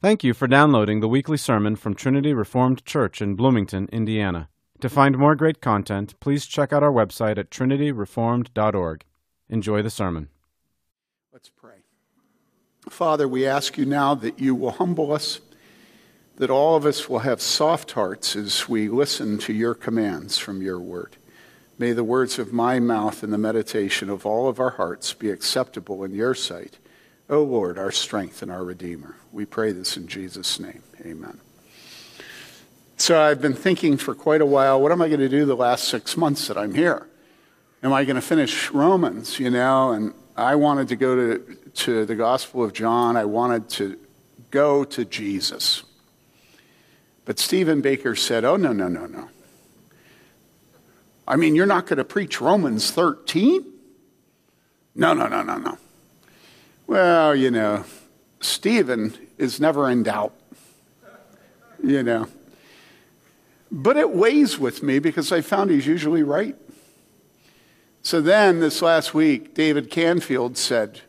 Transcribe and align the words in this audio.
Thank 0.00 0.22
you 0.22 0.32
for 0.32 0.46
downloading 0.46 1.00
the 1.00 1.08
weekly 1.08 1.36
sermon 1.36 1.74
from 1.74 1.96
Trinity 1.96 2.32
Reformed 2.32 2.84
Church 2.84 3.20
in 3.20 3.34
Bloomington, 3.34 3.88
Indiana. 3.90 4.48
To 4.78 4.88
find 4.88 5.18
more 5.18 5.34
great 5.34 5.60
content, 5.60 6.14
please 6.20 6.46
check 6.46 6.72
out 6.72 6.84
our 6.84 6.92
website 6.92 7.36
at 7.36 7.50
trinityreformed.org. 7.50 9.04
Enjoy 9.48 9.82
the 9.82 9.90
sermon. 9.90 10.28
Let's 11.32 11.48
pray. 11.48 11.78
Father, 12.88 13.26
we 13.26 13.44
ask 13.44 13.76
you 13.76 13.86
now 13.86 14.14
that 14.14 14.38
you 14.38 14.54
will 14.54 14.70
humble 14.70 15.12
us, 15.12 15.40
that 16.36 16.48
all 16.48 16.76
of 16.76 16.86
us 16.86 17.08
will 17.08 17.18
have 17.18 17.42
soft 17.42 17.90
hearts 17.90 18.36
as 18.36 18.68
we 18.68 18.88
listen 18.88 19.36
to 19.38 19.52
your 19.52 19.74
commands 19.74 20.38
from 20.38 20.62
your 20.62 20.78
word. 20.78 21.16
May 21.76 21.90
the 21.90 22.04
words 22.04 22.38
of 22.38 22.52
my 22.52 22.78
mouth 22.78 23.24
and 23.24 23.32
the 23.32 23.36
meditation 23.38 24.10
of 24.10 24.24
all 24.24 24.48
of 24.48 24.60
our 24.60 24.70
hearts 24.70 25.12
be 25.12 25.28
acceptable 25.28 26.04
in 26.04 26.14
your 26.14 26.36
sight. 26.36 26.78
O 27.30 27.42
Lord, 27.42 27.78
our 27.78 27.90
strength 27.90 28.42
and 28.42 28.50
our 28.50 28.64
Redeemer. 28.64 29.16
We 29.32 29.44
pray 29.44 29.72
this 29.72 29.96
in 29.96 30.08
Jesus' 30.08 30.58
name. 30.58 30.82
Amen. 31.04 31.38
So 32.96 33.20
I've 33.20 33.40
been 33.40 33.54
thinking 33.54 33.96
for 33.96 34.14
quite 34.14 34.40
a 34.40 34.46
while, 34.46 34.80
what 34.80 34.90
am 34.92 35.02
I 35.02 35.08
going 35.08 35.20
to 35.20 35.28
do 35.28 35.44
the 35.44 35.54
last 35.54 35.84
six 35.84 36.16
months 36.16 36.48
that 36.48 36.56
I'm 36.56 36.74
here? 36.74 37.06
Am 37.82 37.92
I 37.92 38.04
going 38.04 38.16
to 38.16 38.22
finish 38.22 38.70
Romans, 38.70 39.38
you 39.38 39.50
know? 39.50 39.92
And 39.92 40.14
I 40.36 40.56
wanted 40.56 40.88
to 40.88 40.96
go 40.96 41.14
to, 41.14 41.56
to 41.74 42.04
the 42.06 42.16
Gospel 42.16 42.64
of 42.64 42.72
John. 42.72 43.16
I 43.16 43.24
wanted 43.24 43.68
to 43.70 43.98
go 44.50 44.84
to 44.84 45.04
Jesus. 45.04 45.84
But 47.24 47.38
Stephen 47.38 47.82
Baker 47.82 48.16
said, 48.16 48.44
oh, 48.44 48.56
no, 48.56 48.72
no, 48.72 48.88
no, 48.88 49.06
no. 49.06 49.28
I 51.26 51.36
mean, 51.36 51.54
you're 51.54 51.66
not 51.66 51.86
going 51.86 51.98
to 51.98 52.04
preach 52.04 52.40
Romans 52.40 52.90
13? 52.90 53.64
No, 54.94 55.12
no, 55.12 55.28
no, 55.28 55.42
no, 55.42 55.58
no. 55.58 55.78
Well, 56.88 57.36
you 57.36 57.50
know, 57.50 57.84
Stephen 58.40 59.12
is 59.36 59.60
never 59.60 59.90
in 59.90 60.04
doubt, 60.04 60.32
you 61.84 62.02
know. 62.02 62.28
But 63.70 63.98
it 63.98 64.10
weighs 64.10 64.58
with 64.58 64.82
me 64.82 64.98
because 64.98 65.30
I 65.30 65.42
found 65.42 65.70
he's 65.70 65.86
usually 65.86 66.22
right. 66.22 66.56
So 68.00 68.22
then 68.22 68.60
this 68.60 68.80
last 68.80 69.12
week, 69.12 69.52
David 69.52 69.90
Canfield 69.90 70.56
said, 70.56 71.02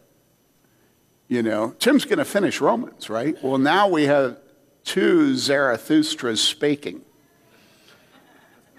you 1.29 1.41
know, 1.41 1.73
Tim's 1.79 2.03
going 2.03 2.19
to 2.19 2.25
finish 2.25 2.59
Romans, 2.59 3.09
right? 3.09 3.41
Well, 3.41 3.57
now 3.57 3.87
we 3.87 4.03
have 4.03 4.37
two 4.83 5.31
Zarathustras 5.35 6.39
speaking. 6.39 7.03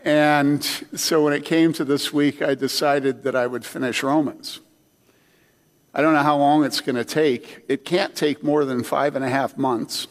And 0.04 0.62
so 0.94 1.24
when 1.24 1.32
it 1.32 1.46
came 1.46 1.72
to 1.72 1.84
this 1.84 2.12
week, 2.12 2.42
I 2.42 2.54
decided 2.54 3.22
that 3.22 3.34
I 3.34 3.46
would 3.46 3.64
finish 3.64 4.02
Romans. 4.02 4.60
I 5.92 6.02
don't 6.02 6.14
know 6.14 6.22
how 6.22 6.36
long 6.36 6.64
it's 6.64 6.80
going 6.80 6.96
to 6.96 7.05
take. 7.05 7.64
It 7.69 7.84
can't 7.84 8.14
take 8.14 8.44
more 8.44 8.64
than 8.64 8.84
five 8.84 9.16
and 9.16 9.24
a 9.24 9.28
half 9.28 9.58
months. 9.58 10.06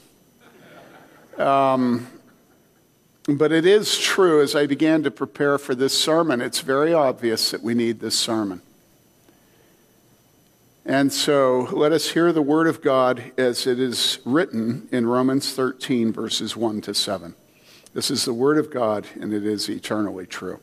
Um, 1.38 2.08
but 3.27 3.52
it 3.52 3.66
is 3.66 3.97
true, 3.97 4.41
as 4.41 4.55
I 4.55 4.66
began 4.66 5.03
to 5.03 5.11
prepare 5.11 5.58
for 5.58 5.75
this 5.75 5.97
sermon, 5.97 6.41
it's 6.41 6.59
very 6.59 6.94
obvious 6.94 7.52
that 7.52 7.61
we 7.61 7.73
need 7.73 7.99
this 7.99 8.17
sermon. 8.17 8.61
And 10.86 11.13
so 11.13 11.69
let 11.71 11.91
us 11.91 12.09
hear 12.09 12.33
the 12.33 12.41
word 12.41 12.67
of 12.67 12.81
God 12.81 13.31
as 13.38 13.67
it 13.67 13.80
is 13.80 14.19
written 14.25 14.89
in 14.91 15.05
Romans 15.05 15.53
13, 15.53 16.11
verses 16.11 16.58
1 16.58 16.81
to 16.81 16.93
7. 16.93 17.36
This 17.93 18.09
is 18.09 18.25
the 18.25 18.33
word 18.33 18.58
of 18.58 18.71
God, 18.71 19.08
and 19.19 19.31
it 19.33 19.45
is 19.45 19.69
eternally 19.69 20.25
true. 20.25 20.59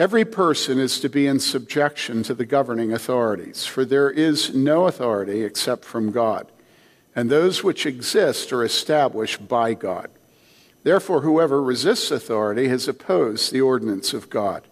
Every 0.00 0.24
person 0.24 0.78
is 0.78 0.98
to 1.00 1.10
be 1.10 1.26
in 1.26 1.40
subjection 1.40 2.22
to 2.22 2.32
the 2.32 2.46
governing 2.46 2.90
authorities, 2.90 3.66
for 3.66 3.84
there 3.84 4.10
is 4.10 4.54
no 4.54 4.86
authority 4.86 5.44
except 5.44 5.84
from 5.84 6.10
God, 6.10 6.50
and 7.14 7.28
those 7.28 7.62
which 7.62 7.84
exist 7.84 8.50
are 8.50 8.64
established 8.64 9.46
by 9.46 9.74
God. 9.74 10.08
Therefore, 10.84 11.20
whoever 11.20 11.62
resists 11.62 12.10
authority 12.10 12.68
has 12.68 12.88
opposed 12.88 13.52
the 13.52 13.60
ordinance 13.60 14.14
of 14.14 14.30
God, 14.30 14.66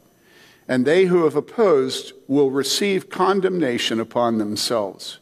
and 0.66 0.86
they 0.86 1.04
who 1.04 1.24
have 1.24 1.36
opposed 1.36 2.14
will 2.26 2.50
receive 2.50 3.10
condemnation 3.10 4.00
upon 4.00 4.38
themselves. 4.38 5.18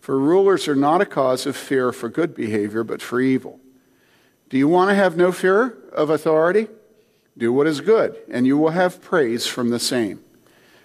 For 0.00 0.18
rulers 0.18 0.66
are 0.66 0.74
not 0.74 1.00
a 1.00 1.06
cause 1.06 1.46
of 1.46 1.56
fear 1.56 1.92
for 1.92 2.08
good 2.08 2.34
behavior, 2.34 2.82
but 2.82 3.00
for 3.00 3.20
evil. 3.20 3.60
Do 4.48 4.58
you 4.58 4.66
want 4.66 4.90
to 4.90 4.96
have 4.96 5.16
no 5.16 5.30
fear 5.30 5.78
of 5.92 6.10
authority? 6.10 6.66
Do 7.38 7.52
what 7.52 7.68
is 7.68 7.80
good, 7.80 8.18
and 8.28 8.46
you 8.46 8.58
will 8.58 8.70
have 8.70 9.00
praise 9.00 9.46
from 9.46 9.70
the 9.70 9.78
same. 9.78 10.20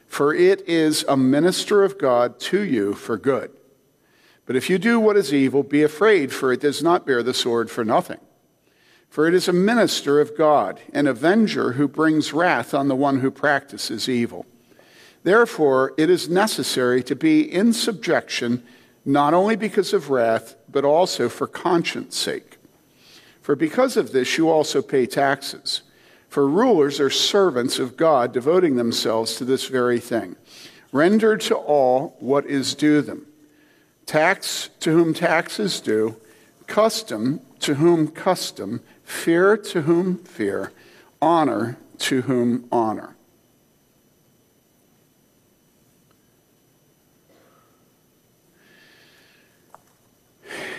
For 0.05 0.33
it 0.33 0.61
is 0.69 1.03
a 1.07 1.17
minister 1.17 1.83
of 1.83 1.97
God 1.97 2.39
to 2.41 2.61
you 2.61 2.93
for 2.93 3.17
good. 3.17 3.51
But 4.45 4.55
if 4.55 4.69
you 4.69 4.77
do 4.77 4.99
what 4.99 5.17
is 5.17 5.33
evil, 5.33 5.63
be 5.63 5.81
afraid, 5.81 6.31
for 6.31 6.53
it 6.53 6.61
does 6.61 6.83
not 6.83 7.07
bear 7.07 7.23
the 7.23 7.33
sword 7.33 7.71
for 7.71 7.83
nothing. 7.83 8.19
For 9.09 9.27
it 9.27 9.33
is 9.33 9.47
a 9.47 9.53
minister 9.53 10.19
of 10.19 10.37
God, 10.37 10.79
an 10.93 11.07
avenger 11.07 11.73
who 11.73 11.87
brings 11.87 12.33
wrath 12.33 12.73
on 12.73 12.87
the 12.87 12.95
one 12.95 13.19
who 13.19 13.31
practices 13.31 14.07
evil. 14.07 14.45
Therefore, 15.23 15.93
it 15.97 16.09
is 16.09 16.29
necessary 16.29 17.01
to 17.03 17.15
be 17.15 17.41
in 17.41 17.73
subjection, 17.73 18.63
not 19.05 19.33
only 19.33 19.55
because 19.55 19.93
of 19.93 20.09
wrath, 20.09 20.55
but 20.69 20.83
also 20.85 21.29
for 21.29 21.47
conscience 21.47 22.17
sake. 22.17 22.57
For 23.41 23.55
because 23.55 23.97
of 23.97 24.11
this, 24.11 24.37
you 24.37 24.49
also 24.49 24.81
pay 24.81 25.05
taxes. 25.05 25.81
For 26.33 26.47
rulers 26.47 26.99
are 26.99 27.11
servants 27.11 27.77
of 27.77 27.95
God, 27.95 28.33
devoting 28.33 28.75
themselves 28.75 29.35
to 29.35 29.45
this 29.45 29.67
very 29.67 29.99
thing. 29.99 30.35
Render 30.91 31.37
to 31.37 31.55
all 31.55 32.15
what 32.19 32.47
is 32.47 32.73
due 32.73 33.03
them 33.03 33.27
tax 34.07 34.71
to 34.79 34.89
whom 34.89 35.13
tax 35.13 35.59
is 35.59 35.79
due, 35.79 36.19
custom 36.65 37.39
to 37.59 37.75
whom 37.75 38.07
custom, 38.07 38.81
fear 39.03 39.55
to 39.57 39.83
whom 39.83 40.17
fear, 40.23 40.71
honor 41.21 41.77
to 41.99 42.23
whom 42.23 42.67
honor. 42.71 43.15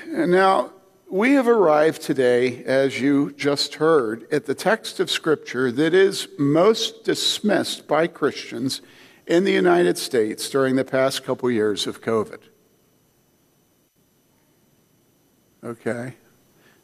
Now, 0.08 0.72
we 1.14 1.34
have 1.34 1.46
arrived 1.46 2.02
today, 2.02 2.64
as 2.64 3.00
you 3.00 3.30
just 3.36 3.76
heard, 3.76 4.26
at 4.32 4.46
the 4.46 4.54
text 4.54 4.98
of 4.98 5.08
Scripture 5.08 5.70
that 5.70 5.94
is 5.94 6.26
most 6.40 7.04
dismissed 7.04 7.86
by 7.86 8.08
Christians 8.08 8.82
in 9.24 9.44
the 9.44 9.52
United 9.52 9.96
States 9.96 10.50
during 10.50 10.74
the 10.74 10.84
past 10.84 11.22
couple 11.22 11.48
years 11.48 11.86
of 11.86 12.02
COVID. 12.02 12.40
Okay? 15.62 16.14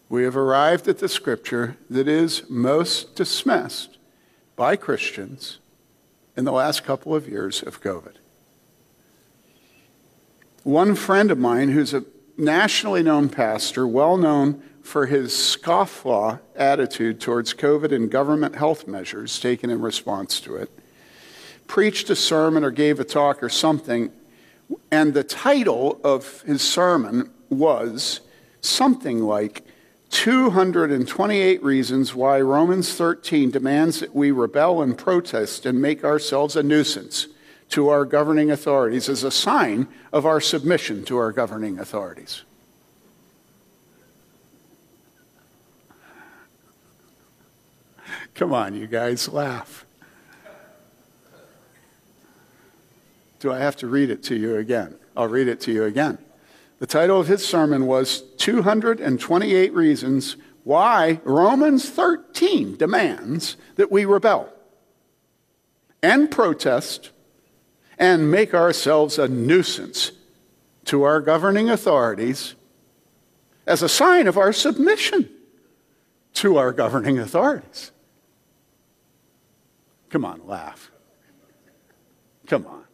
We 0.08 0.22
have 0.22 0.36
arrived 0.36 0.86
at 0.86 0.98
the 0.98 1.08
Scripture 1.08 1.76
that 1.90 2.06
is 2.06 2.48
most 2.48 3.16
dismissed 3.16 3.98
by 4.54 4.76
Christians 4.76 5.58
in 6.36 6.44
the 6.44 6.52
last 6.52 6.84
couple 6.84 7.16
of 7.16 7.28
years 7.28 7.64
of 7.64 7.82
COVID. 7.82 8.14
One 10.62 10.94
friend 10.94 11.32
of 11.32 11.38
mine 11.38 11.70
who's 11.70 11.92
a 11.92 12.04
nationally 12.40 13.02
known 13.02 13.28
pastor, 13.28 13.86
well 13.86 14.16
known 14.16 14.62
for 14.82 15.06
his 15.06 15.32
scofflaw 15.32 16.40
attitude 16.56 17.20
towards 17.20 17.54
COVID 17.54 17.92
and 17.92 18.10
government 18.10 18.56
health 18.56 18.88
measures 18.88 19.38
taken 19.38 19.70
in 19.70 19.80
response 19.80 20.40
to 20.40 20.56
it, 20.56 20.70
preached 21.66 22.10
a 22.10 22.16
sermon 22.16 22.64
or 22.64 22.70
gave 22.70 22.98
a 22.98 23.04
talk 23.04 23.42
or 23.42 23.48
something, 23.48 24.10
and 24.90 25.14
the 25.14 25.22
title 25.24 26.00
of 26.02 26.42
his 26.42 26.62
sermon 26.62 27.30
was 27.48 28.20
something 28.60 29.22
like 29.22 29.64
228 30.10 31.62
Reasons 31.62 32.14
Why 32.14 32.40
Romans 32.40 32.94
13 32.94 33.50
Demands 33.50 34.00
That 34.00 34.14
We 34.14 34.32
Rebel 34.32 34.82
and 34.82 34.98
Protest 34.98 35.66
and 35.66 35.80
Make 35.80 36.02
Ourselves 36.02 36.56
a 36.56 36.62
Nuisance 36.62 37.28
to 37.70 37.88
our 37.88 38.04
governing 38.04 38.50
authorities 38.50 39.08
as 39.08 39.24
a 39.24 39.30
sign 39.30 39.88
of 40.12 40.26
our 40.26 40.40
submission 40.40 41.04
to 41.04 41.16
our 41.16 41.32
governing 41.32 41.78
authorities. 41.78 42.42
Come 48.34 48.52
on, 48.52 48.74
you 48.74 48.86
guys, 48.86 49.28
laugh. 49.28 49.84
Do 53.38 53.52
I 53.52 53.58
have 53.58 53.76
to 53.76 53.86
read 53.86 54.10
it 54.10 54.22
to 54.24 54.36
you 54.36 54.56
again? 54.56 54.96
I'll 55.16 55.28
read 55.28 55.48
it 55.48 55.60
to 55.62 55.72
you 55.72 55.84
again. 55.84 56.18
The 56.78 56.86
title 56.86 57.20
of 57.20 57.26
his 57.28 57.46
sermon 57.46 57.86
was 57.86 58.22
228 58.38 59.72
Reasons 59.74 60.36
Why 60.64 61.20
Romans 61.24 61.88
13 61.88 62.76
Demands 62.76 63.56
That 63.76 63.92
We 63.92 64.04
Rebel 64.04 64.50
and 66.02 66.30
Protest 66.30 67.10
and 68.00 68.30
make 68.30 68.54
ourselves 68.54 69.18
a 69.18 69.28
nuisance 69.28 70.12
to 70.86 71.02
our 71.02 71.20
governing 71.20 71.68
authorities 71.68 72.54
as 73.66 73.82
a 73.82 73.88
sign 73.88 74.26
of 74.26 74.38
our 74.38 74.54
submission 74.54 75.28
to 76.32 76.56
our 76.56 76.72
governing 76.72 77.18
authorities. 77.18 77.92
Come 80.08 80.24
on, 80.24 80.40
laugh. 80.46 80.90
Come 82.46 82.66
on. 82.66 82.84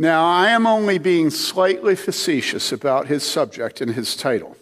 Now, 0.00 0.26
I 0.26 0.50
am 0.50 0.66
only 0.66 0.98
being 0.98 1.30
slightly 1.30 1.94
facetious 1.94 2.72
about 2.72 3.06
his 3.06 3.22
subject 3.22 3.80
and 3.80 3.92
his 3.92 4.16
title. 4.16 4.56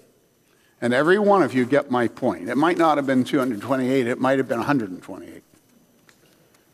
And 0.83 0.93
every 0.93 1.19
one 1.19 1.43
of 1.43 1.55
you 1.55 1.65
get 1.65 1.91
my 1.91 2.09
point. 2.09 2.50
It 2.50 2.56
might 2.56 2.77
not 2.77 2.99
have 2.99 3.06
been 3.06 3.25
228, 3.25 4.06
it 4.06 4.21
might 4.21 4.38
have 4.38 4.49
been 4.49 4.59
128. 4.59 5.43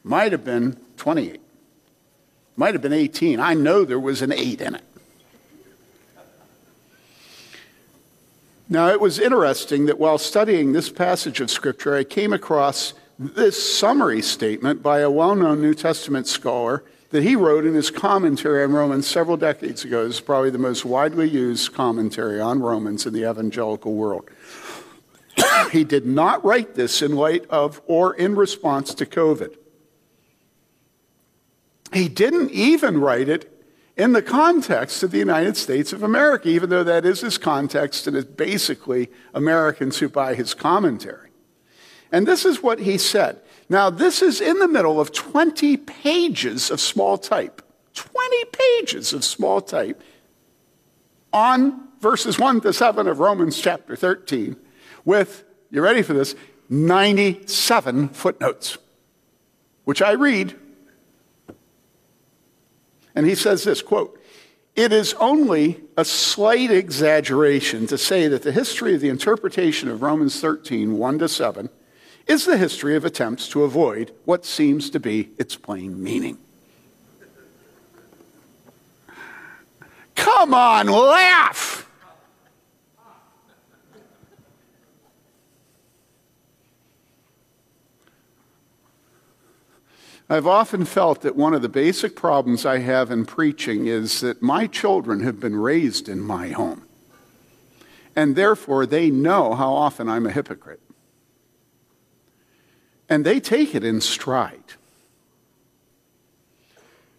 Might 0.05 0.33
have 0.33 0.45
been 0.45 0.79
28. 0.97 1.41
Might 2.57 2.75
have 2.75 2.83
been 2.83 2.93
18. 2.93 3.41
I 3.41 3.55
know 3.55 3.85
there 3.85 4.01
was 4.01 4.23
an 4.23 4.33
8 4.33 4.61
in 4.61 4.75
it. 4.75 4.85
Now, 8.69 8.89
it 8.89 9.01
was 9.01 9.19
interesting 9.19 9.87
that 9.87 9.99
while 9.99 10.19
studying 10.19 10.73
this 10.73 10.89
passage 10.89 11.41
of 11.41 11.51
Scripture, 11.51 11.95
I 11.95 12.05
came 12.05 12.33
across 12.33 12.95
this 13.19 13.79
summary 13.79 14.23
statement 14.23 14.83
by 14.83 15.01
a 15.01 15.11
well 15.11 15.35
known 15.35 15.61
New 15.61 15.75
Testament 15.75 16.27
scholar 16.27 16.83
that 17.11 17.23
he 17.23 17.37
wrote 17.37 17.67
in 17.67 17.75
his 17.75 17.91
commentary 17.91 18.65
on 18.65 18.73
Romans 18.73 19.07
several 19.07 19.37
decades 19.37 19.85
ago. 19.85 20.07
It's 20.07 20.21
probably 20.21 20.49
the 20.49 20.59
most 20.59 20.87
widely 20.87 21.29
used 21.29 21.75
commentary 21.75 22.41
on 22.41 22.61
Romans 22.61 23.05
in 23.05 23.13
the 23.13 23.29
evangelical 23.31 23.93
world. 23.93 24.31
he 25.71 25.85
did 25.85 26.07
not 26.07 26.43
write 26.43 26.75
this 26.75 27.03
in 27.03 27.15
light 27.15 27.45
of 27.51 27.83
or 27.87 28.15
in 28.15 28.35
response 28.35 28.95
to 28.95 29.05
COVID. 29.05 29.55
He 31.93 32.09
didn't 32.09 32.51
even 32.51 32.99
write 32.99 33.29
it 33.29 33.49
in 33.97 34.13
the 34.13 34.23
context 34.23 35.03
of 35.03 35.11
the 35.11 35.19
United 35.19 35.57
States 35.57 35.93
of 35.93 36.03
America, 36.03 36.49
even 36.49 36.71
though 36.71 36.85
that 36.85 37.05
is 37.05 37.21
his 37.21 37.39
context 37.39 38.07
and 38.07 38.17
it's 38.17 38.29
basically 38.29 39.11
Americans 39.35 39.99
who 39.99 40.09
buy 40.09 40.35
his 40.35 40.55
commentary. 40.55 41.31
And 42.11 42.27
this 42.27 42.45
is 42.45 42.63
what 42.63 42.81
he 42.81 42.99
said. 42.99 43.41
Now, 43.69 43.91
this 43.91 44.23
is 44.23 44.41
in 44.41 44.59
the 44.59 44.69
middle 44.69 45.01
of 45.01 45.13
20 45.13 45.77
pages 45.79 46.71
of 46.71 46.81
small 46.81 47.19
type. 47.19 47.63
20 47.95 48.45
pages 48.47 49.13
of 49.13 49.25
small 49.25 49.61
type 49.61 50.03
on 51.33 51.89
verses 52.01 52.39
1 52.39 52.61
to 52.63 52.73
7 52.73 53.07
of 53.07 53.19
Romans 53.19 53.59
chapter 53.59 53.97
13, 53.97 54.57
with, 55.05 55.45
you 55.71 55.81
ready 55.81 56.03
for 56.03 56.13
this, 56.13 56.35
97 56.69 58.09
footnotes, 58.09 58.79
which 59.85 60.03
I 60.03 60.13
read 60.13 60.59
and 63.15 63.27
he 63.27 63.35
says 63.35 63.65
this 63.65 63.83
quote, 63.83 64.19
it 64.75 64.93
is 64.93 65.13
only 65.15 65.83
a 65.99 66.05
slight 66.05 66.71
exaggeration 66.71 67.87
to 67.89 67.99
say 67.99 68.27
that 68.29 68.43
the 68.43 68.53
history 68.53 68.95
of 68.95 69.03
the 69.03 69.11
interpretation 69.11 69.89
of 69.89 70.03
Romans 70.03 70.41
13, 70.41 70.97
1 70.97 71.19
to 71.19 71.29
7, 71.29 71.69
is 72.27 72.47
the 72.47 72.57
history 72.57 72.97
of 72.97 73.05
attempts 73.05 73.49
to 73.49 73.65
avoid 73.65 74.15
what 74.25 74.47
seems 74.47 74.89
to 74.91 75.01
be 75.01 75.31
its 75.39 75.57
plain 75.57 76.03
meaning. 76.03 76.39
Come 80.15 80.55
on, 80.55 80.87
laugh! 80.87 81.89
I've 90.29 90.47
often 90.47 90.85
felt 90.85 91.23
that 91.23 91.37
one 91.37 91.53
of 91.53 91.63
the 91.63 91.69
basic 91.69 92.17
problems 92.17 92.65
I 92.65 92.79
have 92.79 93.11
in 93.11 93.27
preaching 93.27 93.87
is 93.87 94.21
that 94.21 94.41
my 94.41 94.67
children 94.67 95.21
have 95.21 95.41
been 95.41 95.57
raised 95.57 96.09
in 96.09 96.21
my 96.21 96.49
home. 96.49 96.87
And 98.15 98.37
therefore, 98.37 98.87
they 98.87 99.11
know 99.11 99.55
how 99.55 99.73
often 99.73 100.09
I'm 100.09 100.27
a 100.27 100.31
hypocrite. 100.31 100.81
And 103.09 103.27
they 103.27 103.41
take 103.41 103.75
it 103.75 103.85
in 103.85 104.01
stride. 104.01 104.75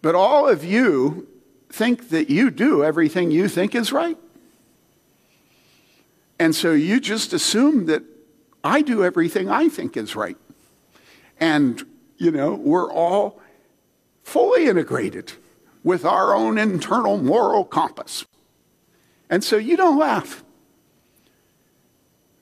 But 0.01 0.15
all 0.15 0.47
of 0.47 0.63
you 0.63 1.27
think 1.69 2.09
that 2.09 2.29
you 2.29 2.51
do 2.51 2.83
everything 2.83 3.31
you 3.31 3.47
think 3.47 3.73
is 3.73 3.91
right. 3.91 4.17
And 6.39 6.55
so 6.55 6.73
you 6.73 6.99
just 6.99 7.33
assume 7.33 7.85
that 7.87 8.03
I 8.63 8.81
do 8.81 9.03
everything 9.03 9.49
I 9.49 9.69
think 9.69 9.97
is 9.97 10.15
right. 10.15 10.37
And 11.39 11.83
you 12.23 12.31
know, 12.31 12.53
we're 12.53 12.91
all 12.91 13.41
fully 14.23 14.67
integrated 14.67 15.33
with 15.83 16.05
our 16.05 16.33
own 16.33 16.57
internal 16.57 17.17
moral 17.17 17.65
compass. 17.65 18.25
And 19.29 19.43
so 19.43 19.57
you 19.57 19.75
don't 19.75 19.99
laugh 19.99 20.43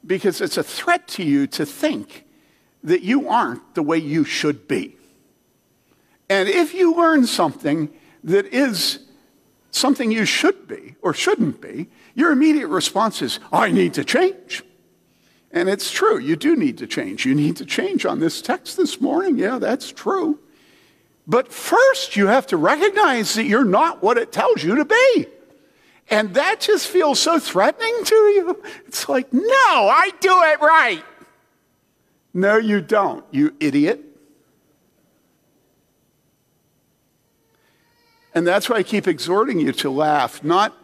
because 0.06 0.40
it's 0.40 0.58
a 0.58 0.64
threat 0.64 1.08
to 1.08 1.24
you 1.24 1.48
to 1.48 1.66
think 1.66 2.26
that 2.84 3.02
you 3.02 3.28
aren't 3.28 3.74
the 3.74 3.82
way 3.82 3.98
you 3.98 4.24
should 4.24 4.68
be. 4.68 4.96
And 6.30 6.48
if 6.48 6.74
you 6.74 6.96
learn 6.96 7.26
something 7.26 7.90
that 8.24 8.46
is 8.48 9.00
something 9.72 10.12
you 10.12 10.26
should 10.26 10.68
be 10.68 10.96
or 11.02 11.14
shouldn't 11.14 11.60
be, 11.60 11.90
your 12.14 12.32
immediate 12.32 12.68
response 12.68 13.22
is, 13.22 13.40
I 13.52 13.72
need 13.72 13.96
to 13.96 14.04
change. 14.04 14.64
And 15.54 15.68
it's 15.68 15.92
true, 15.92 16.18
you 16.18 16.36
do 16.36 16.56
need 16.56 16.78
to 16.78 16.88
change. 16.88 17.26
You 17.26 17.36
need 17.36 17.58
to 17.58 17.66
change 17.66 18.06
on 18.06 18.20
this 18.20 18.42
text 18.42 18.78
this 18.78 19.02
morning. 19.02 19.38
Yeah, 19.38 19.60
that's 19.60 19.92
true. 19.92 20.40
But 21.28 21.52
first, 21.52 22.16
you 22.16 22.28
have 22.28 22.48
to 22.48 22.58
recognize 22.58 23.34
that 23.36 23.44
you're 23.44 23.66
not 23.66 24.02
what 24.02 24.18
it 24.18 24.32
tells 24.32 24.64
you 24.64 24.76
to 24.76 24.86
be. 24.86 25.28
And 26.10 26.34
that 26.34 26.62
just 26.62 26.88
feels 26.88 27.20
so 27.20 27.40
threatening 27.40 28.04
to 28.04 28.16
you. 28.16 28.64
It's 28.88 29.08
like, 29.08 29.32
no, 29.32 29.42
I 29.44 30.12
do 30.20 30.42
it 30.44 30.62
right. 30.62 31.04
No, 32.34 32.58
you 32.58 32.82
don't, 32.82 33.26
you 33.32 33.54
idiot. 33.60 34.04
And 38.34 38.48
that's 38.48 38.70
why 38.70 38.78
I 38.78 38.84
keep 38.84 39.08
exhorting 39.08 39.60
you 39.60 39.74
to 39.74 39.90
laugh, 39.90 40.42
not 40.44 40.78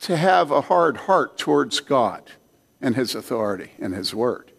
to 0.00 0.16
have 0.16 0.50
a 0.50 0.62
hard 0.62 0.96
heart 0.96 1.38
towards 1.38 1.78
God 1.78 2.32
and 2.82 2.96
his 2.96 3.14
authority 3.14 3.70
and 3.78 3.94
his 3.94 4.14
word. 4.14 4.52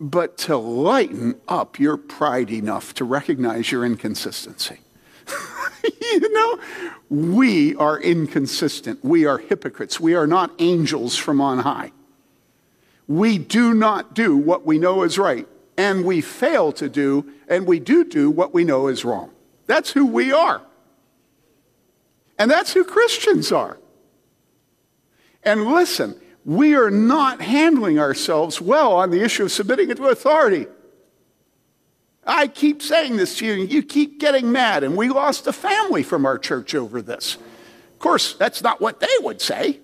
But 0.00 0.38
to 0.38 0.56
lighten 0.56 1.40
up 1.46 1.78
your 1.78 1.96
pride 1.96 2.50
enough 2.50 2.94
to 2.94 3.04
recognize 3.04 3.70
your 3.70 3.84
inconsistency. 3.84 4.80
you 6.00 6.32
know, 6.32 6.58
we 7.10 7.74
are 7.76 8.00
inconsistent. 8.00 9.04
We 9.04 9.26
are 9.26 9.38
hypocrites. 9.38 10.00
We 10.00 10.14
are 10.14 10.26
not 10.26 10.52
angels 10.58 11.16
from 11.16 11.40
on 11.40 11.58
high. 11.58 11.92
We 13.06 13.36
do 13.36 13.74
not 13.74 14.14
do 14.14 14.36
what 14.36 14.64
we 14.64 14.78
know 14.78 15.02
is 15.02 15.18
right, 15.18 15.46
and 15.76 16.04
we 16.04 16.20
fail 16.20 16.72
to 16.72 16.88
do, 16.88 17.30
and 17.48 17.66
we 17.66 17.80
do 17.80 18.04
do 18.04 18.30
what 18.30 18.54
we 18.54 18.64
know 18.64 18.86
is 18.86 19.04
wrong. 19.04 19.30
That's 19.66 19.90
who 19.90 20.06
we 20.06 20.32
are. 20.32 20.62
And 22.38 22.50
that's 22.50 22.72
who 22.72 22.84
Christians 22.84 23.52
are. 23.52 23.78
And 25.42 25.66
listen, 25.66 26.20
we 26.44 26.74
are 26.74 26.90
not 26.90 27.40
handling 27.40 27.98
ourselves 27.98 28.60
well 28.60 28.92
on 28.92 29.10
the 29.10 29.22
issue 29.22 29.44
of 29.44 29.52
submitting 29.52 29.90
it 29.90 29.96
to 29.96 30.06
authority. 30.06 30.66
I 32.24 32.46
keep 32.46 32.82
saying 32.82 33.16
this 33.16 33.38
to 33.38 33.46
you, 33.46 33.62
and 33.62 33.72
you 33.72 33.82
keep 33.82 34.20
getting 34.20 34.52
mad, 34.52 34.84
and 34.84 34.96
we 34.96 35.08
lost 35.08 35.46
a 35.46 35.52
family 35.52 36.02
from 36.02 36.24
our 36.24 36.38
church 36.38 36.74
over 36.74 37.02
this. 37.02 37.34
Of 37.34 37.98
course, 37.98 38.34
that's 38.34 38.62
not 38.62 38.80
what 38.80 39.00
they 39.00 39.14
would 39.20 39.40
say. 39.40 39.80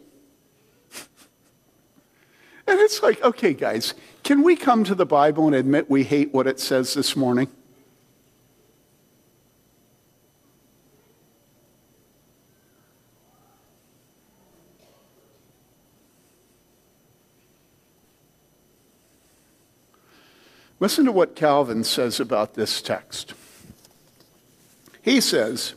and 2.67 2.79
it's 2.81 3.03
like, 3.03 3.23
okay, 3.23 3.55
guys, 3.55 3.95
can 4.23 4.43
we 4.43 4.57
come 4.57 4.85
to 4.85 4.95
the 4.95 5.07
Bible 5.07 5.47
and 5.47 5.55
admit 5.55 5.91
we 5.91 6.05
hate 6.05 6.33
what 6.33 6.47
it 6.47 6.61
says 6.61 6.95
this 6.95 7.17
morning? 7.17 7.49
Listen 20.81 21.05
to 21.07 21.13
what 21.13 21.35
Calvin 21.35 21.83
says 21.83 22.21
about 22.21 22.55
this 22.55 22.81
text. 22.81 23.35
He 25.03 25.21
says, 25.21 25.75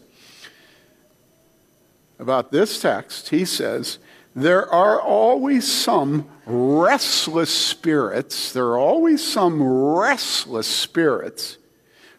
about 2.20 2.52
this 2.52 2.80
text, 2.80 3.30
he 3.30 3.46
says, 3.46 3.98
there 4.36 4.72
are 4.72 5.02
always 5.02 5.70
some 5.70 6.30
restless 6.46 7.54
spirits, 7.54 8.54
there 8.54 8.68
are 8.68 8.78
always 8.78 9.26
some 9.26 9.62
restless 9.64 10.68
spirits 10.68 11.58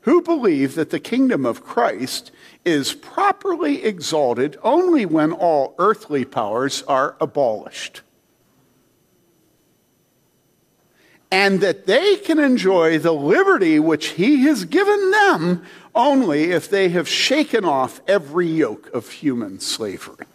who 0.02 0.20
believe 0.20 0.74
that 0.74 0.90
the 0.90 0.98
kingdom 0.98 1.46
of 1.46 1.62
Christ 1.62 2.32
is 2.64 2.92
properly 2.92 3.84
exalted 3.84 4.58
only 4.62 5.06
when 5.06 5.32
all 5.32 5.74
earthly 5.78 6.24
powers 6.24 6.82
are 6.82 7.16
abolished. 7.20 8.02
And 11.32 11.62
that 11.62 11.86
they 11.86 12.16
can 12.16 12.38
enjoy 12.38 12.98
the 12.98 13.10
liberty 13.10 13.80
which 13.80 14.08
he 14.08 14.42
has 14.42 14.66
given 14.66 15.10
them 15.10 15.64
only 15.94 16.52
if 16.52 16.68
they 16.68 16.90
have 16.90 17.08
shaken 17.08 17.64
off 17.64 18.02
every 18.06 18.46
yoke 18.46 18.92
of 18.92 19.10
human 19.10 19.58
slavery. 19.58 20.26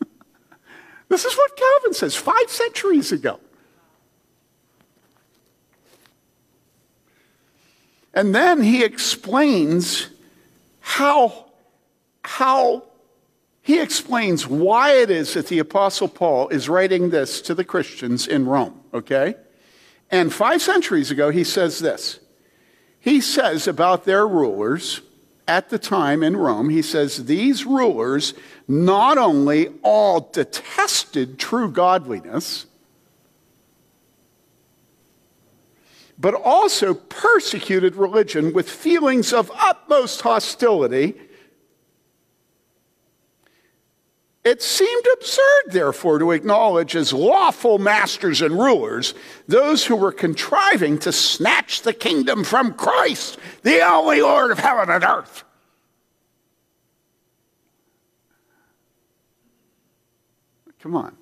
this 1.10 1.26
is 1.26 1.36
what 1.36 1.54
Calvin 1.58 1.92
says 1.92 2.16
five 2.16 2.48
centuries 2.48 3.12
ago. 3.12 3.38
And 8.14 8.34
then 8.34 8.62
he 8.62 8.84
explains 8.84 10.08
how, 10.80 11.50
how 12.24 12.84
he 13.60 13.78
explains 13.78 14.46
why 14.46 14.92
it 14.92 15.10
is 15.10 15.34
that 15.34 15.48
the 15.48 15.58
Apostle 15.58 16.08
Paul 16.08 16.48
is 16.48 16.66
writing 16.66 17.10
this 17.10 17.42
to 17.42 17.54
the 17.54 17.64
Christians 17.64 18.26
in 18.26 18.46
Rome, 18.46 18.80
okay? 18.94 19.34
And 20.10 20.32
five 20.32 20.62
centuries 20.62 21.10
ago, 21.10 21.30
he 21.30 21.44
says 21.44 21.80
this. 21.80 22.20
He 23.00 23.20
says 23.20 23.68
about 23.68 24.04
their 24.04 24.26
rulers 24.26 25.02
at 25.46 25.70
the 25.70 25.78
time 25.78 26.22
in 26.22 26.36
Rome, 26.36 26.68
he 26.68 26.82
says, 26.82 27.24
these 27.24 27.64
rulers 27.64 28.34
not 28.68 29.16
only 29.16 29.68
all 29.82 30.28
detested 30.30 31.38
true 31.38 31.70
godliness, 31.70 32.66
but 36.18 36.34
also 36.34 36.92
persecuted 36.92 37.96
religion 37.96 38.52
with 38.52 38.68
feelings 38.68 39.32
of 39.32 39.50
utmost 39.54 40.20
hostility 40.20 41.14
It 44.48 44.62
seemed 44.62 45.04
absurd, 45.12 45.72
therefore, 45.72 46.18
to 46.20 46.30
acknowledge 46.30 46.96
as 46.96 47.12
lawful 47.12 47.78
masters 47.78 48.40
and 48.40 48.58
rulers 48.58 49.12
those 49.46 49.84
who 49.84 49.94
were 49.94 50.10
contriving 50.10 50.96
to 51.00 51.12
snatch 51.12 51.82
the 51.82 51.92
kingdom 51.92 52.44
from 52.44 52.72
Christ, 52.72 53.36
the 53.62 53.86
only 53.86 54.22
Lord 54.22 54.50
of 54.50 54.58
heaven 54.58 54.88
and 54.88 55.04
earth. 55.04 55.44
Come 60.80 60.96
on. 60.96 61.14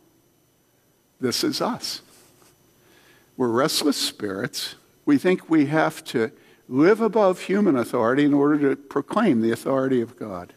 This 1.21 1.43
is 1.43 1.61
us. 1.61 2.03
We're 3.37 3.49
restless 3.49 3.97
spirits. 3.97 4.77
We 5.05 5.19
think 5.19 5.51
we 5.51 5.67
have 5.67 6.05
to 6.05 6.31
live 6.69 7.01
above 7.01 7.41
human 7.41 7.77
authority 7.77 8.25
in 8.25 8.35
order 8.35 8.71
to 8.71 8.77
proclaim 8.77 9.41
the 9.41 9.51
authority 9.51 10.01
of 10.01 10.17
God. 10.17 10.53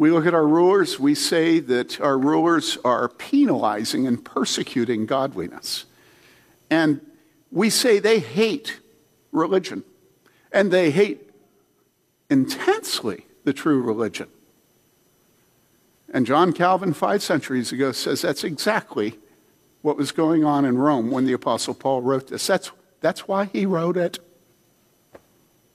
We 0.00 0.10
look 0.10 0.24
at 0.24 0.32
our 0.32 0.46
rulers, 0.46 0.98
we 0.98 1.14
say 1.14 1.58
that 1.60 2.00
our 2.00 2.16
rulers 2.16 2.78
are 2.86 3.06
penalizing 3.06 4.06
and 4.06 4.24
persecuting 4.24 5.04
godliness. 5.04 5.84
And 6.70 7.02
we 7.52 7.68
say 7.68 7.98
they 7.98 8.18
hate 8.18 8.80
religion, 9.30 9.84
and 10.50 10.70
they 10.70 10.90
hate 10.90 11.28
intensely 12.30 13.26
the 13.44 13.52
true 13.52 13.82
religion. 13.82 14.28
And 16.14 16.24
John 16.24 16.54
Calvin, 16.54 16.94
five 16.94 17.22
centuries 17.22 17.70
ago, 17.70 17.92
says 17.92 18.22
that's 18.22 18.42
exactly 18.42 19.18
what 19.82 19.98
was 19.98 20.12
going 20.12 20.46
on 20.46 20.64
in 20.64 20.78
Rome 20.78 21.10
when 21.10 21.26
the 21.26 21.34
Apostle 21.34 21.74
Paul 21.74 22.00
wrote 22.00 22.28
this. 22.28 22.46
That's, 22.46 22.70
that's 23.02 23.28
why 23.28 23.50
he 23.52 23.66
wrote 23.66 23.98
it. 23.98 24.18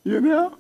You 0.03 0.20
know? 0.20 0.58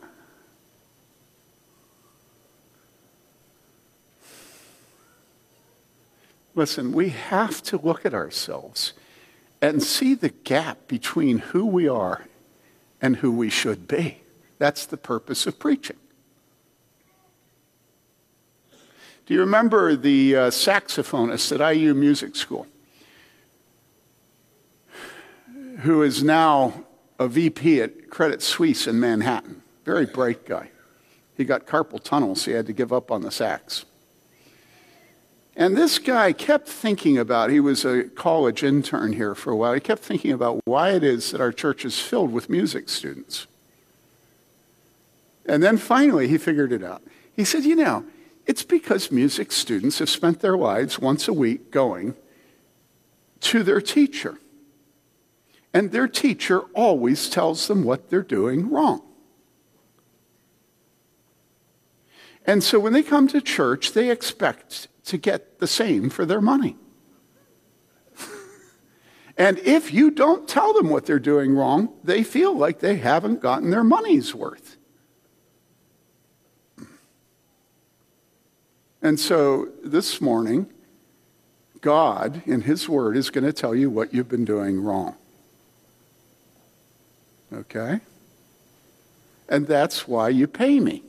Listen, 6.55 6.93
we 6.93 7.09
have 7.09 7.61
to 7.63 7.77
look 7.77 8.05
at 8.05 8.13
ourselves 8.13 8.93
and 9.61 9.83
see 9.83 10.13
the 10.13 10.29
gap 10.29 10.87
between 10.87 11.39
who 11.39 11.65
we 11.65 11.87
are 11.87 12.25
and 13.01 13.17
who 13.17 13.31
we 13.31 13.49
should 13.49 13.87
be. 13.87 14.21
That's 14.57 14.85
the 14.85 14.97
purpose 14.97 15.45
of 15.45 15.59
preaching. 15.59 15.97
Do 19.25 19.33
you 19.33 19.41
remember 19.41 19.95
the 19.95 20.35
uh, 20.35 20.49
saxophonist 20.49 21.59
at 21.59 21.75
IU 21.75 21.93
Music 21.93 22.35
School 22.35 22.67
who 25.79 26.03
is 26.03 26.23
now 26.23 26.85
a 27.19 27.27
VP 27.27 27.81
at 27.81 28.09
Credit 28.09 28.41
Suisse 28.41 28.87
in 28.87 28.99
Manhattan? 28.99 29.61
Very 29.83 30.05
bright 30.05 30.45
guy. 30.45 30.69
He 31.35 31.43
got 31.43 31.65
carpal 31.65 32.01
tunnel, 32.01 32.35
so 32.35 32.51
he 32.51 32.55
had 32.55 32.67
to 32.67 32.73
give 32.73 32.93
up 32.93 33.11
on 33.11 33.23
the 33.23 33.31
sax. 33.31 33.83
And 35.55 35.77
this 35.77 35.99
guy 35.99 36.33
kept 36.33 36.67
thinking 36.67 37.17
about, 37.17 37.49
he 37.49 37.61
was 37.61 37.85
a 37.85 38.03
college 38.03 38.61
intern 38.61 39.13
here 39.13 39.33
for 39.33 39.51
a 39.51 39.55
while, 39.55 39.73
he 39.73 39.79
kept 39.79 40.03
thinking 40.03 40.31
about 40.31 40.59
why 40.65 40.91
it 40.91 41.03
is 41.03 41.31
that 41.31 41.39
our 41.39 41.53
church 41.53 41.85
is 41.85 41.99
filled 41.99 42.33
with 42.33 42.49
music 42.49 42.89
students. 42.89 43.47
And 45.45 45.63
then 45.63 45.77
finally 45.77 46.27
he 46.27 46.37
figured 46.37 46.73
it 46.73 46.83
out. 46.83 47.03
He 47.33 47.45
said, 47.45 47.63
You 47.63 47.75
know, 47.75 48.03
it's 48.45 48.63
because 48.63 49.11
music 49.11 49.51
students 49.51 49.99
have 49.99 50.09
spent 50.09 50.41
their 50.41 50.57
lives 50.57 50.99
once 50.99 51.27
a 51.27 51.33
week 51.33 51.71
going 51.71 52.15
to 53.41 53.63
their 53.63 53.81
teacher. 53.81 54.39
And 55.73 55.91
their 55.91 56.07
teacher 56.07 56.61
always 56.73 57.29
tells 57.29 57.67
them 57.67 57.83
what 57.83 58.09
they're 58.09 58.23
doing 58.23 58.69
wrong. 58.69 59.01
And 62.45 62.63
so 62.63 62.79
when 62.79 62.93
they 62.93 63.03
come 63.03 63.27
to 63.29 63.41
church, 63.41 63.93
they 63.93 64.09
expect 64.09 64.87
to 65.05 65.17
get 65.17 65.59
the 65.59 65.67
same 65.67 66.09
for 66.09 66.25
their 66.25 66.41
money. 66.41 66.75
and 69.37 69.59
if 69.59 69.93
you 69.93 70.11
don't 70.11 70.47
tell 70.47 70.73
them 70.73 70.89
what 70.89 71.05
they're 71.05 71.19
doing 71.19 71.55
wrong, 71.55 71.93
they 72.03 72.23
feel 72.23 72.55
like 72.55 72.79
they 72.79 72.97
haven't 72.97 73.41
gotten 73.41 73.69
their 73.69 73.83
money's 73.83 74.33
worth. 74.33 74.77
And 79.01 79.19
so 79.19 79.69
this 79.83 80.19
morning, 80.19 80.65
God, 81.81 82.41
in 82.47 82.61
His 82.61 82.89
Word, 82.89 83.15
is 83.15 83.29
going 83.29 83.43
to 83.43 83.53
tell 83.53 83.75
you 83.75 83.87
what 83.91 84.11
you've 84.11 84.27
been 84.27 84.45
doing 84.45 84.81
wrong. 84.81 85.15
Okay? 87.53 87.99
And 89.47 89.67
that's 89.67 90.07
why 90.07 90.29
you 90.29 90.47
pay 90.47 90.79
me. 90.79 91.03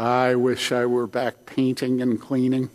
I 0.00 0.34
wish 0.34 0.72
I 0.72 0.86
were 0.86 1.06
back 1.06 1.44
painting 1.44 2.00
and 2.00 2.18
cleaning. 2.18 2.70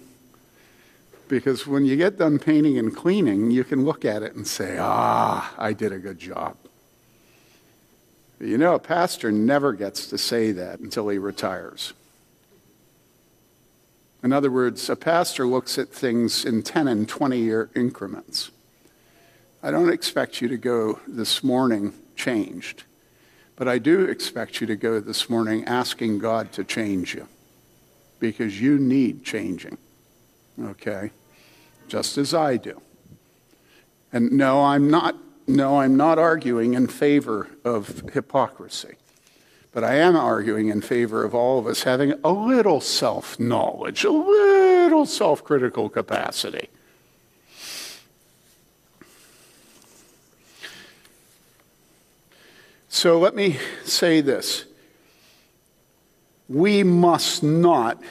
Because 1.27 1.65
when 1.65 1.83
you 1.83 1.95
get 1.95 2.19
done 2.19 2.37
painting 2.37 2.77
and 2.77 2.95
cleaning, 2.95 3.49
you 3.49 3.63
can 3.63 3.83
look 3.83 4.05
at 4.05 4.21
it 4.21 4.35
and 4.35 4.45
say, 4.45 4.77
ah, 4.79 5.51
I 5.57 5.73
did 5.73 5.91
a 5.91 5.97
good 5.97 6.19
job. 6.19 6.55
You 8.39 8.59
know, 8.59 8.75
a 8.75 8.79
pastor 8.79 9.31
never 9.31 9.73
gets 9.73 10.05
to 10.07 10.19
say 10.19 10.51
that 10.51 10.77
until 10.79 11.09
he 11.09 11.17
retires. 11.17 11.93
In 14.23 14.31
other 14.31 14.51
words, 14.51 14.87
a 14.87 14.95
pastor 14.95 15.47
looks 15.47 15.79
at 15.79 15.89
things 15.89 16.45
in 16.45 16.61
10 16.61 16.87
and 16.87 17.09
20 17.09 17.39
year 17.39 17.71
increments. 17.75 18.51
I 19.63 19.71
don't 19.71 19.89
expect 19.89 20.41
you 20.41 20.47
to 20.49 20.57
go 20.57 20.99
this 21.07 21.43
morning 21.43 21.93
changed. 22.15 22.83
But 23.55 23.67
I 23.67 23.77
do 23.77 24.03
expect 24.05 24.59
you 24.59 24.67
to 24.67 24.75
go 24.75 24.99
this 24.99 25.29
morning 25.29 25.63
asking 25.65 26.19
God 26.19 26.51
to 26.53 26.63
change 26.63 27.15
you 27.15 27.27
because 28.19 28.59
you 28.59 28.77
need 28.77 29.23
changing, 29.23 29.77
okay? 30.61 31.11
Just 31.87 32.17
as 32.17 32.33
I 32.33 32.57
do. 32.57 32.81
And 34.11 34.31
no, 34.31 34.63
I'm 34.63 34.89
not, 34.89 35.15
no, 35.47 35.79
I'm 35.79 35.95
not 35.95 36.19
arguing 36.19 36.73
in 36.73 36.87
favor 36.87 37.49
of 37.63 38.03
hypocrisy. 38.13 38.95
But 39.71 39.83
I 39.83 39.95
am 39.95 40.15
arguing 40.15 40.69
in 40.69 40.81
favor 40.81 41.25
of 41.25 41.35
all 41.35 41.59
of 41.59 41.67
us 41.67 41.83
having 41.83 42.13
a 42.23 42.31
little 42.31 42.79
self 42.79 43.37
knowledge, 43.37 44.05
a 44.05 44.09
little 44.09 45.05
self 45.05 45.43
critical 45.43 45.89
capacity. 45.89 46.69
So 52.95 53.19
let 53.19 53.35
me 53.35 53.59
say 53.83 54.21
this. 54.21 54.63
We 56.47 56.81
must 56.81 57.43
not 57.43 58.01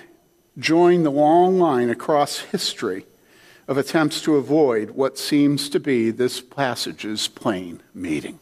join 0.59 1.05
the 1.05 1.11
long 1.11 1.59
line 1.59 1.89
across 1.89 2.41
history 2.41 3.07
of 3.67 3.79
attempts 3.79 4.21
to 4.21 4.37
avoid 4.37 4.91
what 4.91 5.17
seems 5.17 5.71
to 5.71 5.81
be 5.81 6.11
this 6.11 6.43
passage's 6.43 7.29
plain 7.29 7.83
meaning. 7.95 8.39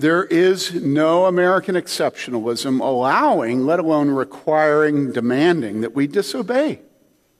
There 0.00 0.24
is 0.24 0.74
no 0.74 1.26
American 1.26 1.76
exceptionalism 1.76 2.80
allowing, 2.80 3.64
let 3.64 3.78
alone 3.78 4.10
requiring, 4.10 5.12
demanding 5.12 5.82
that 5.82 5.94
we 5.94 6.08
disobey 6.08 6.80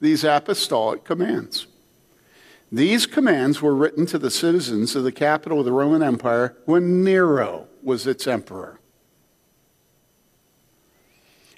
these 0.01 0.23
apostolic 0.23 1.03
commands. 1.03 1.67
These 2.73 3.05
commands 3.05 3.61
were 3.61 3.75
written 3.75 4.07
to 4.07 4.19
the 4.19 4.31
citizens 4.31 4.97
of 4.97 5.05
the 5.05 5.13
capital 5.13 5.59
of 5.59 5.67
the 5.67 5.73
Roman 5.73 6.03
Empire 6.03 6.57
when 6.65 7.05
Nero 7.05 7.69
was 7.83 8.07
its 8.07 8.27
emperor. 8.27 8.81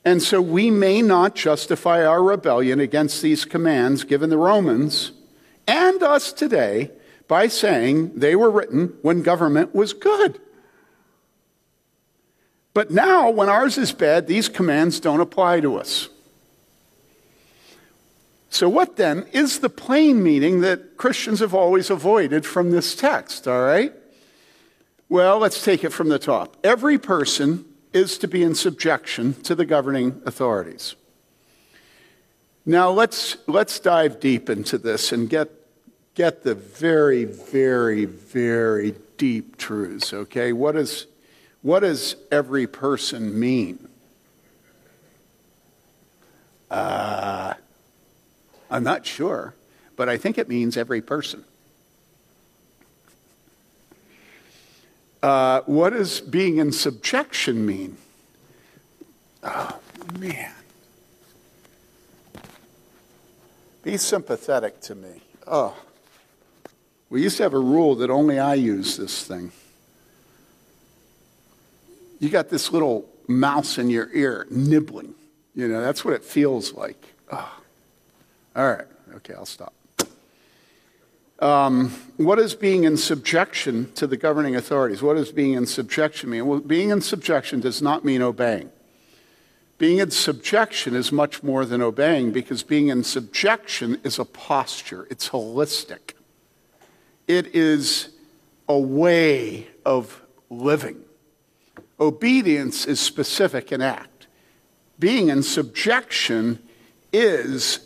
And 0.05 0.21
so 0.21 0.43
we 0.43 0.71
may 0.71 1.03
not 1.03 1.37
justify 1.37 2.05
our 2.05 2.21
rebellion 2.21 2.81
against 2.81 3.23
these 3.23 3.45
commands 3.45 4.03
given 4.03 4.29
the 4.29 4.37
Romans 4.37 5.13
and 5.69 6.03
us 6.03 6.33
today 6.33 6.91
by 7.29 7.47
saying 7.47 8.19
they 8.19 8.35
were 8.35 8.51
written 8.51 8.95
when 9.03 9.23
government 9.23 9.73
was 9.73 9.93
good. 9.93 10.41
But 12.75 12.91
now, 12.91 13.31
when 13.31 13.49
ours 13.49 13.79
is 13.79 13.93
bad, 13.93 14.27
these 14.27 14.49
commands 14.49 14.99
don't 14.99 15.21
apply 15.21 15.61
to 15.61 15.77
us. 15.77 16.09
So, 18.55 18.69
what 18.69 18.95
then 18.95 19.27
is 19.33 19.59
the 19.59 19.69
plain 19.69 20.23
meaning 20.23 20.61
that 20.61 20.97
Christians 20.97 21.41
have 21.41 21.55
always 21.55 21.91
avoided 21.91 22.47
from 22.47 22.71
this 22.71 22.95
text, 22.95 23.49
all 23.49 23.65
right? 23.65 23.93
Well, 25.09 25.41
let's 25.41 25.65
take 25.65 25.83
it 25.83 25.91
from 25.93 26.09
the 26.09 26.21
top. 26.21 26.57
Every 26.63 26.97
person 26.97 27.65
is 27.93 28.17
to 28.19 28.29
be 28.29 28.45
in 28.45 28.55
subjection 28.55 29.35
to 29.43 29.57
the 29.57 29.65
governing 29.65 30.23
authorities. 30.25 30.95
Now, 32.65 32.91
let's, 32.91 33.39
let's 33.49 33.81
dive 33.81 34.21
deep 34.21 34.49
into 34.49 34.79
this 34.79 35.11
and 35.11 35.29
get, 35.29 35.51
get 36.15 36.45
the 36.45 36.55
very, 36.55 37.25
very, 37.25 38.05
very 38.05 38.95
deep 39.19 39.57
truths, 39.57 40.15
okay? 40.15 40.53
What, 40.53 40.77
is, 40.77 41.09
what 41.63 41.81
does 41.81 42.15
every 42.31 42.69
person 42.69 43.37
mean? 43.37 43.89
Uh, 46.71 47.55
I'm 48.71 48.85
not 48.85 49.07
sure, 49.07 49.55
but 49.97 50.09
I 50.09 50.17
think 50.17 50.39
it 50.39 50.49
means 50.49 50.77
every 50.77 51.01
person. 51.01 51.45
Uh, 55.23 55.63
what 55.63 55.91
does 55.95 56.21
being 56.21 56.59
in 56.59 56.71
subjection 56.71 57.65
mean? 57.65 57.97
Oh, 59.43 59.79
man. 60.19 60.53
Be 63.83 63.97
sympathetic 63.97 64.81
to 64.83 64.95
me. 64.95 65.23
Oh. 65.47 65.77
We 67.09 67.23
used 67.23 67.37
to 67.39 67.43
have 67.43 67.55
a 67.55 67.59
rule 67.59 67.95
that 67.97 68.11
only 68.11 68.39
I 68.39 68.55
use 68.55 68.97
this 68.97 69.27
thing. 69.27 69.53
You 72.19 72.29
got 72.29 72.49
this 72.49 72.73
little 72.73 73.09
mouse 73.29 73.79
in 73.79 73.89
your 73.89 74.11
ear 74.13 74.47
nibbling. 74.51 75.15
You 75.55 75.69
know, 75.69 75.81
that's 75.81 76.05
what 76.05 76.15
it 76.15 76.25
feels 76.25 76.75
like. 76.75 77.15
Oh. 77.31 77.61
All 78.57 78.71
right. 78.71 78.87
Okay, 79.17 79.35
I'll 79.35 79.47
stop. 79.47 79.75
Um, 81.41 81.91
what 82.17 82.39
is 82.39 82.55
being 82.55 82.85
in 82.85 82.97
subjection 82.97 83.93
to 83.95 84.07
the 84.07 84.17
governing 84.17 84.55
authorities? 84.55 85.03
What 85.03 85.15
does 85.15 85.33
being 85.33 85.55
in 85.55 85.67
subjection 85.67 86.31
mean? 86.31 86.47
Well, 86.47 86.61
being 86.61 86.91
in 86.91 87.01
subjection 87.01 87.61
does 87.61 87.83
not 87.83 88.05
mean 88.05 88.23
obeying. 88.23 88.71
Being 89.77 89.99
in 89.99 90.13
subjection 90.13 90.95
is 90.95 91.11
much 91.11 91.43
more 91.43 91.65
than 91.65 91.83
obeying 91.83 92.31
because 92.31 92.63
being 92.63 92.89
in 92.89 93.03
subjection 93.03 94.01
is 94.05 94.21
a 94.21 94.25
posture, 94.25 95.09
it's 95.11 95.31
holistic. 95.31 96.15
It 97.27 97.49
is 97.55 98.11
a 98.69 98.79
way 98.79 99.67
of 99.85 100.23
living. 100.49 101.01
Obedience 101.99 102.87
is 102.87 103.01
specific 103.01 103.73
in 103.73 103.83
act. 103.83 104.29
Being 104.99 105.29
in 105.29 105.43
subjection 105.43 106.63
is 107.13 107.84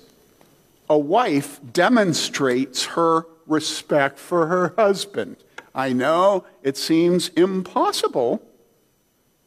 a 0.88 0.98
wife 0.98 1.60
demonstrates 1.72 2.84
her 2.86 3.26
respect 3.46 4.18
for 4.18 4.46
her 4.46 4.74
husband. 4.76 5.36
I 5.74 5.92
know 5.92 6.44
it 6.62 6.76
seems 6.76 7.28
impossible, 7.30 8.42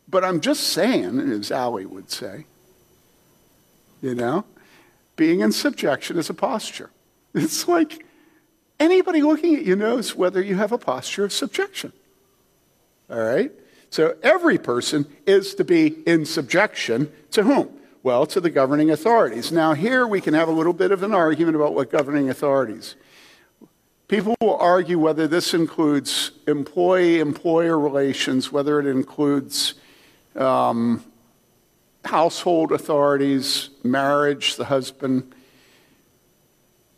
but 0.08 0.24
I'm 0.24 0.40
just 0.40 0.64
saying, 0.70 1.20
as 1.20 1.52
Allie 1.52 1.86
would 1.86 2.12
say, 2.12 2.46
you 4.02 4.16
know, 4.16 4.46
being 5.16 5.42
in 5.42 5.52
subjection 5.52 6.18
is 6.18 6.30
a 6.30 6.34
posture. 6.34 6.90
It's 7.34 7.66
like 7.66 8.06
anybody 8.78 9.22
looking 9.22 9.56
at 9.56 9.64
you 9.64 9.78
knows 9.78 10.16
whether 10.16 10.42
you 10.42 10.56
have 10.56 10.74
a 10.74 10.78
posture 10.78 11.24
of 11.24 11.32
subjection. 11.32 11.94
All 13.10 13.22
right? 13.22 13.52
So 13.90 14.16
every 14.22 14.58
person 14.58 15.06
is 15.26 15.56
to 15.56 15.64
be 15.64 15.98
in 16.06 16.26
subjection 16.26 17.10
to 17.32 17.44
whom? 17.44 17.70
Well, 18.04 18.26
to 18.28 18.42
the 18.42 18.50
governing 18.50 18.90
authorities. 18.90 19.52
Now, 19.52 19.74
here 19.74 20.08
we 20.08 20.22
can 20.22 20.34
have 20.34 20.48
a 20.48 20.52
little 20.52 20.74
bit 20.74 20.92
of 20.92 21.04
an 21.04 21.14
argument 21.14 21.56
about 21.56 21.76
what 21.76 21.92
governing 21.92 22.32
authorities. 22.32 22.96
People 24.08 24.36
will 24.42 24.58
argue 24.58 24.98
whether 24.98 25.28
this 25.28 25.54
includes 25.54 26.32
employee 26.48 27.20
employer 27.20 27.78
relations, 27.78 28.52
whether 28.52 28.80
it 28.80 28.88
includes 28.88 29.76
um, 30.36 31.06
household 32.04 32.72
authorities, 32.72 33.70
marriage, 33.84 34.56
the 34.56 34.66
husband. 34.66 35.36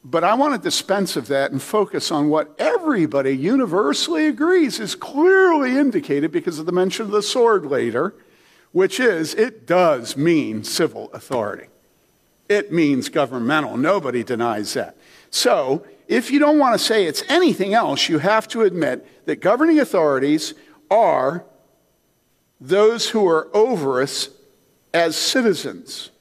But 0.05 0.23
I 0.23 0.35
want 0.35 0.53
to 0.53 0.59
dispense 0.59 1.17
of 1.17 1.27
that 1.27 1.51
and 1.51 1.61
focus 1.61 2.11
on 2.11 2.29
what 2.29 2.55
everybody 2.57 3.35
universally 3.35 4.27
agrees 4.27 4.79
is 4.79 4.95
clearly 4.95 5.77
indicated 5.77 6.31
because 6.31 6.59
of 6.59 6.65
the 6.65 6.71
mention 6.71 7.05
of 7.05 7.11
the 7.11 7.21
sword 7.21 7.65
later 7.65 8.15
which 8.73 8.99
is 8.99 9.33
it 9.36 9.65
does 9.65 10.17
mean 10.17 10.63
civil 10.63 11.09
authority. 11.13 11.67
It 12.49 12.73
means 12.73 13.07
governmental. 13.07 13.77
Nobody 13.77 14.23
denies 14.23 14.73
that. 14.73 14.97
So, 15.29 15.86
if 16.07 16.29
you 16.29 16.38
don't 16.39 16.59
want 16.59 16.77
to 16.77 16.86
say 16.86 17.05
it's 17.05 17.23
anything 17.29 17.73
else, 17.73 18.09
you 18.09 18.19
have 18.19 18.47
to 18.49 18.63
admit 18.63 19.25
that 19.25 19.38
governing 19.38 19.79
authorities 19.79 20.53
are 20.91 21.45
those 22.59 23.09
who 23.09 23.27
are 23.27 23.47
over 23.55 24.01
us 24.01 24.29
as 24.93 25.15
citizens. 25.15 26.12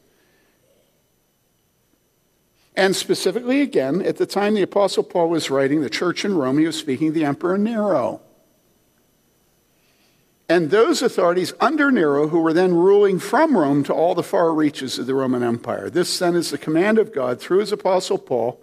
And 2.74 2.96
specifically, 2.96 3.60
again, 3.60 4.00
at 4.02 4.16
the 4.16 4.24
time 4.24 4.54
the 4.54 4.62
Apostle 4.62 5.02
Paul 5.02 5.28
was 5.28 5.50
writing 5.50 5.82
the 5.82 5.90
church 5.90 6.24
in 6.24 6.34
Rome, 6.34 6.58
he 6.58 6.66
was 6.66 6.78
speaking 6.78 7.08
to 7.08 7.12
the 7.12 7.24
Emperor 7.24 7.58
Nero 7.58 8.20
and 10.52 10.70
those 10.70 11.00
authorities 11.00 11.54
under 11.60 11.90
Nero 11.90 12.28
who 12.28 12.38
were 12.38 12.52
then 12.52 12.74
ruling 12.74 13.18
from 13.18 13.56
Rome 13.56 13.82
to 13.84 13.94
all 13.94 14.14
the 14.14 14.22
far 14.22 14.52
reaches 14.52 14.98
of 14.98 15.06
the 15.06 15.14
Roman 15.14 15.42
Empire. 15.42 15.88
This 15.88 16.18
then 16.18 16.36
is 16.36 16.50
the 16.50 16.58
command 16.58 16.98
of 16.98 17.10
God 17.10 17.40
through 17.40 17.60
his 17.60 17.72
apostle 17.72 18.18
Paul. 18.18 18.60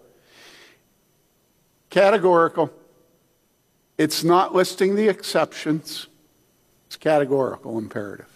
Categorical. 1.89 2.71
It's 3.97 4.23
not 4.23 4.53
listing 4.53 4.95
the 4.95 5.09
exceptions, 5.09 6.05
it's 6.85 6.95
categorical 6.95 7.79
imperative. 7.79 8.27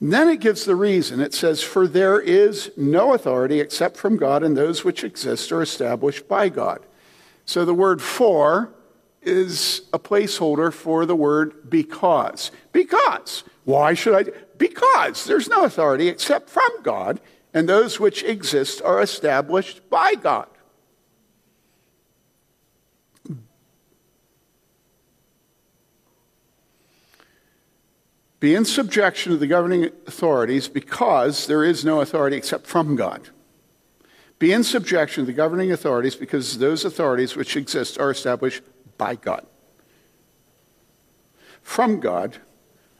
And 0.00 0.10
then 0.10 0.30
it 0.30 0.40
gives 0.40 0.64
the 0.64 0.76
reason. 0.76 1.20
It 1.20 1.34
says, 1.34 1.62
For 1.62 1.86
there 1.86 2.18
is 2.18 2.70
no 2.74 3.12
authority 3.12 3.60
except 3.60 3.98
from 3.98 4.16
God, 4.16 4.42
and 4.42 4.56
those 4.56 4.82
which 4.82 5.04
exist 5.04 5.52
are 5.52 5.60
established 5.60 6.26
by 6.26 6.48
God. 6.48 6.80
So 7.44 7.66
the 7.66 7.74
word 7.74 8.00
for 8.00 8.70
is 9.28 9.82
a 9.92 9.98
placeholder 9.98 10.72
for 10.72 11.06
the 11.06 11.14
word 11.14 11.70
because. 11.70 12.50
Because. 12.72 13.44
Why 13.64 13.94
should 13.94 14.14
I? 14.14 14.32
Because 14.56 15.24
there's 15.24 15.48
no 15.48 15.64
authority 15.64 16.08
except 16.08 16.48
from 16.48 16.70
God, 16.82 17.20
and 17.52 17.68
those 17.68 18.00
which 18.00 18.22
exist 18.24 18.80
are 18.82 19.00
established 19.00 19.88
by 19.90 20.14
God. 20.14 20.48
Be 28.40 28.54
in 28.54 28.64
subjection 28.64 29.32
to 29.32 29.38
the 29.38 29.46
governing 29.46 29.90
authorities 30.06 30.68
because 30.68 31.46
there 31.46 31.64
is 31.64 31.84
no 31.84 32.00
authority 32.00 32.36
except 32.36 32.66
from 32.66 32.94
God. 32.94 33.28
Be 34.38 34.52
in 34.52 34.62
subjection 34.62 35.22
to 35.24 35.26
the 35.26 35.32
governing 35.32 35.72
authorities 35.72 36.14
because 36.14 36.58
those 36.58 36.84
authorities 36.84 37.34
which 37.34 37.56
exist 37.56 37.98
are 37.98 38.10
established 38.10 38.62
by 38.98 39.14
God. 39.14 39.46
From 41.62 42.00
God, 42.00 42.36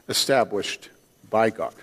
established 0.07 0.89
by 1.29 1.49
God. 1.49 1.73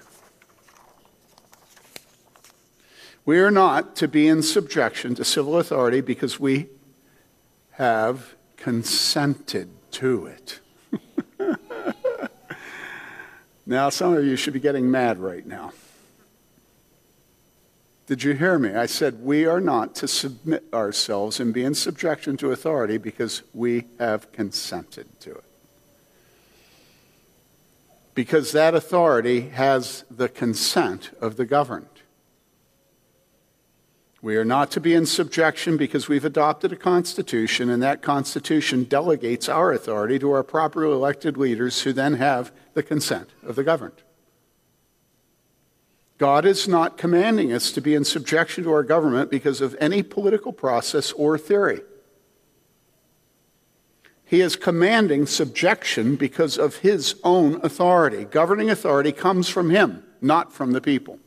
We 3.24 3.38
are 3.40 3.50
not 3.50 3.96
to 3.96 4.08
be 4.08 4.28
in 4.28 4.42
subjection 4.42 5.14
to 5.16 5.24
civil 5.24 5.58
authority 5.58 6.00
because 6.00 6.38
we 6.38 6.68
have 7.72 8.36
consented 8.56 9.68
to 9.92 10.26
it. 10.26 10.60
now, 13.66 13.90
some 13.90 14.16
of 14.16 14.24
you 14.24 14.36
should 14.36 14.54
be 14.54 14.60
getting 14.60 14.90
mad 14.90 15.18
right 15.18 15.44
now. 15.44 15.72
Did 18.06 18.22
you 18.22 18.34
hear 18.34 18.56
me? 18.56 18.70
I 18.70 18.86
said 18.86 19.24
we 19.24 19.46
are 19.46 19.60
not 19.60 19.96
to 19.96 20.06
submit 20.06 20.64
ourselves 20.72 21.40
and 21.40 21.52
be 21.52 21.64
in 21.64 21.74
subjection 21.74 22.36
to 22.36 22.52
authority 22.52 22.98
because 22.98 23.42
we 23.52 23.86
have 23.98 24.30
consented 24.30 25.08
to 25.20 25.32
it. 25.32 25.44
Because 28.14 28.52
that 28.52 28.74
authority 28.74 29.48
has 29.48 30.04
the 30.08 30.28
consent 30.28 31.10
of 31.20 31.36
the 31.36 31.44
governed. 31.44 31.88
We 34.22 34.36
are 34.36 34.44
not 34.44 34.70
to 34.72 34.80
be 34.80 34.94
in 34.94 35.04
subjection 35.04 35.76
because 35.76 36.08
we've 36.08 36.24
adopted 36.24 36.72
a 36.72 36.76
constitution, 36.76 37.68
and 37.68 37.82
that 37.82 38.02
constitution 38.02 38.84
delegates 38.84 39.48
our 39.48 39.72
authority 39.72 40.18
to 40.20 40.30
our 40.30 40.42
properly 40.42 40.92
elected 40.92 41.36
leaders 41.36 41.82
who 41.82 41.92
then 41.92 42.14
have 42.14 42.50
the 42.74 42.82
consent 42.82 43.30
of 43.42 43.56
the 43.56 43.64
governed. 43.64 44.02
God 46.18 46.46
is 46.46 46.66
not 46.66 46.96
commanding 46.96 47.52
us 47.52 47.70
to 47.72 47.80
be 47.80 47.94
in 47.94 48.04
subjection 48.04 48.64
to 48.64 48.72
our 48.72 48.82
government 48.82 49.30
because 49.30 49.60
of 49.60 49.76
any 49.78 50.02
political 50.02 50.52
process 50.52 51.12
or 51.12 51.36
theory. 51.36 51.80
He 54.24 54.40
is 54.40 54.56
commanding 54.56 55.26
subjection 55.26 56.16
because 56.16 56.58
of 56.58 56.76
his 56.76 57.14
own 57.22 57.60
authority. 57.62 58.24
Governing 58.24 58.70
authority 58.70 59.12
comes 59.12 59.48
from 59.48 59.70
him, 59.70 60.02
not 60.20 60.52
from 60.52 60.72
the 60.72 60.80
people. 60.80 61.20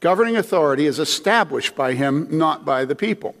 Governing 0.00 0.36
authority 0.36 0.86
is 0.86 0.98
established 0.98 1.76
by 1.76 1.94
him, 1.94 2.26
not 2.30 2.64
by 2.64 2.84
the 2.84 2.96
people. 2.96 3.36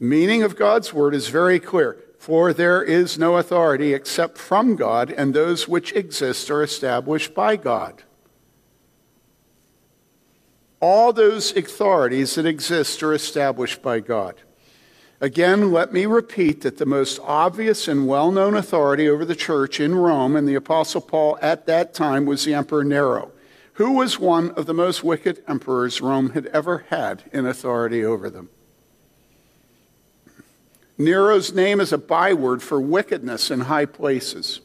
Meaning 0.00 0.42
of 0.42 0.56
God's 0.56 0.92
word 0.92 1.14
is 1.14 1.28
very 1.28 1.60
clear. 1.60 1.96
For 2.18 2.52
there 2.52 2.82
is 2.82 3.18
no 3.18 3.36
authority 3.36 3.94
except 3.94 4.38
from 4.38 4.76
God, 4.76 5.10
and 5.10 5.32
those 5.32 5.66
which 5.66 5.92
exist 5.92 6.50
are 6.50 6.62
established 6.62 7.34
by 7.34 7.56
God. 7.56 8.02
All 10.82 11.12
those 11.12 11.56
authorities 11.56 12.34
that 12.34 12.44
exist 12.44 13.04
are 13.04 13.14
established 13.14 13.82
by 13.82 14.00
God. 14.00 14.34
Again, 15.20 15.70
let 15.70 15.92
me 15.92 16.06
repeat 16.06 16.62
that 16.62 16.78
the 16.78 16.86
most 16.86 17.20
obvious 17.22 17.86
and 17.86 18.08
well 18.08 18.32
known 18.32 18.56
authority 18.56 19.08
over 19.08 19.24
the 19.24 19.36
church 19.36 19.78
in 19.78 19.94
Rome 19.94 20.34
and 20.34 20.48
the 20.48 20.56
Apostle 20.56 21.00
Paul 21.00 21.38
at 21.40 21.66
that 21.66 21.94
time 21.94 22.26
was 22.26 22.44
the 22.44 22.54
Emperor 22.54 22.82
Nero, 22.82 23.30
who 23.74 23.92
was 23.92 24.18
one 24.18 24.50
of 24.50 24.66
the 24.66 24.74
most 24.74 25.04
wicked 25.04 25.44
emperors 25.46 26.00
Rome 26.00 26.30
had 26.30 26.46
ever 26.46 26.84
had 26.90 27.22
in 27.32 27.46
authority 27.46 28.04
over 28.04 28.28
them. 28.28 28.50
Nero's 30.98 31.52
name 31.52 31.80
is 31.80 31.92
a 31.92 31.98
byword 31.98 32.60
for 32.60 32.80
wickedness 32.80 33.52
in 33.52 33.60
high 33.60 33.86
places. 33.86 34.60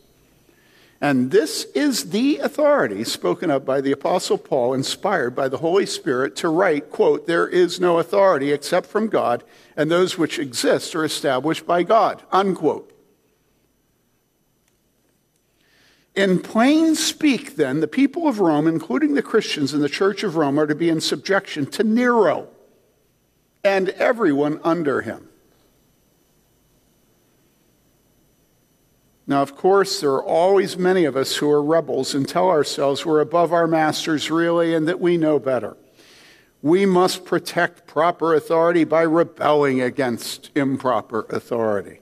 And 0.99 1.29
this 1.29 1.65
is 1.75 2.09
the 2.09 2.39
authority 2.39 3.03
spoken 3.03 3.51
of 3.51 3.65
by 3.65 3.81
the 3.81 3.91
Apostle 3.91 4.37
Paul, 4.37 4.73
inspired 4.73 5.35
by 5.35 5.47
the 5.47 5.59
Holy 5.59 5.85
Spirit, 5.85 6.35
to 6.37 6.49
write, 6.49 6.89
quote, 6.89 7.27
There 7.27 7.47
is 7.47 7.79
no 7.79 7.99
authority 7.99 8.51
except 8.51 8.87
from 8.87 9.07
God, 9.07 9.43
and 9.75 9.91
those 9.91 10.17
which 10.17 10.39
exist 10.39 10.95
are 10.95 11.05
established 11.05 11.67
by 11.67 11.83
God, 11.83 12.23
unquote. 12.31 12.91
In 16.15 16.39
plain 16.39 16.95
speak, 16.95 17.57
then, 17.57 17.79
the 17.79 17.87
people 17.87 18.27
of 18.27 18.39
Rome, 18.39 18.67
including 18.67 19.13
the 19.13 19.21
Christians 19.21 19.75
in 19.75 19.81
the 19.81 19.89
Church 19.89 20.23
of 20.23 20.35
Rome, 20.35 20.59
are 20.59 20.65
to 20.65 20.73
be 20.73 20.89
in 20.89 20.99
subjection 20.99 21.67
to 21.67 21.83
Nero 21.83 22.47
and 23.63 23.89
everyone 23.89 24.59
under 24.63 25.01
him. 25.01 25.26
Now, 29.29 29.41
of 29.41 29.57
course, 29.57 29.99
there 29.99 30.13
are 30.13 30.23
always 30.23 30.77
many 30.77 31.03
of 31.03 31.17
us 31.17 31.35
who 31.35 31.51
are 31.51 31.61
rebels 31.61 32.15
and 32.15 32.27
tell 32.27 32.49
ourselves 32.49 33.05
we're 33.05 33.19
above 33.19 33.51
our 33.51 33.67
masters, 33.67 34.31
really, 34.31 34.73
and 34.73 34.87
that 34.87 35.01
we 35.01 35.17
know 35.17 35.37
better. 35.37 35.75
We 36.61 36.85
must 36.85 37.25
protect 37.25 37.85
proper 37.85 38.33
authority 38.33 38.85
by 38.85 39.01
rebelling 39.01 39.81
against 39.81 40.49
improper 40.55 41.25
authority. 41.29 41.99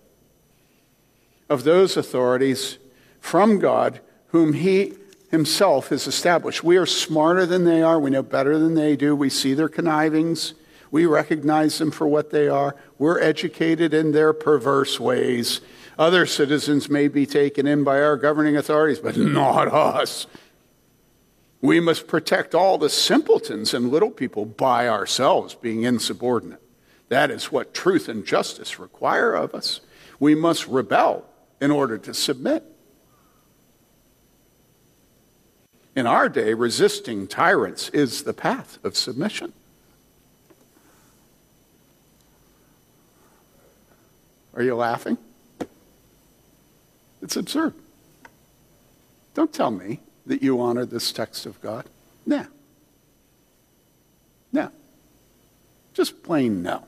Of 1.49 1.63
those 1.63 1.97
authorities 1.97 2.77
from 3.19 3.57
God, 3.57 4.01
whom 4.27 4.53
He 4.53 4.93
Himself 5.31 5.89
has 5.89 6.05
established. 6.05 6.63
We 6.63 6.77
are 6.77 6.85
smarter 6.85 7.47
than 7.47 7.63
they 7.63 7.81
are. 7.81 7.99
We 7.99 8.11
know 8.11 8.23
better 8.23 8.59
than 8.59 8.75
they 8.75 8.95
do. 8.95 9.15
We 9.15 9.31
see 9.31 9.55
their 9.55 9.67
connivings. 9.67 10.53
We 10.91 11.07
recognize 11.07 11.79
them 11.79 11.89
for 11.91 12.07
what 12.07 12.29
they 12.29 12.47
are. 12.47 12.75
We're 12.99 13.19
educated 13.19 13.95
in 13.95 14.11
their 14.11 14.31
perverse 14.31 14.99
ways. 14.99 15.59
Other 15.97 16.25
citizens 16.25 16.89
may 16.89 17.07
be 17.07 17.25
taken 17.25 17.67
in 17.67 17.83
by 17.83 18.01
our 18.01 18.17
governing 18.17 18.57
authorities, 18.57 18.99
but 18.99 19.17
not 19.17 19.67
us. 19.67 20.27
We 21.61 21.79
must 21.79 22.07
protect 22.07 22.53
all 22.53 22.77
the 22.77 22.89
simpletons 22.89 23.73
and 23.73 23.89
little 23.89 24.11
people 24.11 24.45
by 24.45 24.87
ourselves 24.87 25.55
being 25.55 25.83
insubordinate. 25.83 26.61
That 27.09 27.31
is 27.31 27.51
what 27.51 27.73
truth 27.73 28.09
and 28.09 28.25
justice 28.25 28.77
require 28.79 29.33
of 29.33 29.55
us. 29.55 29.79
We 30.19 30.35
must 30.35 30.67
rebel 30.67 31.25
in 31.61 31.71
order 31.71 31.97
to 31.97 32.13
submit. 32.13 32.63
In 35.95 36.05
our 36.05 36.27
day, 36.27 36.53
resisting 36.53 37.25
tyrants 37.25 37.89
is 37.89 38.23
the 38.23 38.33
path 38.33 38.77
of 38.83 38.97
submission. 38.97 39.53
Are 44.53 44.63
you 44.63 44.75
laughing? 44.75 45.17
It's 47.21 47.35
absurd. 47.35 47.73
Don't 49.33 49.53
tell 49.53 49.71
me 49.71 49.99
that 50.25 50.41
you 50.41 50.61
honor 50.61 50.85
this 50.85 51.11
text 51.11 51.45
of 51.45 51.61
God. 51.61 51.85
No. 52.25 52.47
No. 54.51 54.71
Just 55.93 56.23
plain 56.23 56.61
no. 56.61 56.85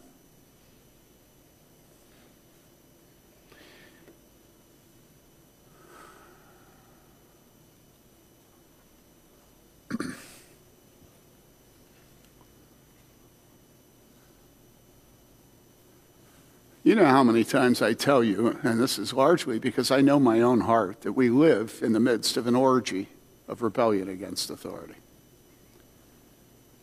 You 16.87 16.95
know 16.95 17.03
how 17.03 17.21
many 17.21 17.43
times 17.43 17.81
I 17.81 17.91
tell 17.91 18.23
you, 18.23 18.57
and 18.63 18.79
this 18.79 18.97
is 18.97 19.11
largely 19.11 19.59
because 19.59 19.91
I 19.91 19.99
know 19.99 20.21
my 20.21 20.39
own 20.39 20.61
heart, 20.61 21.01
that 21.01 21.11
we 21.11 21.27
live 21.29 21.79
in 21.81 21.91
the 21.91 21.99
midst 21.99 22.37
of 22.37 22.47
an 22.47 22.55
orgy 22.55 23.09
of 23.49 23.61
rebellion 23.61 24.07
against 24.07 24.49
authority. 24.49 24.93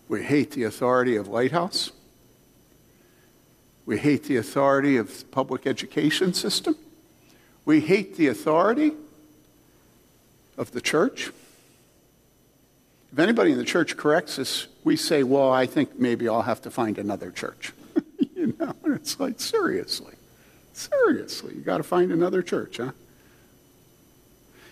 We 0.06 0.22
hate 0.22 0.50
the 0.50 0.64
authority 0.64 1.16
of 1.16 1.28
Lighthouse. 1.28 1.90
We 3.86 3.96
hate 3.96 4.24
the 4.24 4.36
authority 4.36 4.98
of 4.98 5.20
the 5.20 5.24
public 5.24 5.66
education 5.66 6.34
system. 6.34 6.76
We 7.64 7.80
hate 7.80 8.16
the 8.16 8.26
authority 8.26 8.92
of 10.58 10.72
the 10.72 10.82
church. 10.82 11.32
If 13.10 13.18
anybody 13.18 13.52
in 13.52 13.56
the 13.56 13.64
church 13.64 13.96
corrects 13.96 14.38
us, 14.38 14.66
we 14.84 14.96
say, 14.96 15.22
well, 15.22 15.50
I 15.50 15.64
think 15.64 15.98
maybe 15.98 16.28
I'll 16.28 16.42
have 16.42 16.60
to 16.60 16.70
find 16.70 16.98
another 16.98 17.30
church. 17.30 17.72
you 18.36 18.54
know, 18.58 18.74
it's 19.04 19.20
like, 19.20 19.38
seriously. 19.38 20.14
Seriously, 20.72 21.54
you 21.54 21.60
got 21.60 21.76
to 21.76 21.82
find 21.82 22.10
another 22.10 22.40
church, 22.40 22.78
huh? 22.78 22.92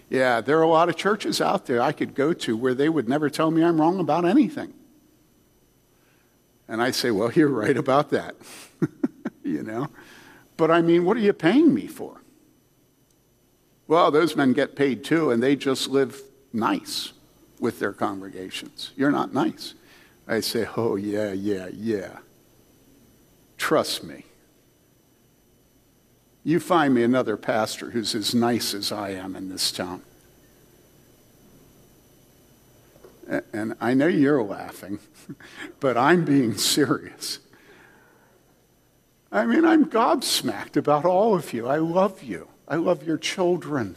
Yeah, 0.08 0.40
there 0.40 0.58
are 0.58 0.62
a 0.62 0.68
lot 0.68 0.88
of 0.88 0.96
churches 0.96 1.38
out 1.38 1.66
there 1.66 1.82
I 1.82 1.92
could 1.92 2.14
go 2.14 2.32
to 2.32 2.56
where 2.56 2.72
they 2.72 2.88
would 2.88 3.10
never 3.10 3.28
tell 3.28 3.50
me 3.50 3.62
I'm 3.62 3.78
wrong 3.78 4.00
about 4.00 4.24
anything. 4.24 4.72
And 6.66 6.80
I 6.80 6.92
say, 6.92 7.10
well, 7.10 7.30
you're 7.34 7.48
right 7.48 7.76
about 7.76 8.08
that. 8.08 8.34
you 9.44 9.62
know? 9.62 9.88
But 10.56 10.70
I 10.70 10.80
mean, 10.80 11.04
what 11.04 11.18
are 11.18 11.20
you 11.20 11.34
paying 11.34 11.74
me 11.74 11.86
for? 11.86 12.22
Well, 13.86 14.10
those 14.10 14.34
men 14.34 14.54
get 14.54 14.76
paid 14.76 15.04
too, 15.04 15.30
and 15.30 15.42
they 15.42 15.56
just 15.56 15.88
live 15.88 16.22
nice 16.54 17.12
with 17.60 17.80
their 17.80 17.92
congregations. 17.92 18.92
You're 18.96 19.10
not 19.10 19.34
nice. 19.34 19.74
I 20.26 20.40
say, 20.40 20.66
oh, 20.74 20.96
yeah, 20.96 21.32
yeah, 21.32 21.68
yeah. 21.70 22.20
Trust 23.62 24.02
me. 24.02 24.24
You 26.42 26.58
find 26.58 26.92
me 26.92 27.04
another 27.04 27.36
pastor 27.36 27.92
who's 27.92 28.12
as 28.12 28.34
nice 28.34 28.74
as 28.74 28.90
I 28.90 29.10
am 29.10 29.36
in 29.36 29.50
this 29.50 29.70
town. 29.70 30.02
And 33.52 33.76
I 33.80 33.94
know 33.94 34.08
you're 34.08 34.42
laughing, 34.42 34.98
but 35.80 35.96
I'm 35.96 36.24
being 36.24 36.56
serious. 36.56 37.38
I 39.30 39.46
mean, 39.46 39.64
I'm 39.64 39.84
gobsmacked 39.84 40.76
about 40.76 41.04
all 41.04 41.36
of 41.36 41.52
you. 41.52 41.68
I 41.68 41.76
love 41.76 42.20
you. 42.20 42.48
I 42.66 42.74
love 42.74 43.04
your 43.04 43.16
children. 43.16 43.94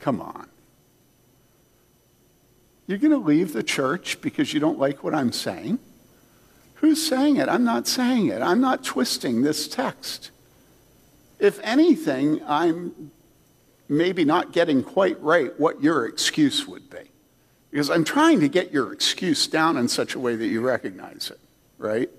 Come 0.00 0.20
on. 0.20 0.51
You're 2.92 2.98
going 2.98 3.12
to 3.12 3.16
leave 3.16 3.54
the 3.54 3.62
church 3.62 4.20
because 4.20 4.52
you 4.52 4.60
don't 4.60 4.78
like 4.78 5.02
what 5.02 5.14
I'm 5.14 5.32
saying? 5.32 5.78
Who's 6.74 7.02
saying 7.02 7.38
it? 7.38 7.48
I'm 7.48 7.64
not 7.64 7.88
saying 7.88 8.26
it. 8.26 8.42
I'm 8.42 8.60
not 8.60 8.84
twisting 8.84 9.40
this 9.40 9.66
text. 9.66 10.30
If 11.38 11.58
anything, 11.62 12.42
I'm 12.46 13.10
maybe 13.88 14.26
not 14.26 14.52
getting 14.52 14.82
quite 14.82 15.18
right 15.22 15.58
what 15.58 15.82
your 15.82 16.04
excuse 16.04 16.66
would 16.68 16.90
be. 16.90 17.10
Because 17.70 17.88
I'm 17.88 18.04
trying 18.04 18.40
to 18.40 18.48
get 18.50 18.72
your 18.72 18.92
excuse 18.92 19.46
down 19.46 19.78
in 19.78 19.88
such 19.88 20.14
a 20.14 20.18
way 20.18 20.36
that 20.36 20.48
you 20.48 20.60
recognize 20.60 21.30
it, 21.30 21.40
right? 21.78 22.10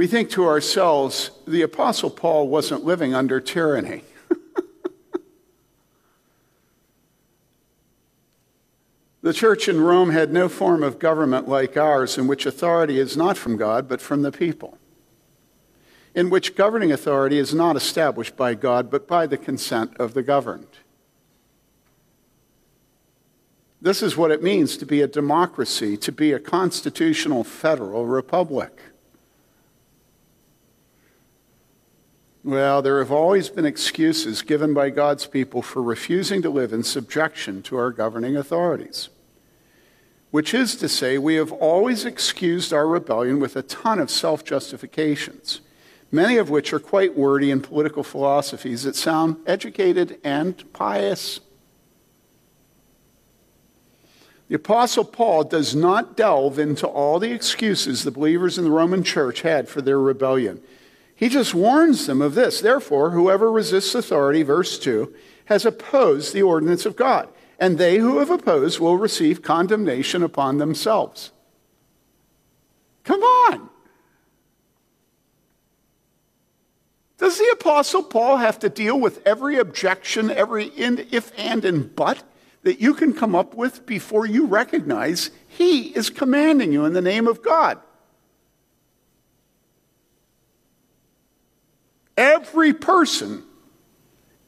We 0.00 0.06
think 0.06 0.30
to 0.30 0.46
ourselves, 0.46 1.30
the 1.46 1.60
Apostle 1.60 2.08
Paul 2.08 2.48
wasn't 2.48 2.86
living 2.86 3.12
under 3.14 3.38
tyranny. 3.38 4.02
the 9.20 9.34
church 9.34 9.68
in 9.68 9.78
Rome 9.82 10.08
had 10.08 10.32
no 10.32 10.48
form 10.48 10.82
of 10.82 10.98
government 10.98 11.50
like 11.50 11.76
ours, 11.76 12.16
in 12.16 12.26
which 12.26 12.46
authority 12.46 12.98
is 12.98 13.14
not 13.14 13.36
from 13.36 13.58
God, 13.58 13.90
but 13.90 14.00
from 14.00 14.22
the 14.22 14.32
people, 14.32 14.78
in 16.14 16.30
which 16.30 16.56
governing 16.56 16.90
authority 16.90 17.36
is 17.36 17.52
not 17.52 17.76
established 17.76 18.38
by 18.38 18.54
God, 18.54 18.90
but 18.90 19.06
by 19.06 19.26
the 19.26 19.36
consent 19.36 19.94
of 19.98 20.14
the 20.14 20.22
governed. 20.22 20.78
This 23.82 24.02
is 24.02 24.16
what 24.16 24.30
it 24.30 24.42
means 24.42 24.78
to 24.78 24.86
be 24.86 25.02
a 25.02 25.06
democracy, 25.06 25.98
to 25.98 26.10
be 26.10 26.32
a 26.32 26.40
constitutional 26.40 27.44
federal 27.44 28.06
republic. 28.06 28.80
Well, 32.42 32.80
there 32.80 33.00
have 33.00 33.12
always 33.12 33.50
been 33.50 33.66
excuses 33.66 34.40
given 34.40 34.72
by 34.72 34.88
God's 34.88 35.26
people 35.26 35.60
for 35.60 35.82
refusing 35.82 36.40
to 36.42 36.48
live 36.48 36.72
in 36.72 36.82
subjection 36.82 37.60
to 37.64 37.76
our 37.76 37.90
governing 37.90 38.34
authorities. 38.34 39.10
Which 40.30 40.54
is 40.54 40.74
to 40.76 40.88
say, 40.88 41.18
we 41.18 41.34
have 41.34 41.52
always 41.52 42.06
excused 42.06 42.72
our 42.72 42.86
rebellion 42.86 43.40
with 43.40 43.56
a 43.56 43.62
ton 43.62 43.98
of 43.98 44.10
self 44.10 44.42
justifications, 44.42 45.60
many 46.10 46.38
of 46.38 46.48
which 46.48 46.72
are 46.72 46.78
quite 46.78 47.14
wordy 47.14 47.50
in 47.50 47.60
political 47.60 48.02
philosophies 48.02 48.84
that 48.84 48.96
sound 48.96 49.36
educated 49.46 50.18
and 50.24 50.72
pious. 50.72 51.40
The 54.48 54.54
Apostle 54.56 55.04
Paul 55.04 55.44
does 55.44 55.74
not 55.74 56.16
delve 56.16 56.58
into 56.58 56.86
all 56.86 57.18
the 57.18 57.32
excuses 57.32 58.02
the 58.02 58.10
believers 58.10 58.56
in 58.56 58.64
the 58.64 58.70
Roman 58.70 59.04
church 59.04 59.42
had 59.42 59.68
for 59.68 59.82
their 59.82 60.00
rebellion. 60.00 60.62
He 61.20 61.28
just 61.28 61.52
warns 61.52 62.06
them 62.06 62.22
of 62.22 62.34
this. 62.34 62.62
Therefore, 62.62 63.10
whoever 63.10 63.52
resists 63.52 63.94
authority, 63.94 64.42
verse 64.42 64.78
2, 64.78 65.14
has 65.44 65.66
opposed 65.66 66.32
the 66.32 66.40
ordinance 66.40 66.86
of 66.86 66.96
God, 66.96 67.28
and 67.58 67.76
they 67.76 67.98
who 67.98 68.20
have 68.20 68.30
opposed 68.30 68.80
will 68.80 68.96
receive 68.96 69.42
condemnation 69.42 70.22
upon 70.22 70.56
themselves. 70.56 71.30
Come 73.04 73.20
on. 73.20 73.68
Does 77.18 77.36
the 77.36 77.50
Apostle 77.52 78.02
Paul 78.02 78.38
have 78.38 78.58
to 78.60 78.70
deal 78.70 78.98
with 78.98 79.20
every 79.26 79.58
objection, 79.58 80.30
every 80.30 80.68
if, 80.68 81.38
and, 81.38 81.66
and 81.66 81.94
but? 81.94 82.24
that 82.62 82.78
you 82.78 82.92
can 82.92 83.14
come 83.14 83.34
up 83.34 83.54
with 83.54 83.86
before 83.86 84.26
you 84.26 84.44
recognize 84.44 85.30
He 85.48 85.88
is 85.96 86.10
commanding 86.10 86.72
you 86.72 86.84
in 86.84 86.92
the 86.92 87.00
name 87.00 87.26
of 87.26 87.42
God. 87.42 87.78
Every 92.20 92.74
person 92.74 93.44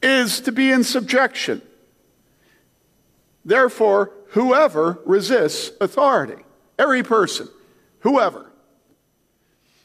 is 0.03 0.41
to 0.41 0.51
be 0.51 0.71
in 0.71 0.83
subjection. 0.83 1.63
Therefore, 3.43 4.11
whoever 4.27 4.99
resists 5.05 5.71
authority, 5.81 6.43
every 6.77 7.01
person, 7.01 7.49
whoever. 8.01 8.51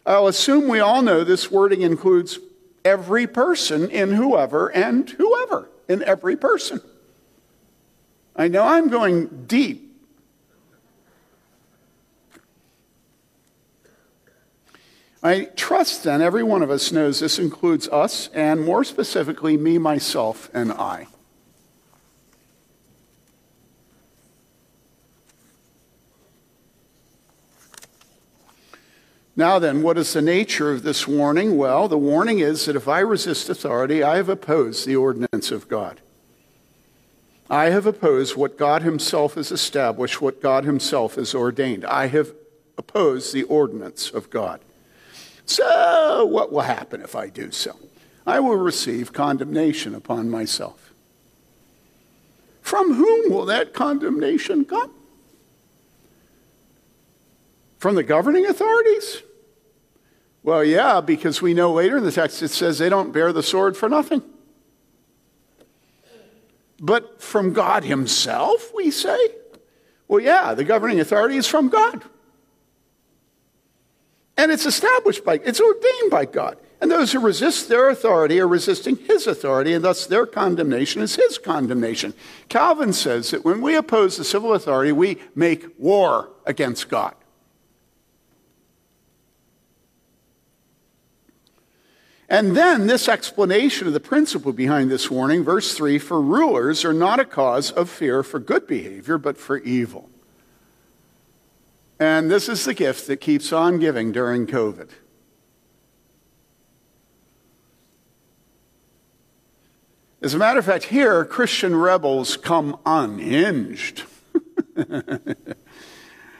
I'll 0.04 0.26
assume 0.26 0.68
we 0.68 0.80
all 0.80 1.00
know 1.00 1.24
this 1.24 1.50
wording 1.50 1.80
includes 1.80 2.38
every 2.84 3.26
person 3.26 3.88
in 3.88 4.12
whoever 4.12 4.68
and 4.68 5.08
whoever 5.08 5.70
in 5.88 6.02
every 6.02 6.36
person. 6.36 6.82
I 8.36 8.48
know 8.48 8.64
I'm 8.64 8.90
going 8.90 9.46
deep. 9.46 9.87
I 15.22 15.44
trust 15.56 16.04
then 16.04 16.22
every 16.22 16.44
one 16.44 16.62
of 16.62 16.70
us 16.70 16.92
knows 16.92 17.18
this 17.18 17.38
includes 17.38 17.88
us, 17.88 18.28
and 18.32 18.60
more 18.60 18.84
specifically, 18.84 19.56
me, 19.56 19.76
myself, 19.76 20.48
and 20.54 20.72
I. 20.72 21.08
Now, 29.34 29.58
then, 29.58 29.82
what 29.82 29.98
is 29.98 30.12
the 30.12 30.22
nature 30.22 30.72
of 30.72 30.82
this 30.82 31.06
warning? 31.06 31.56
Well, 31.56 31.86
the 31.86 31.98
warning 31.98 32.40
is 32.40 32.66
that 32.66 32.74
if 32.74 32.88
I 32.88 33.00
resist 33.00 33.48
authority, 33.48 34.02
I 34.02 34.16
have 34.16 34.28
opposed 34.28 34.86
the 34.86 34.96
ordinance 34.96 35.50
of 35.50 35.68
God. 35.68 36.00
I 37.50 37.70
have 37.70 37.86
opposed 37.86 38.36
what 38.36 38.58
God 38.58 38.82
Himself 38.82 39.34
has 39.34 39.50
established, 39.50 40.20
what 40.20 40.42
God 40.42 40.64
Himself 40.64 41.14
has 41.14 41.34
ordained. 41.34 41.84
I 41.84 42.06
have 42.06 42.34
opposed 42.76 43.32
the 43.32 43.44
ordinance 43.44 44.10
of 44.10 44.28
God. 44.28 44.60
So, 45.48 46.26
what 46.26 46.52
will 46.52 46.60
happen 46.60 47.00
if 47.00 47.16
I 47.16 47.28
do 47.30 47.50
so? 47.50 47.74
I 48.26 48.38
will 48.38 48.56
receive 48.56 49.14
condemnation 49.14 49.94
upon 49.94 50.28
myself. 50.28 50.92
From 52.60 52.92
whom 52.92 53.32
will 53.32 53.46
that 53.46 53.72
condemnation 53.72 54.66
come? 54.66 54.92
From 57.78 57.94
the 57.94 58.02
governing 58.02 58.44
authorities? 58.44 59.22
Well, 60.42 60.62
yeah, 60.62 61.00
because 61.00 61.40
we 61.40 61.54
know 61.54 61.72
later 61.72 61.96
in 61.96 62.04
the 62.04 62.12
text 62.12 62.42
it 62.42 62.48
says 62.48 62.76
they 62.76 62.90
don't 62.90 63.10
bear 63.10 63.32
the 63.32 63.42
sword 63.42 63.74
for 63.74 63.88
nothing. 63.88 64.22
But 66.78 67.22
from 67.22 67.54
God 67.54 67.84
Himself, 67.84 68.70
we 68.74 68.90
say? 68.90 69.30
Well, 70.08 70.20
yeah, 70.20 70.52
the 70.52 70.64
governing 70.64 71.00
authority 71.00 71.38
is 71.38 71.46
from 71.46 71.70
God. 71.70 72.04
And 74.38 74.52
it's 74.52 74.66
established 74.66 75.24
by, 75.24 75.40
it's 75.44 75.60
ordained 75.60 76.10
by 76.10 76.24
God. 76.24 76.58
And 76.80 76.88
those 76.88 77.10
who 77.10 77.18
resist 77.18 77.68
their 77.68 77.90
authority 77.90 78.40
are 78.40 78.46
resisting 78.46 78.94
his 78.96 79.26
authority, 79.26 79.72
and 79.72 79.84
thus 79.84 80.06
their 80.06 80.26
condemnation 80.26 81.02
is 81.02 81.16
his 81.16 81.38
condemnation. 81.38 82.14
Calvin 82.48 82.92
says 82.92 83.32
that 83.32 83.44
when 83.44 83.60
we 83.60 83.74
oppose 83.74 84.16
the 84.16 84.24
civil 84.24 84.54
authority, 84.54 84.92
we 84.92 85.18
make 85.34 85.66
war 85.76 86.30
against 86.46 86.88
God. 86.88 87.16
And 92.28 92.56
then 92.56 92.86
this 92.86 93.08
explanation 93.08 93.88
of 93.88 93.92
the 93.92 94.00
principle 94.00 94.52
behind 94.52 94.88
this 94.88 95.10
warning, 95.10 95.42
verse 95.42 95.74
3 95.74 95.98
for 95.98 96.20
rulers 96.20 96.84
are 96.84 96.92
not 96.92 97.18
a 97.18 97.24
cause 97.24 97.72
of 97.72 97.90
fear 97.90 98.22
for 98.22 98.38
good 98.38 98.68
behavior, 98.68 99.18
but 99.18 99.36
for 99.36 99.56
evil. 99.58 100.10
And 102.00 102.30
this 102.30 102.48
is 102.48 102.64
the 102.64 102.74
gift 102.74 103.06
that 103.08 103.16
keeps 103.16 103.52
on 103.52 103.78
giving 103.78 104.12
during 104.12 104.46
COVID. 104.46 104.90
As 110.20 110.34
a 110.34 110.38
matter 110.38 110.58
of 110.58 110.64
fact, 110.64 110.84
here, 110.84 111.24
Christian 111.24 111.74
rebels 111.76 112.36
come 112.36 112.78
unhinged. 112.84 114.02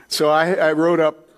so 0.09 0.31
I, 0.31 0.55
I 0.55 0.73
wrote 0.73 1.01
up 1.01 1.29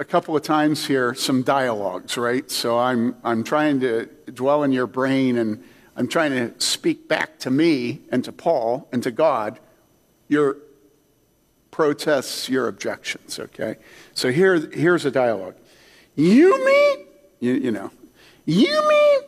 a 0.00 0.04
couple 0.04 0.36
of 0.36 0.42
times 0.42 0.86
here 0.86 1.14
some 1.14 1.42
dialogues, 1.42 2.16
right? 2.16 2.48
So 2.50 2.78
I'm, 2.78 3.16
I'm 3.24 3.42
trying 3.42 3.80
to 3.80 4.06
dwell 4.32 4.62
in 4.62 4.72
your 4.72 4.86
brain 4.86 5.38
and 5.38 5.64
I'm 5.96 6.06
trying 6.06 6.30
to 6.32 6.60
speak 6.60 7.08
back 7.08 7.38
to 7.40 7.50
me 7.50 8.02
and 8.10 8.24
to 8.24 8.32
Paul 8.32 8.88
and 8.92 9.02
to 9.02 9.10
God 9.10 9.58
your 10.28 10.58
protests, 11.78 12.48
your 12.48 12.66
objections, 12.66 13.38
okay? 13.38 13.76
So 14.12 14.32
here, 14.32 14.68
here's 14.72 15.04
a 15.04 15.12
dialogue. 15.12 15.54
You 16.16 16.66
mean, 16.66 17.06
you, 17.38 17.52
you 17.52 17.70
know, 17.70 17.92
you 18.46 18.88
mean 18.88 19.20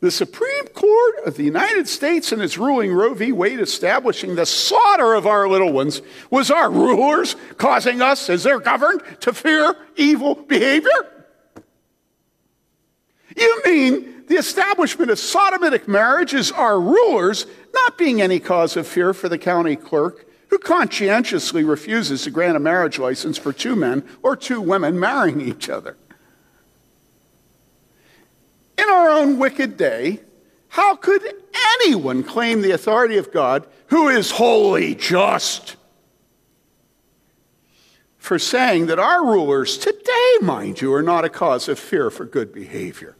the 0.00 0.10
Supreme 0.10 0.68
Court 0.68 1.16
of 1.26 1.36
the 1.36 1.42
United 1.42 1.86
States 1.86 2.32
in 2.32 2.40
its 2.40 2.56
ruling 2.56 2.90
Roe 2.90 3.12
v. 3.12 3.32
Wade 3.32 3.60
establishing 3.60 4.34
the 4.34 4.46
slaughter 4.46 5.12
of 5.12 5.26
our 5.26 5.46
little 5.46 5.74
ones 5.74 6.00
was 6.30 6.50
our 6.50 6.70
rulers 6.70 7.36
causing 7.58 8.00
us, 8.00 8.30
as 8.30 8.44
they're 8.44 8.60
governed, 8.60 9.02
to 9.20 9.34
fear 9.34 9.76
evil 9.96 10.36
behavior? 10.36 11.26
You 13.36 13.62
mean 13.66 14.24
the 14.26 14.36
establishment 14.36 15.10
of 15.10 15.18
sodomitic 15.18 15.86
marriage 15.86 16.32
is 16.32 16.50
our 16.50 16.80
rulers 16.80 17.44
not 17.74 17.98
being 17.98 18.22
any 18.22 18.40
cause 18.40 18.78
of 18.78 18.86
fear 18.86 19.12
for 19.12 19.28
the 19.28 19.36
county 19.36 19.76
clerk 19.76 20.29
who 20.50 20.58
conscientiously 20.58 21.64
refuses 21.64 22.24
to 22.24 22.30
grant 22.30 22.56
a 22.56 22.60
marriage 22.60 22.98
license 22.98 23.38
for 23.38 23.52
two 23.52 23.76
men 23.76 24.04
or 24.22 24.36
two 24.36 24.60
women 24.60 24.98
marrying 24.98 25.40
each 25.40 25.68
other? 25.68 25.96
In 28.76 28.88
our 28.88 29.10
own 29.10 29.38
wicked 29.38 29.76
day, 29.76 30.20
how 30.68 30.96
could 30.96 31.22
anyone 31.82 32.24
claim 32.24 32.62
the 32.62 32.72
authority 32.72 33.16
of 33.16 33.32
God 33.32 33.66
who 33.86 34.08
is 34.08 34.32
wholly 34.32 34.94
just? 34.94 35.76
For 38.18 38.38
saying 38.38 38.86
that 38.86 38.98
our 38.98 39.24
rulers 39.24 39.78
today, 39.78 40.36
mind 40.40 40.80
you, 40.80 40.92
are 40.92 41.02
not 41.02 41.24
a 41.24 41.28
cause 41.28 41.68
of 41.68 41.78
fear 41.78 42.10
for 42.10 42.24
good 42.24 42.52
behavior, 42.52 43.16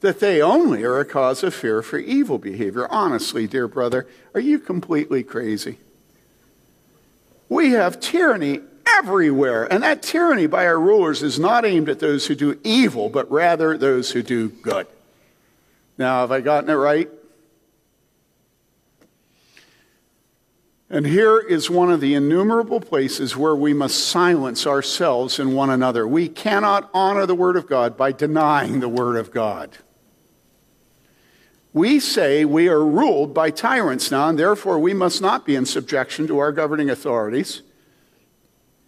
that 0.00 0.20
they 0.20 0.40
only 0.40 0.82
are 0.82 0.98
a 0.98 1.04
cause 1.04 1.42
of 1.42 1.54
fear 1.54 1.82
for 1.82 1.98
evil 1.98 2.38
behavior. 2.38 2.86
Honestly, 2.90 3.46
dear 3.46 3.68
brother, 3.68 4.06
are 4.34 4.40
you 4.40 4.58
completely 4.58 5.22
crazy? 5.22 5.78
We 7.50 7.72
have 7.72 7.98
tyranny 7.98 8.60
everywhere, 8.86 9.70
and 9.70 9.82
that 9.82 10.02
tyranny 10.02 10.46
by 10.46 10.64
our 10.66 10.78
rulers 10.78 11.22
is 11.22 11.38
not 11.38 11.66
aimed 11.66 11.88
at 11.88 11.98
those 11.98 12.26
who 12.26 12.36
do 12.36 12.58
evil, 12.62 13.08
but 13.08 13.30
rather 13.30 13.76
those 13.76 14.12
who 14.12 14.22
do 14.22 14.48
good. 14.48 14.86
Now, 15.98 16.20
have 16.20 16.30
I 16.30 16.40
gotten 16.40 16.70
it 16.70 16.74
right? 16.74 17.10
And 20.88 21.06
here 21.06 21.38
is 21.38 21.68
one 21.68 21.90
of 21.90 22.00
the 22.00 22.14
innumerable 22.14 22.80
places 22.80 23.36
where 23.36 23.56
we 23.56 23.74
must 23.74 23.98
silence 24.08 24.66
ourselves 24.66 25.40
and 25.40 25.54
one 25.54 25.70
another. 25.70 26.06
We 26.06 26.28
cannot 26.28 26.88
honor 26.94 27.26
the 27.26 27.34
Word 27.34 27.56
of 27.56 27.66
God 27.66 27.96
by 27.96 28.12
denying 28.12 28.78
the 28.78 28.88
Word 28.88 29.16
of 29.16 29.32
God. 29.32 29.76
We 31.72 32.00
say 32.00 32.44
we 32.44 32.68
are 32.68 32.84
ruled 32.84 33.32
by 33.32 33.50
tyrants 33.50 34.10
now, 34.10 34.28
and 34.28 34.38
therefore 34.38 34.78
we 34.78 34.92
must 34.92 35.20
not 35.20 35.46
be 35.46 35.54
in 35.54 35.66
subjection 35.66 36.26
to 36.26 36.38
our 36.38 36.50
governing 36.50 36.90
authorities. 36.90 37.62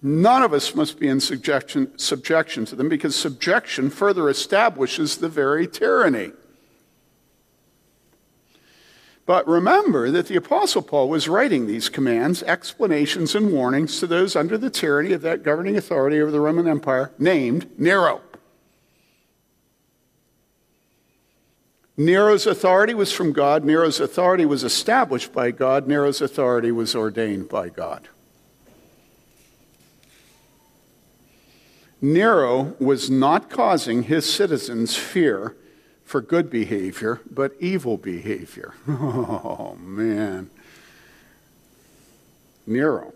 None 0.03 0.43
of 0.43 0.53
us 0.53 0.75
must 0.75 0.99
be 0.99 1.07
in 1.07 1.21
subjection, 1.21 1.97
subjection 1.97 2.65
to 2.67 2.75
them 2.75 2.89
because 2.89 3.15
subjection 3.15 3.89
further 3.89 4.29
establishes 4.29 5.19
the 5.19 5.29
very 5.29 5.69
tyranny. 5.69 6.33
But 9.25 9.47
remember 9.47 10.11
that 10.11 10.27
the 10.27 10.35
Apostle 10.35 10.83
Paul 10.83 11.09
was 11.09 11.29
writing 11.29 11.67
these 11.67 11.89
commands, 11.89 12.43
explanations, 12.43 13.37
and 13.37 13.53
warnings 13.53 14.01
to 14.01 14.09
those 14.09 14.35
under 14.35 14.59
the 14.59 14.71
tyranny 14.71 15.13
of 15.13 15.23
that 15.23 15.45
governing 15.45 15.77
authority 15.77 16.21
over 16.21 16.33
the 16.33 16.41
Roman 16.41 16.67
Empire 16.67 17.13
named 17.21 17.71
Nero. 17.79 18.21
Nero's 22.03 22.49
authority 22.49 22.95
was 22.95 23.13
from 23.13 23.33
God. 23.33 23.65
Nero's 23.65 24.01
authority 24.01 24.45
was 24.45 24.65
established 24.65 25.33
by 25.33 25.53
God. 25.53 25.87
Nero's 25.87 26.21
authority 26.21 26.73
was 26.73 26.97
ordained 26.97 27.49
by 27.49 27.69
God. 27.69 28.09
Nero 32.01 32.75
was 32.81 33.09
not 33.09 33.49
causing 33.49 34.03
his 34.03 34.31
citizens 34.31 34.97
fear 34.97 35.55
for 36.05 36.21
good 36.21 36.51
behavior, 36.51 37.21
but 37.31 37.53
evil 37.61 37.97
behavior. 37.97 38.75
Oh, 38.89 39.77
man. 39.81 40.51
Nero. 42.67 43.15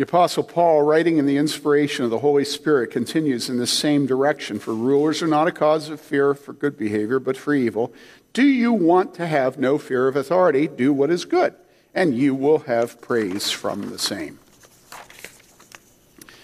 The 0.00 0.06
Apostle 0.06 0.44
Paul, 0.44 0.80
writing 0.80 1.18
in 1.18 1.26
the 1.26 1.36
inspiration 1.36 2.06
of 2.06 2.10
the 2.10 2.20
Holy 2.20 2.46
Spirit, 2.46 2.90
continues 2.90 3.50
in 3.50 3.58
the 3.58 3.66
same 3.66 4.06
direction. 4.06 4.58
For 4.58 4.72
rulers 4.72 5.22
are 5.22 5.26
not 5.26 5.46
a 5.46 5.52
cause 5.52 5.90
of 5.90 6.00
fear 6.00 6.32
for 6.32 6.54
good 6.54 6.78
behavior, 6.78 7.18
but 7.18 7.36
for 7.36 7.52
evil. 7.52 7.92
Do 8.32 8.42
you 8.42 8.72
want 8.72 9.12
to 9.16 9.26
have 9.26 9.58
no 9.58 9.76
fear 9.76 10.08
of 10.08 10.16
authority? 10.16 10.68
Do 10.68 10.94
what 10.94 11.10
is 11.10 11.26
good, 11.26 11.54
and 11.94 12.16
you 12.16 12.34
will 12.34 12.60
have 12.60 13.02
praise 13.02 13.50
from 13.50 13.90
the 13.90 13.98
same. 13.98 14.38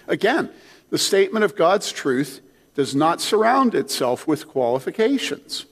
Again, 0.07 0.51
the 0.91 0.99
statement 0.99 1.43
of 1.43 1.57
God's 1.57 1.91
truth 1.91 2.43
does 2.75 2.95
not 2.95 3.23
surround 3.23 3.75
itself 3.75 4.27
with 4.27 4.47
qualifications. 4.47 5.65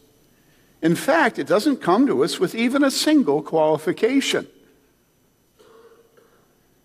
In 0.80 0.94
fact, 0.94 1.38
it 1.38 1.46
doesn't 1.46 1.82
come 1.82 2.06
to 2.06 2.24
us 2.24 2.40
with 2.40 2.54
even 2.54 2.82
a 2.82 2.90
single 2.90 3.42
qualification 3.42 4.46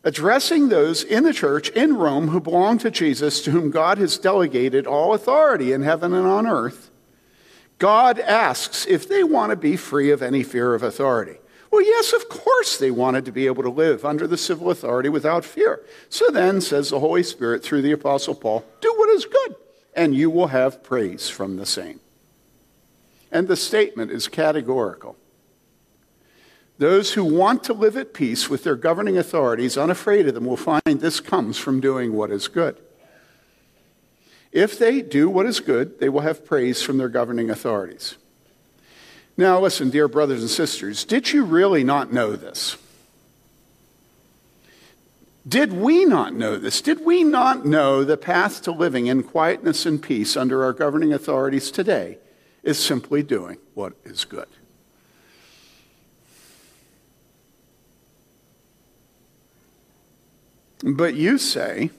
addressing 0.04 0.70
those 0.70 1.04
in 1.04 1.24
the 1.24 1.34
church 1.34 1.70
in 1.70 1.98
Rome 1.98 2.30
who 2.30 2.40
belong 2.40 2.78
to 2.80 2.92
Jesus, 2.92 3.42
to 3.42 3.52
whom 3.52 3.72
God 3.72 3.98
has 3.98 4.18
delegated 4.18 4.88
all 4.88 5.14
authority 5.14 5.72
in 5.72 5.82
heaven 5.82 6.14
and 6.14 6.26
on 6.26 6.48
earth, 6.48 6.90
God 7.78 8.20
asks 8.20 8.86
if 8.88 9.08
they 9.08 9.24
want 9.24 9.52
to 9.52 9.56
be 9.56 9.76
free 9.76 10.12
of 10.12 10.22
any 10.22 10.44
fear 10.44 10.74
of 10.74 10.84
authority. 10.84 11.38
Well, 11.72 11.84
yes, 11.84 12.14
of 12.14 12.28
course 12.30 12.78
they 12.78 12.92
wanted 12.92 13.26
to 13.26 13.32
be 13.32 13.46
able 13.46 13.64
to 13.64 13.70
live 13.70 14.04
under 14.04 14.26
the 14.26 14.38
civil 14.38 14.72
authority 14.72 15.10
without 15.10 15.46
fear. 15.46 15.82
So 16.10 16.30
then, 16.30 16.62
says 16.62 16.90
the 16.90 17.00
Holy 17.00 17.24
Spirit 17.24 17.64
through 17.64 17.84
the 17.84 17.92
Apostle 17.92 18.36
Paul, 18.36 18.66
do 18.82 18.94
what 18.98 19.10
is 19.10 19.26
good, 19.26 19.56
and 19.96 20.16
you 20.16 20.30
will 20.30 20.48
have 20.48 20.84
praise 20.84 21.30
from 21.30 21.58
the 21.58 21.66
same. 21.66 22.00
And 23.32 23.48
the 23.48 23.56
statement 23.56 24.12
is 24.12 24.28
categorical. 24.28 25.16
Those 26.80 27.12
who 27.12 27.26
want 27.26 27.66
to 27.66 27.74
live 27.74 27.98
at 27.98 28.14
peace 28.14 28.50
with 28.50 28.64
their 28.64 28.78
governing 28.78 29.18
authorities, 29.18 29.78
unafraid 29.78 30.30
of 30.30 30.34
them, 30.34 30.46
will 30.46 30.56
find 30.56 30.82
this 30.86 31.20
comes 31.20 31.58
from 31.58 31.82
doing 31.82 32.14
what 32.14 32.32
is 32.32 32.48
good. 32.48 32.78
If 34.54 34.80
they 34.80 35.02
do 35.02 35.30
what 35.30 35.46
is 35.46 35.60
good, 35.60 36.00
they 36.00 36.08
will 36.08 36.22
have 36.22 36.46
praise 36.46 36.82
from 36.82 36.98
their 36.98 37.10
governing 37.10 37.50
authorities. 37.50 38.16
Now, 39.36 39.60
listen, 39.60 39.90
dear 39.90 40.08
brothers 40.08 40.40
and 40.40 40.50
sisters, 40.50 41.04
did 41.04 41.34
you 41.34 41.44
really 41.44 41.84
not 41.84 42.14
know 42.14 42.38
this? 42.38 42.78
Did 45.46 45.74
we 45.74 46.06
not 46.06 46.34
know 46.34 46.58
this? 46.58 46.82
Did 46.82 47.04
we 47.06 47.26
not 47.26 47.66
know 47.66 48.06
the 48.06 48.18
path 48.18 48.62
to 48.64 48.72
living 48.72 49.08
in 49.08 49.24
quietness 49.24 49.86
and 49.86 50.02
peace 50.02 50.38
under 50.38 50.64
our 50.64 50.74
governing 50.74 51.12
authorities 51.12 51.72
today 51.72 52.20
is 52.64 52.80
simply 52.80 53.22
doing 53.22 53.58
what 53.74 53.94
is 54.06 54.24
good? 54.24 54.48
But 60.84 61.16
you 61.16 61.38
say, 61.38 61.92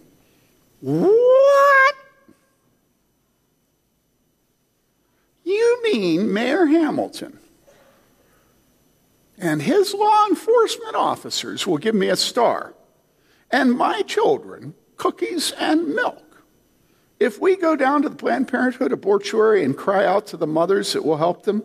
What? 0.81 1.95
You 5.45 5.81
mean 5.83 6.33
Mayor 6.33 6.67
Hamilton 6.67 7.39
and 9.41 9.63
his 9.63 9.95
law 9.95 10.27
enforcement 10.29 10.95
officers 10.95 11.67
will 11.67 11.79
give 11.79 11.95
me 11.95 12.09
a 12.09 12.17
star, 12.17 12.75
and 13.51 13.73
my 13.73 14.03
children 14.03 14.75
cookies 14.97 15.53
and 15.53 15.95
milk. 15.95 16.43
If 17.19 17.41
we 17.41 17.57
go 17.57 17.75
down 17.75 18.03
to 18.03 18.09
the 18.09 18.17
Planned 18.17 18.49
Parenthood 18.49 18.93
abortuary 18.93 19.65
and 19.65 19.77
cry 19.77 20.05
out 20.05 20.27
to 20.29 20.37
the 20.37 20.47
mothers 20.47 20.93
that 20.93 21.05
will 21.05 21.17
help 21.17 21.45
them 21.45 21.65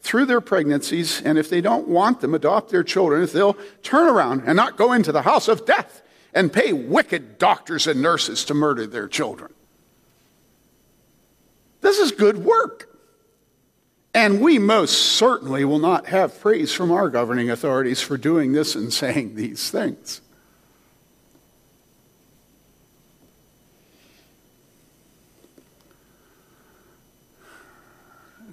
through 0.00 0.26
their 0.26 0.40
pregnancies, 0.40 1.22
and 1.22 1.38
if 1.38 1.48
they 1.48 1.60
don't 1.60 1.86
want 1.86 2.20
them, 2.20 2.34
adopt 2.34 2.70
their 2.70 2.82
children, 2.82 3.22
if 3.22 3.32
they'll 3.32 3.56
turn 3.82 4.08
around 4.08 4.42
and 4.44 4.56
not 4.56 4.76
go 4.76 4.92
into 4.92 5.12
the 5.12 5.22
house 5.22 5.46
of 5.46 5.64
death 5.64 6.02
and 6.32 6.52
pay 6.52 6.72
wicked 6.72 7.38
doctors 7.38 7.86
and 7.86 8.00
nurses 8.00 8.44
to 8.46 8.54
murder 8.54 8.86
their 8.86 9.08
children. 9.08 9.52
This 11.80 11.98
is 11.98 12.12
good 12.12 12.38
work. 12.38 12.88
And 14.14 14.40
we 14.40 14.58
most 14.58 14.92
certainly 15.16 15.64
will 15.64 15.78
not 15.78 16.06
have 16.06 16.38
praise 16.40 16.72
from 16.72 16.90
our 16.92 17.08
governing 17.08 17.50
authorities 17.50 18.00
for 18.00 18.16
doing 18.16 18.52
this 18.52 18.74
and 18.74 18.92
saying 18.92 19.34
these 19.34 19.70
things. 19.70 20.20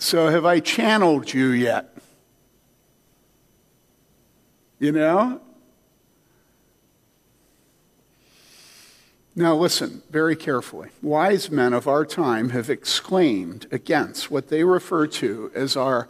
So, 0.01 0.29
have 0.29 0.45
I 0.45 0.61
channeled 0.61 1.33
you 1.33 1.47
yet? 1.47 1.93
You 4.79 4.93
know, 4.93 5.41
Now, 9.39 9.55
listen 9.55 10.03
very 10.09 10.35
carefully. 10.35 10.89
Wise 11.01 11.49
men 11.49 11.71
of 11.71 11.87
our 11.87 12.03
time 12.03 12.49
have 12.49 12.69
exclaimed 12.69 13.67
against 13.71 14.29
what 14.29 14.49
they 14.49 14.65
refer 14.65 15.07
to 15.07 15.49
as 15.55 15.77
our 15.77 16.09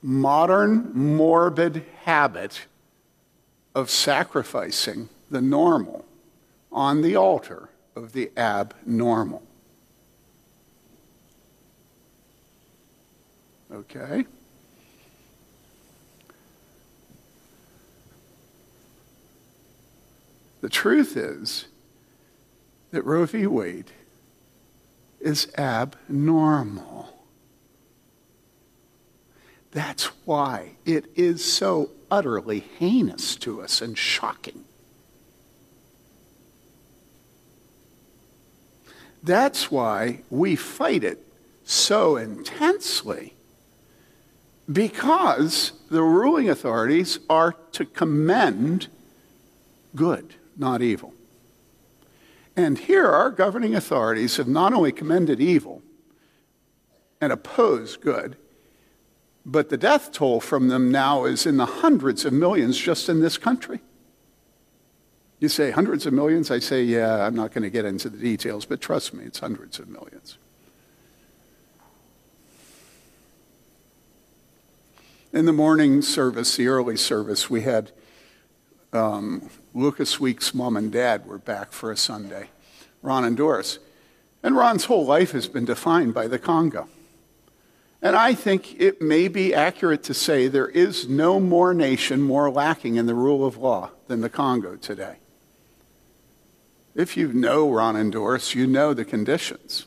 modern 0.00 0.90
morbid 0.94 1.84
habit 2.04 2.62
of 3.74 3.90
sacrificing 3.90 5.10
the 5.30 5.42
normal 5.42 6.06
on 6.72 7.02
the 7.02 7.16
altar 7.16 7.68
of 7.94 8.14
the 8.14 8.30
abnormal. 8.34 9.42
Okay? 13.70 14.24
The 20.60 20.68
truth 20.68 21.16
is 21.16 21.66
that 22.90 23.04
Roe 23.04 23.26
v. 23.26 23.46
Wade 23.46 23.92
is 25.20 25.52
abnormal. 25.56 27.14
That's 29.70 30.06
why 30.24 30.72
it 30.84 31.06
is 31.14 31.44
so 31.44 31.90
utterly 32.10 32.60
heinous 32.60 33.36
to 33.36 33.60
us 33.60 33.80
and 33.82 33.96
shocking. 33.96 34.64
That's 39.22 39.70
why 39.70 40.20
we 40.30 40.56
fight 40.56 41.04
it 41.04 41.24
so 41.64 42.16
intensely. 42.16 43.34
Because 44.70 45.72
the 45.90 46.02
ruling 46.02 46.48
authorities 46.48 47.18
are 47.28 47.54
to 47.72 47.84
commend 47.84 48.88
good 49.94 50.34
not 50.58 50.82
evil. 50.82 51.14
And 52.56 52.76
here, 52.76 53.06
our 53.06 53.30
governing 53.30 53.74
authorities 53.74 54.36
have 54.36 54.48
not 54.48 54.74
only 54.74 54.90
commended 54.90 55.40
evil 55.40 55.82
and 57.20 57.32
opposed 57.32 58.00
good, 58.00 58.36
but 59.46 59.70
the 59.70 59.76
death 59.76 60.12
toll 60.12 60.40
from 60.40 60.68
them 60.68 60.90
now 60.90 61.24
is 61.24 61.46
in 61.46 61.56
the 61.56 61.66
hundreds 61.66 62.24
of 62.24 62.32
millions 62.32 62.76
just 62.76 63.08
in 63.08 63.20
this 63.20 63.38
country. 63.38 63.80
You 65.38 65.48
say 65.48 65.70
hundreds 65.70 66.04
of 66.04 66.12
millions? 66.12 66.50
I 66.50 66.58
say, 66.58 66.82
yeah, 66.82 67.24
I'm 67.24 67.36
not 67.36 67.52
going 67.52 67.62
to 67.62 67.70
get 67.70 67.84
into 67.84 68.08
the 68.10 68.18
details, 68.18 68.64
but 68.64 68.80
trust 68.80 69.14
me, 69.14 69.24
it's 69.24 69.38
hundreds 69.38 69.78
of 69.78 69.88
millions. 69.88 70.36
In 75.32 75.44
the 75.44 75.52
morning 75.52 76.02
service, 76.02 76.56
the 76.56 76.66
early 76.66 76.96
service, 76.96 77.48
we 77.48 77.60
had 77.60 77.92
um, 78.92 79.50
Lucas 79.74 80.18
Week's 80.18 80.54
mom 80.54 80.76
and 80.76 80.90
dad 80.90 81.26
were 81.26 81.38
back 81.38 81.72
for 81.72 81.92
a 81.92 81.96
Sunday, 81.96 82.50
Ron 83.02 83.24
and 83.24 83.36
Doris. 83.36 83.78
And 84.42 84.56
Ron's 84.56 84.84
whole 84.84 85.04
life 85.04 85.32
has 85.32 85.48
been 85.48 85.64
defined 85.64 86.14
by 86.14 86.28
the 86.28 86.38
Congo. 86.38 86.88
And 88.00 88.14
I 88.14 88.34
think 88.34 88.80
it 88.80 89.02
may 89.02 89.26
be 89.26 89.52
accurate 89.52 90.04
to 90.04 90.14
say 90.14 90.46
there 90.46 90.68
is 90.68 91.08
no 91.08 91.40
more 91.40 91.74
nation 91.74 92.22
more 92.22 92.48
lacking 92.48 92.94
in 92.96 93.06
the 93.06 93.14
rule 93.14 93.44
of 93.44 93.56
law 93.56 93.90
than 94.06 94.20
the 94.20 94.28
Congo 94.28 94.76
today. 94.76 95.16
If 96.94 97.16
you 97.16 97.32
know 97.32 97.70
Ron 97.70 97.96
and 97.96 98.12
Doris, 98.12 98.54
you 98.54 98.66
know 98.66 98.94
the 98.94 99.04
conditions. 99.04 99.86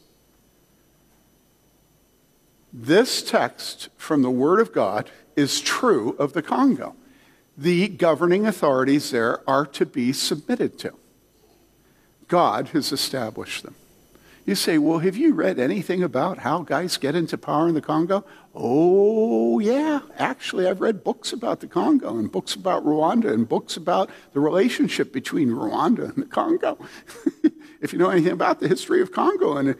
This 2.73 3.21
text 3.21 3.89
from 3.97 4.21
the 4.21 4.29
Word 4.29 4.59
of 4.59 4.73
God 4.73 5.09
is 5.35 5.59
true 5.59 6.15
of 6.19 6.33
the 6.33 6.41
Congo. 6.41 6.95
The 7.61 7.89
governing 7.89 8.47
authorities 8.47 9.11
there 9.11 9.47
are 9.47 9.67
to 9.67 9.85
be 9.85 10.13
submitted 10.13 10.79
to. 10.79 10.93
God 12.27 12.69
has 12.69 12.91
established 12.91 13.61
them. 13.61 13.75
You 14.47 14.55
say, 14.55 14.79
well, 14.79 14.97
have 14.97 15.15
you 15.15 15.35
read 15.35 15.59
anything 15.59 16.01
about 16.01 16.39
how 16.39 16.63
guys 16.63 16.97
get 16.97 17.13
into 17.13 17.37
power 17.37 17.67
in 17.67 17.75
the 17.75 17.81
Congo? 17.81 18.25
Oh, 18.55 19.59
yeah. 19.59 19.99
Actually, 20.17 20.65
I've 20.65 20.81
read 20.81 21.03
books 21.03 21.33
about 21.33 21.59
the 21.59 21.67
Congo 21.67 22.17
and 22.17 22.31
books 22.31 22.55
about 22.55 22.83
Rwanda 22.83 23.31
and 23.31 23.47
books 23.47 23.77
about 23.77 24.09
the 24.33 24.39
relationship 24.39 25.13
between 25.13 25.49
Rwanda 25.49 26.15
and 26.15 26.23
the 26.23 26.27
Congo. 26.27 26.79
if 27.79 27.93
you 27.93 27.99
know 27.99 28.09
anything 28.09 28.33
about 28.33 28.59
the 28.59 28.69
history 28.69 29.01
of 29.01 29.11
Congo 29.11 29.57
and 29.57 29.75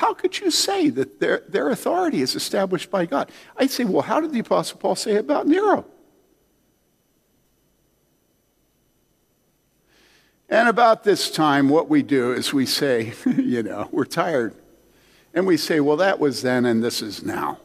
How 0.00 0.14
could 0.14 0.40
you 0.40 0.50
say 0.50 0.88
that 0.88 1.20
their, 1.20 1.42
their 1.46 1.68
authority 1.68 2.22
is 2.22 2.34
established 2.34 2.90
by 2.90 3.04
God? 3.04 3.30
I'd 3.58 3.70
say, 3.70 3.84
well, 3.84 4.00
how 4.00 4.18
did 4.18 4.32
the 4.32 4.38
Apostle 4.38 4.78
Paul 4.78 4.96
say 4.96 5.16
about 5.16 5.46
Nero? 5.46 5.84
And 10.48 10.70
about 10.70 11.04
this 11.04 11.30
time, 11.30 11.68
what 11.68 11.90
we 11.90 12.02
do 12.02 12.32
is 12.32 12.50
we 12.50 12.64
say, 12.64 13.12
you 13.26 13.62
know, 13.62 13.90
we're 13.92 14.06
tired. 14.06 14.54
And 15.34 15.46
we 15.46 15.58
say, 15.58 15.80
well, 15.80 15.98
that 15.98 16.18
was 16.18 16.40
then 16.40 16.64
and 16.64 16.82
this 16.82 17.02
is 17.02 17.22
now. 17.22 17.58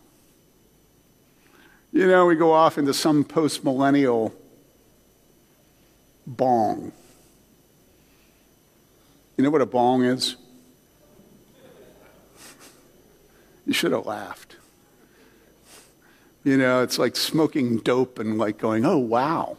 You 1.93 2.05
know, 2.05 2.25
we 2.25 2.35
go 2.35 2.51
off 2.51 2.77
into 2.77 2.93
some 2.93 3.23
post 3.23 3.63
millennial 3.63 4.33
bong. 6.27 6.91
You 9.37 9.45
know 9.45 9.51
what 9.51 9.61
a 9.61 9.65
bong 9.65 10.03
is? 10.03 10.35
You 13.65 13.73
should 13.73 13.91
have 13.91 14.05
laughed. 14.05 14.55
You 16.43 16.57
know, 16.57 16.83
it's 16.83 16.99
like 16.99 17.15
smoking 17.15 17.77
dope 17.77 18.19
and 18.19 18.37
like 18.37 18.59
going, 18.59 18.85
oh, 18.85 18.99
wow. 18.99 19.57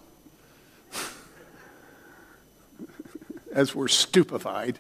as 3.53 3.75
we're 3.75 3.89
stupefied, 3.89 4.79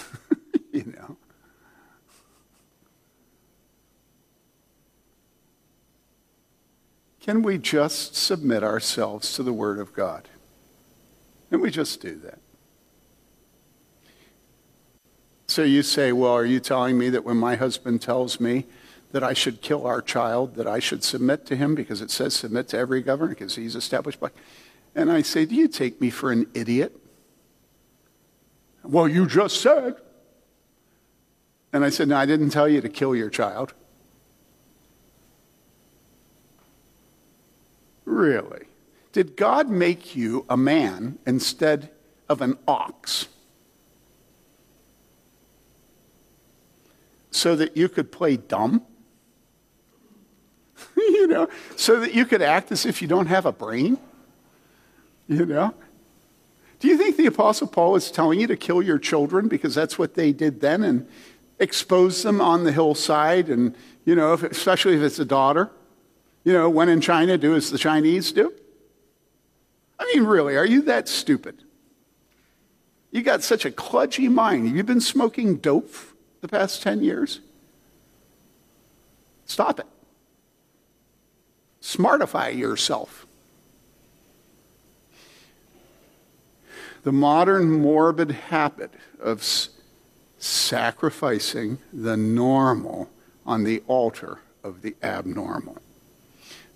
you 0.72 0.94
know. 0.96 1.18
Can 7.20 7.42
we 7.42 7.58
just 7.58 8.14
submit 8.14 8.62
ourselves 8.62 9.34
to 9.34 9.42
the 9.42 9.52
Word 9.52 9.78
of 9.78 9.92
God? 9.92 10.28
Can 11.50 11.60
we 11.60 11.70
just 11.70 12.00
do 12.00 12.14
that? 12.20 12.38
So 15.46 15.62
you 15.62 15.82
say, 15.82 16.12
well, 16.12 16.32
are 16.32 16.44
you 16.44 16.60
telling 16.60 16.98
me 16.98 17.08
that 17.10 17.24
when 17.24 17.36
my 17.36 17.56
husband 17.56 18.02
tells 18.02 18.40
me 18.40 18.66
that 19.12 19.22
I 19.22 19.32
should 19.32 19.62
kill 19.62 19.86
our 19.86 20.02
child, 20.02 20.56
that 20.56 20.66
I 20.66 20.78
should 20.78 21.04
submit 21.04 21.46
to 21.46 21.56
him 21.56 21.74
because 21.74 22.02
it 22.02 22.10
says 22.10 22.34
submit 22.34 22.68
to 22.68 22.78
every 22.78 23.00
governor 23.00 23.30
because 23.30 23.54
he's 23.54 23.76
established 23.76 24.18
by. 24.18 24.30
And 24.94 25.10
I 25.10 25.22
say, 25.22 25.44
do 25.44 25.54
you 25.54 25.68
take 25.68 26.00
me 26.00 26.10
for 26.10 26.32
an 26.32 26.46
idiot? 26.54 26.98
Well, 28.82 29.08
you 29.08 29.26
just 29.26 29.60
said. 29.60 29.96
And 31.72 31.84
I 31.84 31.90
said, 31.90 32.08
No, 32.08 32.16
I 32.16 32.26
didn't 32.26 32.50
tell 32.50 32.68
you 32.68 32.80
to 32.80 32.88
kill 32.88 33.14
your 33.14 33.30
child. 33.30 33.74
Really? 38.04 38.66
Did 39.12 39.36
God 39.36 39.68
make 39.68 40.14
you 40.14 40.46
a 40.48 40.56
man 40.56 41.18
instead 41.26 41.90
of 42.28 42.40
an 42.40 42.56
ox? 42.68 43.28
So 47.36 47.54
that 47.56 47.76
you 47.76 47.90
could 47.90 48.10
play 48.10 48.38
dumb? 48.38 48.80
you 50.96 51.26
know, 51.26 51.50
so 51.76 52.00
that 52.00 52.14
you 52.14 52.24
could 52.24 52.40
act 52.40 52.72
as 52.72 52.86
if 52.86 53.02
you 53.02 53.08
don't 53.08 53.26
have 53.26 53.44
a 53.44 53.52
brain? 53.52 53.98
You 55.28 55.44
know? 55.44 55.74
Do 56.80 56.88
you 56.88 56.96
think 56.96 57.18
the 57.18 57.26
Apostle 57.26 57.66
Paul 57.66 57.94
is 57.96 58.10
telling 58.10 58.40
you 58.40 58.46
to 58.46 58.56
kill 58.56 58.80
your 58.80 58.98
children 58.98 59.48
because 59.48 59.74
that's 59.74 59.98
what 59.98 60.14
they 60.14 60.32
did 60.32 60.62
then 60.62 60.82
and 60.82 61.06
expose 61.58 62.22
them 62.22 62.40
on 62.40 62.64
the 62.64 62.72
hillside? 62.72 63.50
And, 63.50 63.74
you 64.06 64.14
know, 64.14 64.32
if, 64.32 64.42
especially 64.42 64.96
if 64.96 65.02
it's 65.02 65.18
a 65.18 65.24
daughter, 65.26 65.70
you 66.42 66.54
know, 66.54 66.70
when 66.70 66.88
in 66.88 67.02
China, 67.02 67.36
do 67.36 67.54
as 67.54 67.70
the 67.70 67.76
Chinese 67.76 68.32
do? 68.32 68.50
I 69.98 70.10
mean, 70.14 70.24
really, 70.24 70.56
are 70.56 70.64
you 70.64 70.80
that 70.82 71.06
stupid? 71.06 71.64
You 73.10 73.22
got 73.22 73.42
such 73.42 73.66
a 73.66 73.70
kludgy 73.70 74.30
mind. 74.30 74.74
You've 74.74 74.86
been 74.86 75.02
smoking 75.02 75.56
dope 75.56 75.94
the 76.46 76.56
past 76.56 76.82
10 76.82 77.02
years? 77.02 77.40
Stop 79.46 79.80
it. 79.80 79.86
Smartify 81.80 82.56
yourself. 82.56 83.26
the 87.06 87.12
modern 87.12 87.70
morbid 87.70 88.32
habit 88.32 88.92
of 89.20 89.38
s- 89.38 89.68
sacrificing 90.40 91.78
the 91.92 92.16
normal 92.16 93.08
on 93.46 93.62
the 93.62 93.80
altar 93.86 94.40
of 94.64 94.82
the 94.82 94.96
abnormal. 95.04 95.78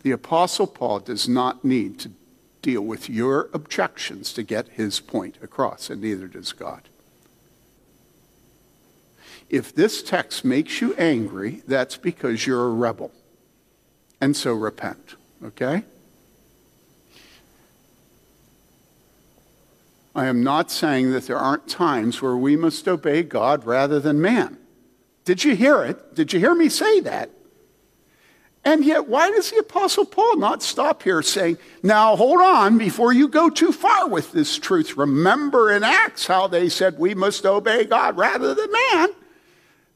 The 0.04 0.12
Apostle 0.12 0.68
Paul 0.68 1.00
does 1.00 1.28
not 1.28 1.64
need 1.64 1.98
to 1.98 2.12
deal 2.62 2.82
with 2.82 3.10
your 3.10 3.50
objections 3.52 4.32
to 4.34 4.44
get 4.44 4.68
his 4.68 5.00
point 5.00 5.36
across, 5.42 5.90
and 5.90 6.00
neither 6.00 6.28
does 6.28 6.52
God. 6.52 6.82
If 9.50 9.74
this 9.74 10.00
text 10.00 10.44
makes 10.44 10.80
you 10.80 10.94
angry, 10.94 11.62
that's 11.66 11.96
because 11.96 12.46
you're 12.46 12.66
a 12.66 12.72
rebel. 12.72 13.10
And 14.20 14.36
so 14.36 14.54
repent, 14.54 15.16
okay? 15.44 15.82
I 20.14 20.26
am 20.26 20.44
not 20.44 20.70
saying 20.70 21.10
that 21.12 21.26
there 21.26 21.38
aren't 21.38 21.68
times 21.68 22.22
where 22.22 22.36
we 22.36 22.56
must 22.56 22.86
obey 22.86 23.24
God 23.24 23.66
rather 23.66 23.98
than 23.98 24.20
man. 24.20 24.56
Did 25.24 25.42
you 25.42 25.56
hear 25.56 25.82
it? 25.82 26.14
Did 26.14 26.32
you 26.32 26.38
hear 26.38 26.54
me 26.54 26.68
say 26.68 27.00
that? 27.00 27.30
And 28.64 28.84
yet, 28.84 29.08
why 29.08 29.30
does 29.30 29.50
the 29.50 29.58
Apostle 29.58 30.04
Paul 30.04 30.36
not 30.36 30.62
stop 30.62 31.02
here 31.02 31.22
saying, 31.22 31.58
Now 31.82 32.14
hold 32.14 32.40
on, 32.40 32.78
before 32.78 33.12
you 33.12 33.26
go 33.26 33.48
too 33.48 33.72
far 33.72 34.06
with 34.06 34.32
this 34.32 34.58
truth, 34.58 34.96
remember 34.96 35.72
in 35.72 35.82
Acts 35.82 36.26
how 36.26 36.46
they 36.46 36.68
said 36.68 36.98
we 36.98 37.14
must 37.14 37.46
obey 37.46 37.84
God 37.84 38.16
rather 38.16 38.54
than 38.54 38.70
man? 38.70 39.08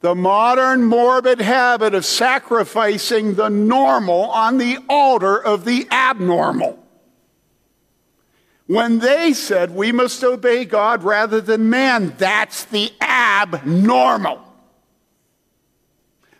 The 0.00 0.14
modern 0.14 0.84
morbid 0.84 1.40
habit 1.40 1.94
of 1.94 2.04
sacrificing 2.04 3.34
the 3.34 3.48
normal 3.48 4.30
on 4.30 4.58
the 4.58 4.78
altar 4.88 5.42
of 5.42 5.64
the 5.64 5.86
abnormal. 5.90 6.78
When 8.66 8.98
they 8.98 9.32
said 9.32 9.70
we 9.74 9.92
must 9.92 10.22
obey 10.24 10.64
God 10.64 11.04
rather 11.04 11.40
than 11.40 11.68
man, 11.68 12.14
that's 12.16 12.64
the 12.64 12.92
abnormal. 13.00 14.40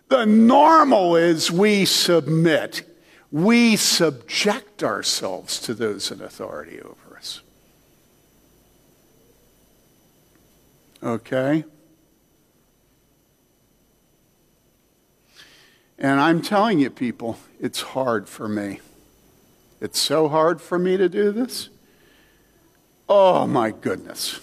The 0.09 0.27
normal 0.27 1.17
is 1.17 1.51
we 1.51 1.85
submit, 1.85 2.83
we 3.31 3.77
subject 3.77 4.83
ourselves 4.83 5.59
to 5.61 5.75
those 5.75 6.11
in 6.11 6.21
authority 6.21 6.81
over 6.81 7.17
us. 7.17 7.41
Okay? 11.03 11.65
And 15.99 16.21
I'm 16.21 16.43
telling 16.43 16.81
you, 16.81 16.91
people, 16.91 17.39
it's 17.61 17.81
hard 17.81 18.29
for 18.29 18.49
me. 18.49 18.81
It's 19.81 19.99
so 19.99 20.29
hard 20.29 20.61
for 20.61 20.79
me 20.79 20.97
to 20.97 21.09
do 21.09 21.31
this. 21.31 21.69
Oh 23.09 23.47
my 23.47 23.71
goodness. 23.71 24.41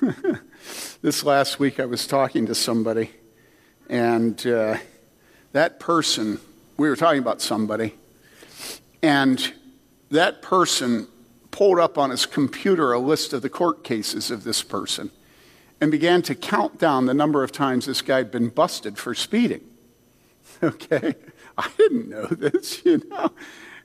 this 1.02 1.22
last 1.22 1.60
week 1.60 1.78
I 1.78 1.84
was 1.84 2.06
talking 2.06 2.46
to 2.46 2.54
somebody, 2.54 3.10
and 3.88 4.44
uh, 4.46 4.78
that 5.52 5.78
person, 5.78 6.40
we 6.76 6.88
were 6.88 6.96
talking 6.96 7.20
about 7.20 7.40
somebody, 7.40 7.94
and 9.02 9.52
that 10.10 10.42
person 10.42 11.06
pulled 11.50 11.78
up 11.78 11.98
on 11.98 12.10
his 12.10 12.26
computer 12.26 12.92
a 12.92 12.98
list 12.98 13.32
of 13.32 13.42
the 13.42 13.48
court 13.48 13.84
cases 13.84 14.30
of 14.30 14.44
this 14.44 14.62
person 14.62 15.10
and 15.80 15.90
began 15.90 16.22
to 16.22 16.34
count 16.34 16.78
down 16.78 17.06
the 17.06 17.14
number 17.14 17.42
of 17.42 17.52
times 17.52 17.86
this 17.86 18.02
guy 18.02 18.18
had 18.18 18.30
been 18.30 18.48
busted 18.48 18.98
for 18.98 19.14
speeding. 19.14 19.62
Okay? 20.62 21.14
I 21.58 21.68
didn't 21.76 22.08
know 22.08 22.26
this, 22.26 22.82
you 22.84 23.02
know. 23.10 23.30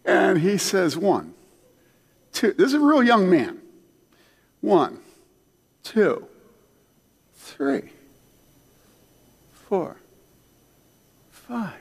And 0.05 0.39
he 0.39 0.57
says, 0.57 0.95
one, 0.95 1.33
two. 2.31 2.53
This 2.53 2.67
is 2.67 2.75
a 2.75 2.79
real 2.79 3.03
young 3.03 3.29
man. 3.29 3.59
One, 4.61 4.99
two, 5.83 6.27
three, 7.35 7.91
four, 9.51 9.97
five, 11.29 11.73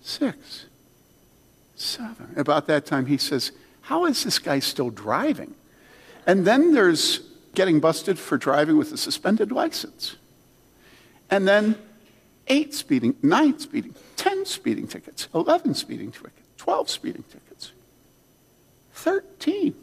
six, 0.00 0.66
seven. 1.74 2.32
About 2.36 2.66
that 2.68 2.86
time, 2.86 3.06
he 3.06 3.18
says, 3.18 3.52
How 3.82 4.06
is 4.06 4.24
this 4.24 4.38
guy 4.38 4.60
still 4.60 4.90
driving? 4.90 5.54
And 6.26 6.46
then 6.46 6.72
there's 6.72 7.20
getting 7.56 7.80
busted 7.80 8.18
for 8.18 8.36
driving 8.36 8.76
with 8.76 8.92
a 8.92 8.96
suspended 8.96 9.50
license. 9.50 10.14
And 11.28 11.48
then 11.48 11.76
eight 12.46 12.72
speeding, 12.74 13.16
nine 13.22 13.58
speeding, 13.58 13.96
10 14.16 14.44
speeding 14.44 14.86
tickets, 14.86 15.26
11 15.34 15.74
speeding 15.74 16.12
tickets, 16.12 16.42
12 16.58 16.88
speeding 16.88 17.24
tickets, 17.24 17.72
13. 18.92 19.74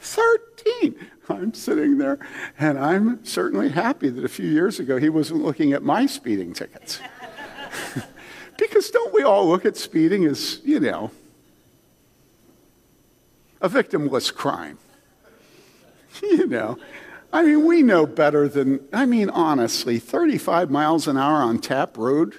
13. 0.00 1.08
I'm 1.28 1.54
sitting 1.54 1.98
there, 1.98 2.18
and 2.58 2.76
I'm 2.76 3.24
certainly 3.24 3.68
happy 3.68 4.08
that 4.08 4.24
a 4.24 4.28
few 4.28 4.48
years 4.48 4.80
ago 4.80 4.96
he 4.96 5.08
wasn't 5.08 5.44
looking 5.44 5.72
at 5.72 5.82
my 5.84 6.06
speeding 6.06 6.52
tickets. 6.54 7.00
because 8.58 8.90
don't 8.90 9.14
we 9.14 9.22
all 9.22 9.46
look 9.46 9.64
at 9.64 9.76
speeding 9.76 10.24
as, 10.24 10.60
you 10.64 10.80
know, 10.80 11.12
a 13.60 13.68
victimless 13.68 14.34
crime? 14.34 14.78
you 16.22 16.46
know, 16.46 16.78
I 17.32 17.42
mean, 17.44 17.64
we 17.64 17.82
know 17.82 18.06
better 18.06 18.48
than, 18.48 18.80
I 18.92 19.06
mean, 19.06 19.30
honestly, 19.30 19.98
35 19.98 20.70
miles 20.70 21.08
an 21.08 21.16
hour 21.16 21.42
on 21.42 21.58
Tapp 21.58 21.96
Road. 21.96 22.34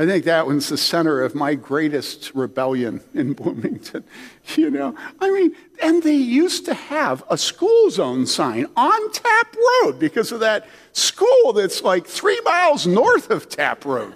I 0.00 0.06
think 0.06 0.24
that 0.24 0.46
was 0.46 0.70
the 0.70 0.78
center 0.78 1.20
of 1.20 1.34
my 1.34 1.54
greatest 1.54 2.34
rebellion 2.34 3.02
in 3.14 3.34
Bloomington. 3.34 4.04
You 4.56 4.68
know, 4.68 4.96
I 5.20 5.30
mean, 5.30 5.54
and 5.80 6.02
they 6.02 6.16
used 6.16 6.64
to 6.64 6.74
have 6.74 7.22
a 7.30 7.38
school 7.38 7.88
zone 7.88 8.26
sign 8.26 8.66
on 8.74 9.12
Tapp 9.12 9.54
Road 9.54 10.00
because 10.00 10.32
of 10.32 10.40
that 10.40 10.66
school 10.92 11.52
that's 11.52 11.84
like 11.84 12.04
three 12.04 12.40
miles 12.44 12.84
north 12.84 13.30
of 13.30 13.48
Tapp 13.48 13.84
Road. 13.84 14.12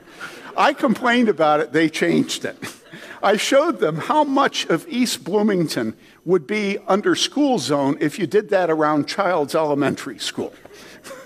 I 0.57 0.73
complained 0.73 1.29
about 1.29 1.61
it, 1.61 1.73
they 1.73 1.89
changed 1.89 2.45
it. 2.45 2.57
I 3.25 3.39
showed 3.39 3.81
them 3.81 3.97
how 3.97 4.23
much 4.23 4.67
of 4.67 4.87
East 4.87 5.25
Bloomington 5.25 5.97
would 6.27 6.47
be 6.47 6.77
under 6.87 7.15
school 7.15 7.59
zone 7.59 7.97
if 7.99 8.19
you 8.19 8.27
did 8.27 8.51
that 8.51 8.69
around 8.69 9.09
Child's 9.09 9.55
elementary 9.55 10.19
school. 10.19 10.53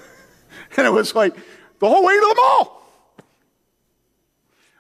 and 0.77 0.87
it 0.87 0.91
was 0.91 1.17
like 1.17 1.35
the 1.81 1.89
whole 1.89 2.05
way 2.05 2.15
to 2.15 2.21
the 2.21 2.35
mall. 2.37 2.83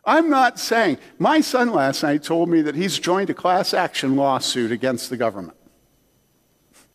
I'm 0.05 0.31
not 0.31 0.61
saying, 0.61 0.99
my 1.19 1.41
son 1.41 1.73
last 1.73 2.05
night 2.05 2.23
told 2.23 2.49
me 2.49 2.63
that 2.63 2.77
he's 2.77 3.01
joined 3.01 3.31
a 3.31 3.35
class 3.35 3.75
action 3.75 4.15
lawsuit 4.15 4.71
against 4.71 5.11
the 5.11 5.17
government. 5.17 5.59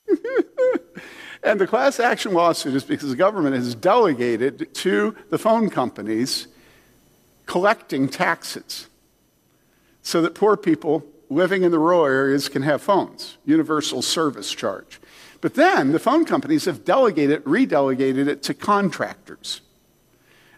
and 1.43 1.59
the 1.59 1.67
class 1.67 1.99
action 1.99 2.33
lawsuit 2.33 2.75
is 2.75 2.85
because 2.85 3.09
the 3.09 3.17
government 3.17 3.55
has 3.57 3.75
delegated 3.75 4.73
to 4.75 5.17
the 5.29 5.37
phone 5.37 5.69
companies 5.69 6.47
collecting 7.45 8.07
taxes 8.07 8.87
so 10.03 10.21
that 10.21 10.35
poor 10.35 10.55
people 10.55 11.05
living 11.29 11.63
in 11.63 11.71
the 11.71 11.79
rural 11.79 12.05
areas 12.05 12.49
can 12.49 12.61
have 12.61 12.81
phones, 12.81 13.37
universal 13.45 14.01
service 14.01 14.51
charge. 14.51 14.99
But 15.41 15.55
then 15.55 15.91
the 15.91 15.99
phone 15.99 16.25
companies 16.25 16.65
have 16.65 16.85
delegated, 16.85 17.43
redelegated 17.45 18.27
it 18.27 18.43
to 18.43 18.53
contractors. 18.53 19.61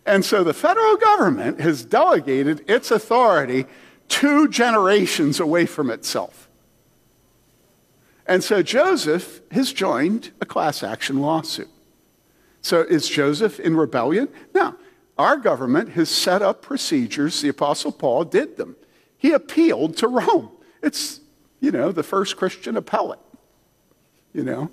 And 0.06 0.24
so 0.24 0.43
the 0.43 0.54
federal 0.54 0.98
government 0.98 1.60
has 1.60 1.86
delegated 1.86 2.70
its 2.70 2.91
authority 2.91 3.66
two 4.08 4.48
generations 4.48 5.39
away 5.39 5.66
from 5.66 5.89
itself. 5.89 6.50
And 8.28 8.43
so 8.43 8.62
Joseph 8.62 9.41
has 9.52 9.72
joined 9.74 10.32
a 10.41 10.46
class 10.46 10.84
action 10.84 11.20
lawsuit. 11.20 11.70
So 12.62 12.82
is 12.82 13.08
Joseph 13.08 13.60
in 13.60 13.76
rebellion? 13.76 14.28
No. 14.54 14.76
Our 15.18 15.38
government 15.38 15.89
has 15.91 16.10
set 16.10 16.41
up 16.41 16.62
procedures. 16.62 17.41
The 17.41 17.50
Apostle 17.50 17.91
Paul 17.91 18.26
did 18.26 18.58
them. 18.58 18.76
He 19.26 19.32
appealed 19.32 19.98
to 19.98 20.08
Rome. 20.08 20.52
It's, 20.84 21.20
you 21.60 21.72
know, 21.72 21.92
the 21.92 22.04
first 22.04 22.38
Christian 22.38 22.78
appellate, 22.78 23.18
you 24.36 24.44
know, 24.44 24.70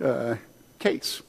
uh, 0.00 0.36
case. 0.78 1.22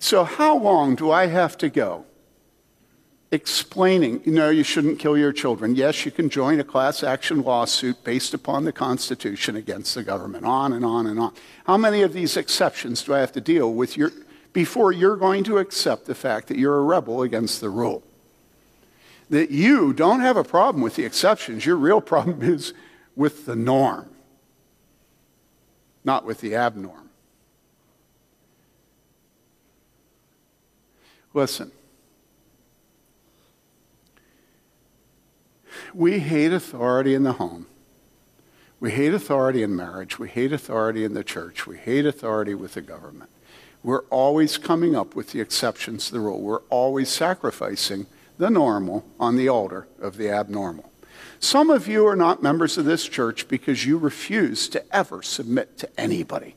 So, 0.00 0.24
how 0.24 0.58
long 0.58 0.96
do 0.96 1.12
I 1.12 1.26
have 1.26 1.56
to 1.58 1.68
go 1.68 2.04
explaining, 3.30 4.22
you 4.24 4.32
know, 4.32 4.50
you 4.50 4.64
shouldn't 4.64 4.98
kill 4.98 5.16
your 5.16 5.32
children? 5.32 5.76
Yes, 5.76 6.04
you 6.04 6.10
can 6.10 6.28
join 6.28 6.58
a 6.58 6.64
class 6.64 7.04
action 7.04 7.42
lawsuit 7.42 8.02
based 8.02 8.34
upon 8.34 8.64
the 8.64 8.72
Constitution 8.72 9.54
against 9.54 9.94
the 9.94 10.02
government, 10.02 10.44
on 10.44 10.72
and 10.72 10.84
on 10.84 11.06
and 11.06 11.20
on. 11.20 11.32
How 11.64 11.76
many 11.76 12.02
of 12.02 12.12
these 12.12 12.36
exceptions 12.36 13.04
do 13.04 13.14
I 13.14 13.20
have 13.20 13.30
to 13.30 13.40
deal 13.40 13.72
with 13.72 13.96
your, 13.96 14.10
before 14.52 14.92
you're 14.92 15.16
going 15.16 15.44
to 15.44 15.58
accept 15.58 16.06
the 16.06 16.14
fact 16.14 16.48
that 16.48 16.58
you're 16.58 16.78
a 16.78 16.82
rebel 16.82 17.22
against 17.22 17.60
the 17.60 17.68
rule. 17.68 18.02
That 19.28 19.50
you 19.50 19.92
don't 19.92 20.20
have 20.20 20.36
a 20.36 20.44
problem 20.44 20.82
with 20.82 20.96
the 20.96 21.04
exceptions, 21.04 21.64
your 21.64 21.76
real 21.76 22.00
problem 22.00 22.42
is 22.42 22.74
with 23.14 23.46
the 23.46 23.56
norm, 23.56 24.10
not 26.04 26.24
with 26.24 26.40
the 26.40 26.52
abnorm. 26.52 27.06
Listen, 31.32 31.70
we 35.94 36.18
hate 36.18 36.52
authority 36.52 37.14
in 37.14 37.22
the 37.22 37.34
home. 37.34 37.66
We 38.80 38.90
hate 38.90 39.12
authority 39.12 39.62
in 39.62 39.76
marriage. 39.76 40.18
We 40.18 40.28
hate 40.28 40.52
authority 40.52 41.04
in 41.04 41.14
the 41.14 41.22
church. 41.22 41.66
We 41.66 41.76
hate 41.76 42.06
authority 42.06 42.54
with 42.54 42.74
the 42.74 42.80
government. 42.80 43.30
We're 43.82 44.04
always 44.10 44.58
coming 44.58 44.94
up 44.94 45.14
with 45.14 45.32
the 45.32 45.40
exceptions 45.40 46.06
to 46.06 46.12
the 46.12 46.20
rule. 46.20 46.40
We're 46.40 46.62
always 46.68 47.08
sacrificing 47.08 48.06
the 48.38 48.50
normal 48.50 49.04
on 49.18 49.36
the 49.36 49.48
altar 49.48 49.88
of 50.00 50.16
the 50.16 50.30
abnormal. 50.30 50.90
Some 51.38 51.70
of 51.70 51.88
you 51.88 52.06
are 52.06 52.16
not 52.16 52.42
members 52.42 52.76
of 52.76 52.84
this 52.84 53.08
church 53.08 53.48
because 53.48 53.86
you 53.86 53.96
refuse 53.96 54.68
to 54.68 54.84
ever 54.94 55.22
submit 55.22 55.78
to 55.78 56.00
anybody. 56.00 56.56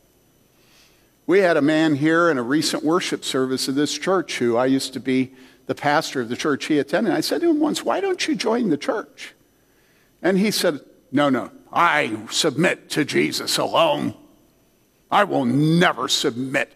We 1.26 1.40
had 1.40 1.56
a 1.56 1.62
man 1.62 1.96
here 1.96 2.30
in 2.30 2.38
a 2.38 2.44
recent 2.44 2.84
worship 2.84 3.24
service 3.24 3.70
of 3.70 3.76
this 3.76 3.98
church 3.98 4.40
who 4.40 4.58
I 4.58 4.66
used 4.66 4.92
to 4.94 5.00
be 5.00 5.32
the 5.68 5.76
pastor 5.76 6.20
of 6.20 6.28
the 6.28 6.36
church 6.36 6.66
he 6.66 6.80
attended. 6.80 7.14
I 7.14 7.22
said 7.22 7.40
to 7.42 7.50
him 7.50 7.62
once, 7.62 7.84
Why 7.84 8.02
don't 8.02 8.28
you 8.28 8.36
join 8.36 8.70
the 8.70 8.78
church? 8.78 9.34
And 10.22 10.38
he 10.38 10.52
said, 10.52 10.82
No, 11.14 11.30
no, 11.30 11.52
I 11.72 12.18
submit 12.30 12.90
to 12.92 13.06
Jesus 13.06 13.58
alone. 13.58 14.16
I 15.10 15.24
will 15.24 15.46
never 15.46 16.10
submit 16.10 16.74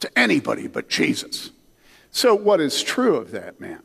to 0.00 0.18
anybody 0.18 0.66
but 0.66 0.88
Jesus. 0.88 1.50
So, 2.10 2.34
what 2.34 2.60
is 2.60 2.82
true 2.82 3.16
of 3.16 3.30
that 3.30 3.60
man? 3.60 3.82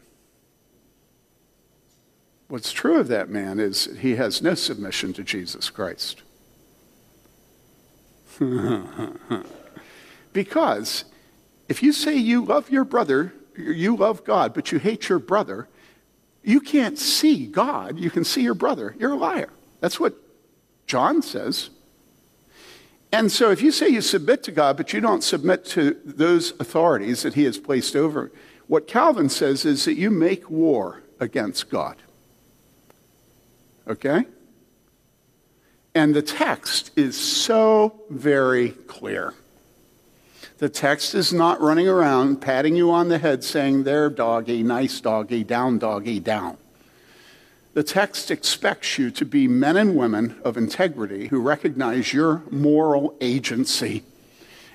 What's 2.47 2.71
true 2.71 2.99
of 2.99 3.07
that 3.07 3.29
man 3.29 3.59
is 3.59 3.85
he 3.99 4.15
has 4.15 4.41
no 4.41 4.53
submission 4.53 5.13
to 5.13 5.23
Jesus 5.23 5.69
Christ. 5.69 6.21
because 10.33 11.05
if 11.69 11.81
you 11.81 11.91
say 11.91 12.15
you 12.15 12.43
love 12.43 12.69
your 12.69 12.83
brother, 12.83 13.33
you 13.57 13.95
love 13.95 14.23
God, 14.23 14.53
but 14.53 14.71
you 14.71 14.79
hate 14.79 15.09
your 15.09 15.19
brother, 15.19 15.67
you 16.43 16.59
can't 16.59 16.99
see 16.99 17.47
God. 17.47 17.97
You 17.97 18.11
can 18.11 18.23
see 18.23 18.43
your 18.43 18.53
brother. 18.53 18.95
You're 18.99 19.13
a 19.13 19.17
liar. 19.17 19.49
That's 19.79 19.99
what 19.99 20.13
John 20.85 21.21
says. 21.23 21.71
And 23.15 23.31
so 23.31 23.49
if 23.49 23.61
you 23.61 23.71
say 23.71 23.87
you 23.87 24.01
submit 24.01 24.43
to 24.43 24.51
God, 24.51 24.75
but 24.75 24.91
you 24.91 24.99
don't 24.99 25.23
submit 25.23 25.63
to 25.67 25.95
those 26.03 26.51
authorities 26.59 27.23
that 27.23 27.35
he 27.35 27.45
has 27.45 27.57
placed 27.57 27.95
over, 27.95 28.29
what 28.67 28.87
Calvin 28.87 29.29
says 29.29 29.63
is 29.63 29.85
that 29.85 29.93
you 29.93 30.11
make 30.11 30.49
war 30.49 31.01
against 31.17 31.69
God. 31.69 31.95
Okay? 33.87 34.25
And 35.95 36.13
the 36.13 36.21
text 36.21 36.91
is 36.97 37.17
so 37.17 38.01
very 38.09 38.71
clear. 38.71 39.33
The 40.57 40.67
text 40.67 41.15
is 41.15 41.31
not 41.31 41.61
running 41.61 41.87
around 41.87 42.41
patting 42.41 42.75
you 42.75 42.91
on 42.91 43.07
the 43.07 43.17
head 43.17 43.45
saying, 43.45 43.85
There, 43.85 44.09
doggy, 44.09 44.61
nice 44.61 44.99
doggy, 44.99 45.45
down, 45.45 45.79
doggy, 45.79 46.19
down. 46.19 46.57
The 47.75 47.83
text 47.83 48.31
expects 48.31 48.97
you 48.97 49.11
to 49.11 49.25
be 49.25 49.49
men 49.49 49.75
and 49.75 49.97
women 49.97 50.39
of 50.45 50.55
integrity 50.55 51.27
who 51.27 51.41
recognize 51.41 52.13
your 52.13 52.41
moral 52.49 53.17
agency 53.19 54.05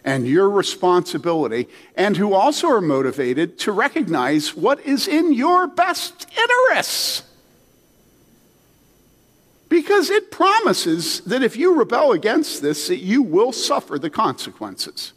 and 0.05 0.29
your 0.29 0.51
responsibility, 0.51 1.67
and 1.95 2.17
who 2.17 2.33
also 2.33 2.69
are 2.69 2.81
motivated 2.81 3.59
to 3.59 3.73
recognize 3.73 4.55
what 4.55 4.81
is 4.81 5.07
in 5.07 5.33
your 5.33 5.67
best 5.67 6.27
interests. 6.39 7.23
Because 9.69 10.11
it 10.11 10.31
promises 10.31 11.21
that 11.21 11.43
if 11.43 11.57
you 11.57 11.75
rebel 11.75 12.13
against 12.13 12.61
this, 12.61 12.89
that 12.89 12.99
you 12.99 13.23
will 13.23 13.53
suffer 13.53 13.99
the 13.99 14.11
consequences. 14.11 15.13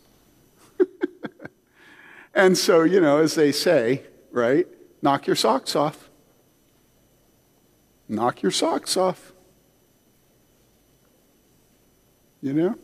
and 2.34 2.58
so, 2.58 2.84
you 2.84 3.00
know, 3.00 3.20
as 3.20 3.36
they 3.36 3.52
say, 3.54 4.04
right, 4.32 4.68
knock 5.02 5.28
your 5.28 5.38
socks 5.38 5.76
off 5.78 6.03
knock 8.08 8.42
your 8.42 8.52
socks 8.52 8.98
off. 8.98 9.32
You 12.42 12.54
know? 12.54 12.76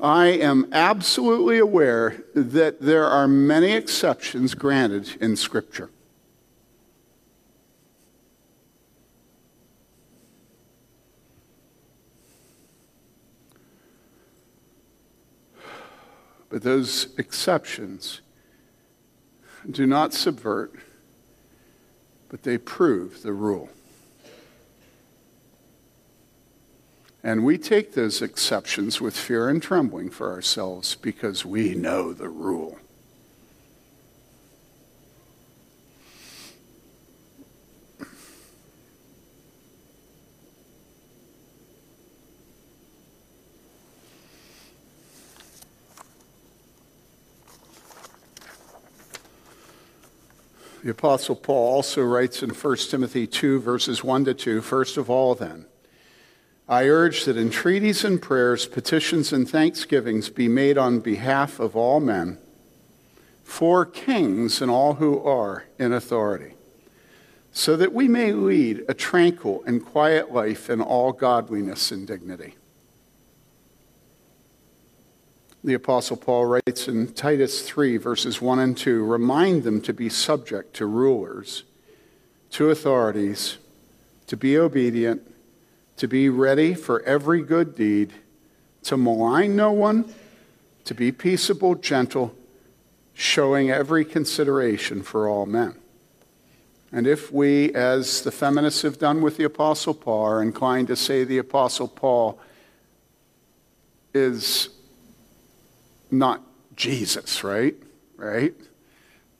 I 0.00 0.28
am 0.28 0.68
absolutely 0.72 1.58
aware 1.58 2.22
that 2.34 2.80
there 2.80 3.04
are 3.04 3.28
many 3.28 3.72
exceptions 3.72 4.54
granted 4.54 5.16
in 5.20 5.36
Scripture. 5.36 5.90
But 16.48 16.62
those 16.62 17.14
exceptions 17.16 18.22
do 19.70 19.86
not 19.86 20.12
subvert, 20.12 20.74
but 22.30 22.44
they 22.44 22.56
prove 22.56 23.22
the 23.22 23.32
rule. 23.32 23.68
And 27.22 27.44
we 27.44 27.58
take 27.58 27.92
those 27.92 28.22
exceptions 28.22 28.98
with 28.98 29.14
fear 29.14 29.50
and 29.50 29.62
trembling 29.62 30.08
for 30.08 30.32
ourselves 30.32 30.94
because 30.94 31.44
we 31.44 31.74
know 31.74 32.14
the 32.14 32.30
rule. 32.30 32.79
The 50.90 50.96
Apostle 50.96 51.36
Paul 51.36 51.74
also 51.74 52.02
writes 52.02 52.42
in 52.42 52.50
1 52.50 52.76
Timothy 52.90 53.24
2, 53.24 53.60
verses 53.60 54.02
1 54.02 54.24
to 54.24 54.34
2 54.34 54.60
First 54.60 54.96
of 54.96 55.08
all, 55.08 55.36
then, 55.36 55.66
I 56.68 56.88
urge 56.88 57.26
that 57.26 57.36
entreaties 57.36 58.02
and 58.02 58.20
prayers, 58.20 58.66
petitions 58.66 59.32
and 59.32 59.48
thanksgivings 59.48 60.30
be 60.30 60.48
made 60.48 60.76
on 60.76 60.98
behalf 60.98 61.60
of 61.60 61.76
all 61.76 62.00
men, 62.00 62.38
for 63.44 63.86
kings 63.86 64.60
and 64.60 64.68
all 64.68 64.94
who 64.94 65.22
are 65.22 65.62
in 65.78 65.92
authority, 65.92 66.54
so 67.52 67.76
that 67.76 67.92
we 67.92 68.08
may 68.08 68.32
lead 68.32 68.84
a 68.88 68.92
tranquil 68.92 69.62
and 69.68 69.86
quiet 69.86 70.32
life 70.32 70.68
in 70.68 70.80
all 70.80 71.12
godliness 71.12 71.92
and 71.92 72.04
dignity. 72.04 72.56
The 75.62 75.74
Apostle 75.74 76.16
Paul 76.16 76.46
writes 76.46 76.88
in 76.88 77.12
Titus 77.12 77.60
3, 77.62 77.98
verses 77.98 78.40
1 78.40 78.58
and 78.60 78.76
2 78.76 79.04
remind 79.04 79.62
them 79.62 79.82
to 79.82 79.92
be 79.92 80.08
subject 80.08 80.74
to 80.76 80.86
rulers, 80.86 81.64
to 82.52 82.70
authorities, 82.70 83.58
to 84.26 84.38
be 84.38 84.56
obedient, 84.56 85.22
to 85.98 86.08
be 86.08 86.30
ready 86.30 86.72
for 86.72 87.02
every 87.02 87.42
good 87.42 87.76
deed, 87.76 88.14
to 88.84 88.96
malign 88.96 89.54
no 89.54 89.70
one, 89.70 90.14
to 90.86 90.94
be 90.94 91.12
peaceable, 91.12 91.74
gentle, 91.74 92.34
showing 93.12 93.70
every 93.70 94.06
consideration 94.06 95.02
for 95.02 95.28
all 95.28 95.44
men. 95.44 95.74
And 96.90 97.06
if 97.06 97.30
we, 97.30 97.74
as 97.74 98.22
the 98.22 98.32
feminists 98.32 98.80
have 98.80 98.98
done 98.98 99.20
with 99.20 99.36
the 99.36 99.44
Apostle 99.44 99.92
Paul, 99.92 100.24
are 100.24 100.42
inclined 100.42 100.88
to 100.88 100.96
say 100.96 101.22
the 101.22 101.36
Apostle 101.36 101.86
Paul 101.86 102.40
is 104.14 104.70
not 106.10 106.42
Jesus, 106.76 107.44
right? 107.44 107.74
Right? 108.16 108.54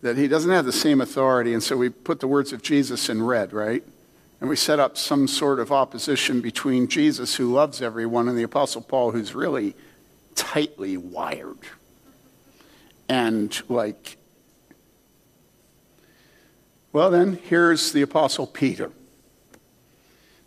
That 0.03 0.17
he 0.17 0.29
doesn't 0.29 0.51
have 0.51 0.65
the 0.65 0.73
same 0.73 1.01
authority, 1.01 1.53
and 1.53 1.63
so 1.63 1.77
we 1.77 1.89
put 1.89 2.21
the 2.21 2.27
words 2.27 2.53
of 2.53 2.63
Jesus 2.63 3.09
in 3.09 3.23
red, 3.23 3.53
right? 3.53 3.85
And 4.41 4.49
we 4.49 4.57
set 4.57 4.81
up 4.81 4.97
some 4.97 5.29
sort 5.29 5.61
of 5.61 5.71
opposition 5.71 6.41
between 6.41 6.89
Jesus, 6.89 7.35
who 7.35 7.53
loves 7.53 7.83
everyone, 7.83 8.29
and 8.29 8.39
the 8.39 8.43
Apostle 8.43 8.81
Paul, 8.81 9.11
who's 9.11 9.35
really 9.35 9.75
tightly 10.35 10.97
wired. 10.97 11.59
And 13.09 13.61
like, 13.69 14.17
well, 16.93 17.11
then, 17.11 17.39
here's 17.45 17.93
the 17.93 18.03
Apostle 18.03 18.47
Peter. 18.47 18.91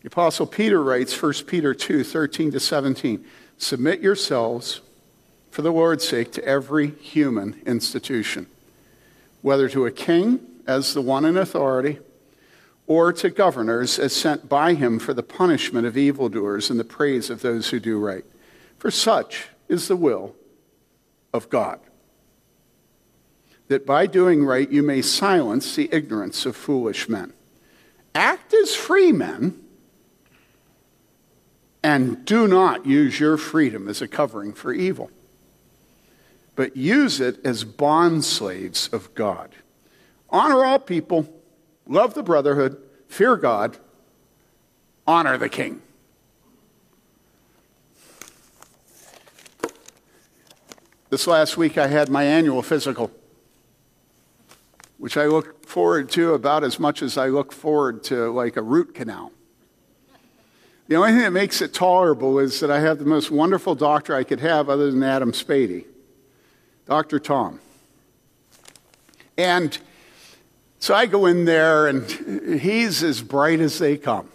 The 0.02 0.08
Apostle 0.08 0.48
Peter 0.48 0.84
writes, 0.84 1.22
1 1.22 1.34
Peter 1.48 1.74
2 1.74 2.04
13 2.04 2.52
to 2.52 2.60
17, 2.60 3.24
Submit 3.58 4.02
yourselves 4.02 4.82
for 5.54 5.62
the 5.62 5.72
Lord's 5.72 6.08
sake 6.08 6.32
to 6.32 6.44
every 6.44 6.90
human 6.96 7.62
institution, 7.68 8.48
whether 9.44 9.70
to 9.70 9.86
a 9.86 9.92
king 9.92 10.40
as 10.66 10.96
the 10.96 11.02
one 11.02 11.26
in 11.26 11.38
authority, 11.38 12.00
or 12.88 13.14
to 13.14 13.30
governors 13.30 14.00
as 14.00 14.16
sent 14.16 14.50
by 14.50 14.74
him 14.74 14.98
for 14.98 15.14
the 15.14 15.22
punishment 15.22 15.86
of 15.86 15.96
evildoers 15.96 16.72
and 16.72 16.80
the 16.80 16.84
praise 16.84 17.30
of 17.30 17.44
those 17.44 17.70
who 17.70 17.80
do 17.80 18.00
right. 18.00 18.26
For 18.80 18.90
such 18.90 19.50
is 19.70 19.88
the 19.88 19.96
will 19.96 20.34
of 21.32 21.52
God. 21.52 21.80
That 23.68 23.86
by 23.86 24.08
doing 24.08 24.44
right 24.44 24.72
you 24.72 24.82
may 24.82 25.04
silence 25.04 25.76
the 25.76 25.88
ignorance 25.92 26.48
of 26.48 26.56
foolish 26.56 27.08
men. 27.08 27.32
Act 28.16 28.56
as 28.56 28.74
free 28.74 29.12
men 29.12 29.64
and 31.84 32.26
do 32.26 32.48
not 32.48 32.88
use 32.88 33.20
your 33.20 33.38
freedom 33.38 33.88
as 33.88 34.02
a 34.02 34.08
covering 34.08 34.52
for 34.52 34.74
evil 34.74 35.12
but 36.56 36.78
use 36.78 37.20
it 37.20 37.44
as 37.46 37.64
bond 37.64 38.24
slaves 38.24 38.90
of 38.92 39.14
God. 39.16 39.56
Honor 40.30 40.64
all 40.66 40.80
people, 40.80 41.28
love 41.88 42.14
the 42.14 42.24
brotherhood, 42.24 42.78
fear 43.08 43.36
God, 43.36 43.78
honor 45.06 45.38
the 45.38 45.50
king. 45.50 45.82
This 51.10 51.28
last 51.28 51.58
week 51.58 51.78
I 51.78 51.88
had 51.88 52.10
my 52.10 52.24
annual 52.24 52.64
physical, 52.64 53.12
which 54.98 55.16
I 55.16 55.28
look 55.28 55.64
forward 55.64 56.10
to 56.12 56.34
about 56.34 56.64
as 56.64 56.80
much 56.80 57.04
as 57.04 57.18
I 57.18 57.28
look 57.28 57.52
forward 57.52 58.04
to 58.06 58.32
like 58.32 58.58
a 58.58 58.64
root 58.64 58.96
canal. 58.96 59.32
The 60.88 60.96
only 60.96 61.12
thing 61.12 61.22
that 61.22 61.32
makes 61.32 61.62
it 61.62 61.74
tolerable 61.74 62.40
is 62.40 62.60
that 62.60 62.72
I 62.72 62.80
have 62.80 63.00
the 63.00 63.06
most 63.06 63.30
wonderful 63.30 63.76
doctor 63.76 64.16
I 64.16 64.24
could 64.24 64.40
have 64.40 64.70
other 64.70 64.90
than 64.90 65.04
Adam 65.04 65.32
Spady. 65.32 65.86
Dr. 66.94 67.20
Tom. 67.20 67.60
And 69.36 69.76
so 70.78 70.94
I 70.94 71.08
go 71.08 71.26
in 71.26 71.46
there, 71.46 71.88
and 71.88 72.08
he's 72.62 73.02
as 73.02 73.20
bright 73.20 73.60
as 73.62 73.80
they 73.80 73.98
come. 73.98 74.30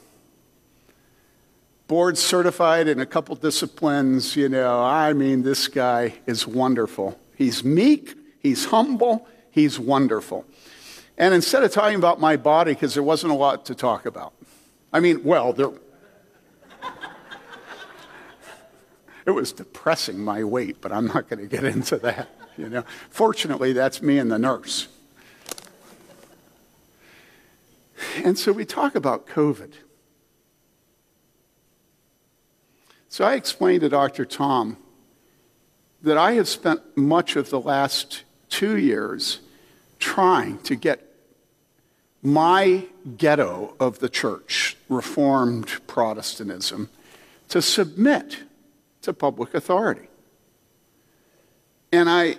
Board 1.87 2.19
certified 2.19 2.89
in 2.89 2.99
a 2.99 3.07
couple 3.07 3.37
disciplines, 3.37 4.35
you 4.35 4.49
know. 4.49 4.83
I 4.83 5.13
mean, 5.13 5.45
this 5.45 5.69
guy 5.69 6.15
is 6.27 6.49
wonderful. 6.49 7.17
He's 7.37 7.63
meek, 7.63 8.17
he's 8.41 8.65
humble, 8.65 9.29
he's 9.53 9.79
wonderful. 9.79 10.45
And 11.17 11.35
instead 11.35 11.63
of 11.63 11.71
talking 11.71 11.97
about 11.97 12.19
my 12.19 12.37
body, 12.37 12.75
because 12.75 12.93
there 12.93 13.05
wasn't 13.05 13.31
a 13.31 13.37
lot 13.37 13.67
to 13.67 13.75
talk 13.77 14.05
about, 14.05 14.33
I 14.93 14.99
mean, 14.99 15.23
well, 15.23 15.53
there, 15.53 15.71
it 19.27 19.31
was 19.31 19.53
depressing 19.53 20.19
my 20.19 20.43
weight, 20.43 20.81
but 20.81 20.91
I'm 20.91 21.07
not 21.07 21.29
going 21.29 21.39
to 21.39 21.47
get 21.47 21.63
into 21.63 21.99
that. 21.99 22.31
You 22.59 22.69
know, 22.69 22.85
fortunately, 23.09 23.73
that's 23.73 24.03
me 24.03 24.19
and 24.19 24.31
the 24.31 24.39
nurse. 24.39 24.89
And 28.25 28.37
so 28.37 28.53
we 28.53 28.65
talk 28.65 28.95
about 28.95 29.27
COVID. 29.27 29.73
So 33.09 33.25
I 33.25 33.35
explained 33.35 33.83
to 33.83 33.89
Dr. 33.89 34.25
Tom 34.25 34.77
that 36.03 36.19
I 36.19 36.33
have 36.33 36.49
spent 36.49 36.97
much 36.97 37.37
of 37.37 37.51
the 37.51 37.61
last 37.61 38.25
two 38.49 38.77
years 38.77 39.41
trying 39.99 40.59
to 40.59 40.77
get 40.77 41.05
my 42.23 42.87
ghetto 43.17 43.75
of 43.81 44.01
the 44.01 44.09
church, 44.09 44.77
Reformed 44.89 45.69
Protestantism, 45.87 46.91
to 47.49 47.63
submit 47.63 48.39
to 49.03 49.13
public 49.13 49.55
authority. 49.55 50.09
And 51.93 52.11
I, 52.11 52.37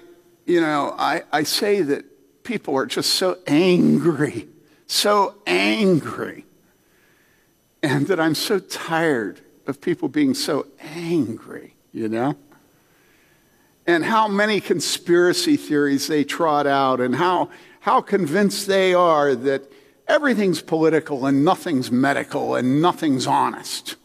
you 0.50 0.60
know, 0.60 0.96
I, 0.98 1.22
I 1.32 1.44
say 1.44 1.84
that 1.84 2.44
people 2.44 2.76
are 2.76 2.88
just 2.88 3.14
so 3.14 3.38
angry, 3.46 4.48
so 4.88 5.36
angry, 5.46 6.44
and 7.84 8.08
that 8.08 8.20
I'm 8.20 8.34
so 8.34 8.58
tired 8.58 9.42
of 9.68 9.80
people 9.80 10.10
being 10.10 10.34
so 10.34 10.66
angry, 10.80 11.76
you 11.94 12.10
know? 12.10 12.36
And 13.86 14.04
how 14.04 14.28
many 14.28 14.60
conspiracy 14.60 15.56
theories 15.56 16.08
they 16.08 16.24
trot 16.24 16.66
out, 16.66 17.00
and 17.00 17.16
how, 17.16 17.52
how 17.82 18.02
convinced 18.02 18.66
they 18.66 18.96
are 18.96 19.36
that 19.36 19.72
everything's 20.08 20.64
political 20.64 21.28
and 21.28 21.46
nothing's 21.46 21.92
medical 21.92 22.56
and 22.56 22.82
nothing's 22.82 23.28
honest, 23.28 23.98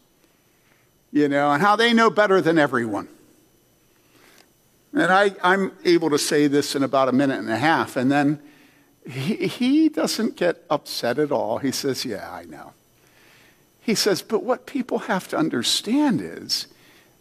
you 1.11 1.27
know, 1.27 1.49
and 1.49 1.63
how 1.63 1.75
they 1.75 1.91
know 1.91 2.11
better 2.11 2.39
than 2.39 2.59
everyone. 2.59 3.07
And 4.95 5.11
I, 5.11 5.35
I'm 5.43 5.73
able 5.83 6.09
to 6.09 6.17
say 6.17 6.47
this 6.47 6.73
in 6.73 6.81
about 6.81 7.09
a 7.09 7.11
minute 7.11 7.39
and 7.39 7.49
a 7.49 7.57
half. 7.57 7.97
And 7.97 8.09
then 8.09 8.41
he, 9.07 9.47
he 9.47 9.89
doesn't 9.89 10.37
get 10.37 10.63
upset 10.69 11.19
at 11.19 11.31
all. 11.31 11.57
He 11.57 11.71
says, 11.71 12.05
Yeah, 12.05 12.31
I 12.31 12.45
know. 12.45 12.71
He 13.81 13.93
says, 13.93 14.21
But 14.21 14.43
what 14.43 14.65
people 14.65 14.99
have 14.99 15.27
to 15.27 15.37
understand 15.37 16.21
is 16.21 16.67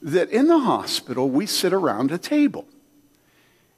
that 0.01 0.31
in 0.31 0.47
the 0.47 0.61
hospital 0.61 1.29
we 1.29 1.47
sit 1.47 1.73
around 1.73 2.13
a 2.13 2.19
table. 2.19 2.67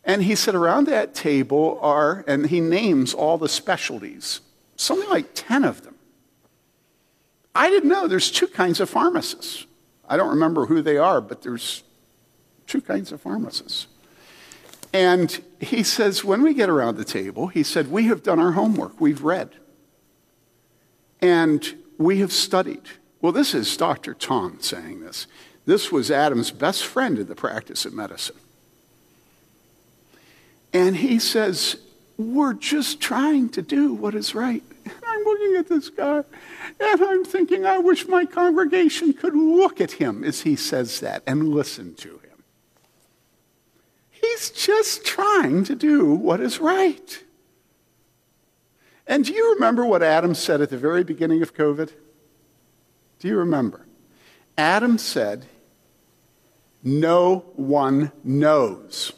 And 0.05 0.23
he 0.23 0.37
said, 0.37 0.55
around 0.55 0.87
that 0.87 1.15
table 1.15 1.81
are, 1.83 2.25
and 2.29 2.47
he 2.47 2.61
names 2.61 3.13
all 3.13 3.39
the 3.39 3.49
specialties, 3.49 4.41
something 4.77 5.11
like 5.11 5.31
10 5.35 5.65
of 5.65 5.83
them. 5.83 5.97
I 7.57 7.71
didn't 7.71 7.89
know 7.89 8.07
there's 8.07 8.31
two 8.31 8.47
kinds 8.47 8.79
of 8.79 8.89
pharmacists. 8.89 9.67
I 10.09 10.17
don't 10.17 10.29
remember 10.29 10.67
who 10.67 10.81
they 10.81 10.97
are, 10.97 11.21
but 11.21 11.43
there's 11.43 11.83
two 12.67 12.81
kinds 12.81 13.13
of 13.13 13.21
pharmacists. 13.21 13.87
And 14.93 15.43
he 15.61 15.83
says, 15.83 16.25
when 16.25 16.43
we 16.43 16.55
get 16.55 16.69
around 16.69 16.97
the 16.97 17.05
table, 17.05 17.49
he 17.49 17.63
said, 17.63 17.91
we 17.91 18.05
have 18.05 18.23
done 18.23 18.39
our 18.39 18.53
homework, 18.53 19.01
we've 19.01 19.23
read, 19.23 19.51
and 21.21 21.77
we 21.99 22.21
have 22.21 22.33
studied. 22.33 22.83
Well, 23.21 23.33
this 23.33 23.55
is 23.55 23.77
Dr. 23.77 24.15
Tom 24.15 24.59
saying 24.61 25.01
this. 25.01 25.27
This 25.65 25.91
was 25.91 26.11
Adam's 26.11 26.51
best 26.51 26.85
friend 26.87 27.19
in 27.19 27.27
the 27.27 27.35
practice 27.35 27.85
of 27.85 27.93
medicine. 27.93 28.37
And 30.73 30.97
he 30.97 31.19
says, 31.19 31.77
We're 32.17 32.55
just 32.55 33.01
trying 33.01 33.49
to 33.51 33.63
do 33.63 33.93
what 33.93 34.15
is 34.15 34.35
right. 34.35 34.63
I'm 35.07 35.25
looking 35.25 35.57
at 35.57 35.69
this 35.69 35.89
guy 35.89 36.23
and 36.79 37.03
I'm 37.03 37.25
thinking, 37.25 37.67
I 37.67 37.79
wish 37.79 38.07
my 38.07 38.25
congregation 38.25 39.13
could 39.13 39.35
look 39.35 39.81
at 39.81 39.93
him 39.93 40.23
as 40.23 40.43
he 40.43 40.55
says 40.55 41.01
that 41.01 41.23
and 41.27 41.49
listen 41.49 41.95
to 41.97 42.11
him. 42.11 42.26
He's 44.33 44.51
just 44.51 45.05
trying 45.05 45.65
to 45.65 45.75
do 45.75 46.15
what 46.15 46.41
is 46.41 46.59
right. 46.61 47.23
And 49.07 49.25
do 49.25 49.33
you 49.33 49.55
remember 49.55 49.85
what 49.85 50.03
Adam 50.03 50.35
said 50.35 50.61
at 50.61 50.71
the 50.71 50.79
very 50.79 51.05
beginning 51.05 51.43
of 51.43 51.55
COVID? 51.55 51.93
Do 53.19 53.29
you 53.29 53.39
remember? 53.39 53.87
Adam 54.59 54.99
said, 54.99 55.47
No 56.83 57.45
one 57.55 58.13
knows. 58.25 59.13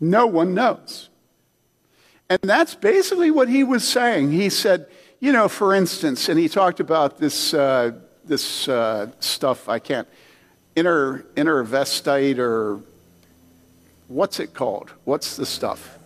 No 0.00 0.26
one 0.26 0.54
knows. 0.54 1.08
And 2.30 2.40
that's 2.42 2.74
basically 2.74 3.30
what 3.30 3.48
he 3.48 3.64
was 3.64 3.86
saying. 3.86 4.32
He 4.32 4.50
said, 4.50 4.86
you 5.18 5.32
know, 5.32 5.48
for 5.48 5.74
instance, 5.74 6.28
and 6.28 6.38
he 6.38 6.48
talked 6.48 6.78
about 6.78 7.18
this, 7.18 7.54
uh, 7.54 7.92
this 8.24 8.68
uh, 8.68 9.10
stuff, 9.18 9.68
I 9.68 9.78
can't, 9.78 10.06
inter, 10.78 11.24
vestite 11.64 12.38
or 12.38 12.80
what's 14.08 14.40
it 14.40 14.54
called? 14.54 14.92
What's 15.04 15.36
the 15.36 15.46
stuff? 15.46 15.98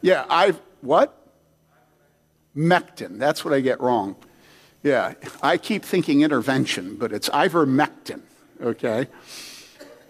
Yeah, 0.00 0.24
I, 0.28 0.54
what? 0.80 1.16
Mectin. 2.56 3.18
That's 3.18 3.44
what 3.44 3.54
I 3.54 3.60
get 3.60 3.80
wrong. 3.80 4.16
Yeah, 4.82 5.14
I 5.42 5.58
keep 5.58 5.84
thinking 5.84 6.22
intervention, 6.22 6.96
but 6.96 7.12
it's 7.12 7.28
ivermectin, 7.28 8.20
okay? 8.60 9.06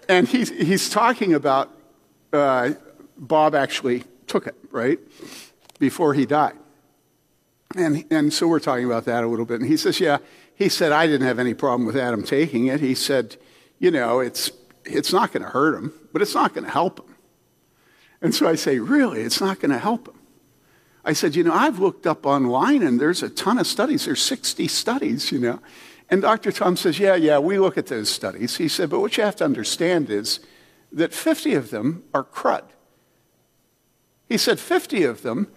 And 0.08 0.26
he's, 0.26 0.48
he's 0.48 0.88
talking 0.88 1.34
about 1.34 1.70
uh, 2.32 2.72
Bob 3.18 3.54
actually 3.54 4.04
took 4.26 4.46
it, 4.46 4.56
right? 4.70 4.98
Before 5.78 6.14
he 6.14 6.24
died. 6.24 6.54
And, 7.76 8.04
and 8.10 8.32
so 8.32 8.48
we're 8.48 8.60
talking 8.60 8.84
about 8.84 9.04
that 9.04 9.24
a 9.24 9.26
little 9.26 9.44
bit. 9.44 9.60
And 9.60 9.68
he 9.68 9.76
says, 9.76 10.00
Yeah, 10.00 10.18
he 10.54 10.68
said, 10.68 10.92
I 10.92 11.06
didn't 11.06 11.26
have 11.26 11.38
any 11.38 11.54
problem 11.54 11.86
with 11.86 11.96
Adam 11.96 12.22
taking 12.22 12.66
it. 12.66 12.80
He 12.80 12.94
said, 12.94 13.36
You 13.82 13.90
know, 13.90 14.20
it's, 14.20 14.52
it's 14.84 15.12
not 15.12 15.32
going 15.32 15.42
to 15.42 15.48
hurt 15.48 15.74
him, 15.74 15.92
but 16.12 16.22
it's 16.22 16.36
not 16.36 16.54
going 16.54 16.62
to 16.64 16.70
help 16.70 17.00
him. 17.00 17.16
And 18.22 18.32
so 18.32 18.46
I 18.46 18.54
say, 18.54 18.78
Really? 18.78 19.22
It's 19.22 19.40
not 19.40 19.58
going 19.58 19.72
to 19.72 19.78
help 19.78 20.06
him? 20.06 20.20
I 21.04 21.14
said, 21.14 21.34
You 21.34 21.42
know, 21.42 21.52
I've 21.52 21.80
looked 21.80 22.06
up 22.06 22.24
online 22.24 22.84
and 22.84 23.00
there's 23.00 23.24
a 23.24 23.28
ton 23.28 23.58
of 23.58 23.66
studies. 23.66 24.04
There's 24.04 24.22
60 24.22 24.68
studies, 24.68 25.32
you 25.32 25.40
know. 25.40 25.58
And 26.08 26.22
Dr. 26.22 26.52
Tom 26.52 26.76
says, 26.76 27.00
Yeah, 27.00 27.16
yeah, 27.16 27.40
we 27.40 27.58
look 27.58 27.76
at 27.76 27.88
those 27.88 28.08
studies. 28.08 28.56
He 28.56 28.68
said, 28.68 28.88
But 28.88 29.00
what 29.00 29.16
you 29.16 29.24
have 29.24 29.34
to 29.36 29.44
understand 29.44 30.10
is 30.10 30.38
that 30.92 31.12
50 31.12 31.54
of 31.54 31.70
them 31.70 32.04
are 32.14 32.22
crud. 32.22 32.62
He 34.28 34.38
said 34.38 34.60
50 34.60 35.02
of 35.02 35.22
them, 35.22 35.48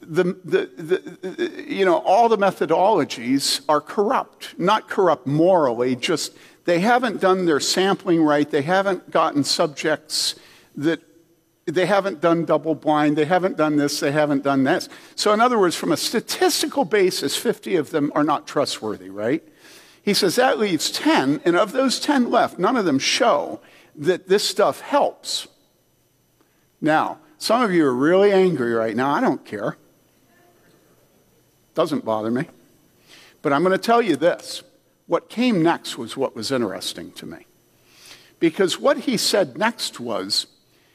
the, 0.00 0.24
the, 0.42 0.70
the, 0.76 1.64
you 1.68 1.84
know, 1.84 1.98
all 1.98 2.30
the 2.30 2.38
methodologies 2.38 3.60
are 3.68 3.82
corrupt. 3.82 4.58
Not 4.58 4.88
corrupt 4.88 5.26
morally, 5.26 5.96
just 5.96 6.32
they 6.66 6.80
haven't 6.80 7.20
done 7.20 7.46
their 7.46 7.60
sampling 7.60 8.22
right. 8.22 8.50
They 8.50 8.62
haven't 8.62 9.10
gotten 9.10 9.44
subjects 9.44 10.34
that 10.76 11.00
they 11.64 11.86
haven't 11.86 12.20
done 12.20 12.44
double 12.44 12.74
blind. 12.74 13.16
They 13.16 13.24
haven't 13.24 13.56
done 13.56 13.76
this. 13.76 13.98
They 14.00 14.12
haven't 14.12 14.42
done 14.42 14.64
this. 14.64 14.88
So, 15.14 15.32
in 15.32 15.40
other 15.40 15.58
words, 15.58 15.74
from 15.74 15.92
a 15.92 15.96
statistical 15.96 16.84
basis, 16.84 17.36
50 17.36 17.76
of 17.76 17.90
them 17.90 18.12
are 18.14 18.24
not 18.24 18.46
trustworthy, 18.46 19.10
right? 19.10 19.42
He 20.02 20.12
says 20.12 20.36
that 20.36 20.58
leaves 20.58 20.90
10, 20.90 21.40
and 21.44 21.56
of 21.56 21.72
those 21.72 21.98
10 21.98 22.30
left, 22.30 22.58
none 22.58 22.76
of 22.76 22.84
them 22.84 22.98
show 22.98 23.60
that 23.96 24.28
this 24.28 24.44
stuff 24.44 24.80
helps. 24.80 25.48
Now, 26.80 27.18
some 27.38 27.62
of 27.62 27.72
you 27.72 27.86
are 27.86 27.94
really 27.94 28.32
angry 28.32 28.72
right 28.72 28.94
now. 28.94 29.10
I 29.10 29.20
don't 29.20 29.44
care. 29.44 29.76
Doesn't 31.74 32.04
bother 32.04 32.30
me. 32.30 32.48
But 33.42 33.52
I'm 33.52 33.62
going 33.62 33.72
to 33.72 33.78
tell 33.78 34.02
you 34.02 34.16
this. 34.16 34.62
What 35.06 35.28
came 35.28 35.62
next 35.62 35.96
was 35.96 36.16
what 36.16 36.34
was 36.34 36.50
interesting 36.50 37.12
to 37.12 37.26
me. 37.26 37.46
Because 38.38 38.78
what 38.78 38.98
he 38.98 39.16
said 39.16 39.56
next 39.56 40.00
was, 40.00 40.46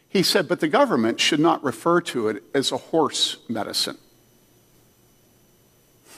he 0.08 0.22
said, 0.22 0.48
but 0.48 0.60
the 0.60 0.68
government 0.68 1.20
should 1.20 1.40
not 1.40 1.64
refer 1.64 2.02
to 2.02 2.28
it 2.28 2.44
as 2.54 2.72
a 2.72 2.78
horse 2.78 3.38
medicine. 3.48 3.98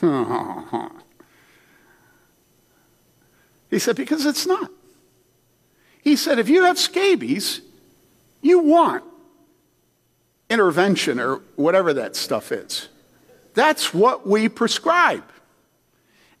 he 3.70 3.78
said, 3.78 3.96
because 3.96 4.26
it's 4.26 4.46
not. 4.46 4.70
He 6.02 6.16
said, 6.16 6.38
if 6.38 6.48
you 6.48 6.64
have 6.64 6.78
scabies, 6.78 7.60
you 8.42 8.58
want 8.58 9.04
intervention 10.50 11.18
or 11.18 11.36
whatever 11.56 11.94
that 11.94 12.16
stuff 12.16 12.52
is. 12.52 12.88
That's 13.54 13.94
what 13.94 14.26
we 14.26 14.48
prescribe. 14.48 15.24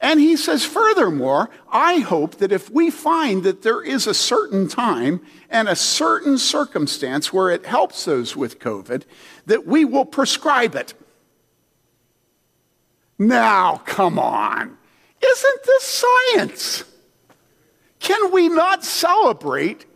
And 0.04 0.20
he 0.20 0.36
says, 0.36 0.66
furthermore, 0.66 1.48
I 1.72 2.00
hope 2.00 2.34
that 2.36 2.52
if 2.52 2.68
we 2.68 2.90
find 2.90 3.42
that 3.44 3.62
there 3.62 3.80
is 3.80 4.06
a 4.06 4.12
certain 4.12 4.68
time 4.68 5.22
and 5.48 5.66
a 5.66 5.74
certain 5.74 6.36
circumstance 6.36 7.32
where 7.32 7.48
it 7.48 7.64
helps 7.64 8.04
those 8.04 8.36
with 8.36 8.58
COVID, 8.58 9.04
that 9.46 9.66
we 9.66 9.86
will 9.86 10.04
prescribe 10.04 10.74
it. 10.74 10.92
Now, 13.18 13.78
come 13.86 14.18
on. 14.18 14.76
Isn't 15.26 15.62
this 15.64 16.04
science? 16.34 16.84
Can 17.98 18.30
we 18.30 18.50
not 18.50 18.84
celebrate 18.84 19.86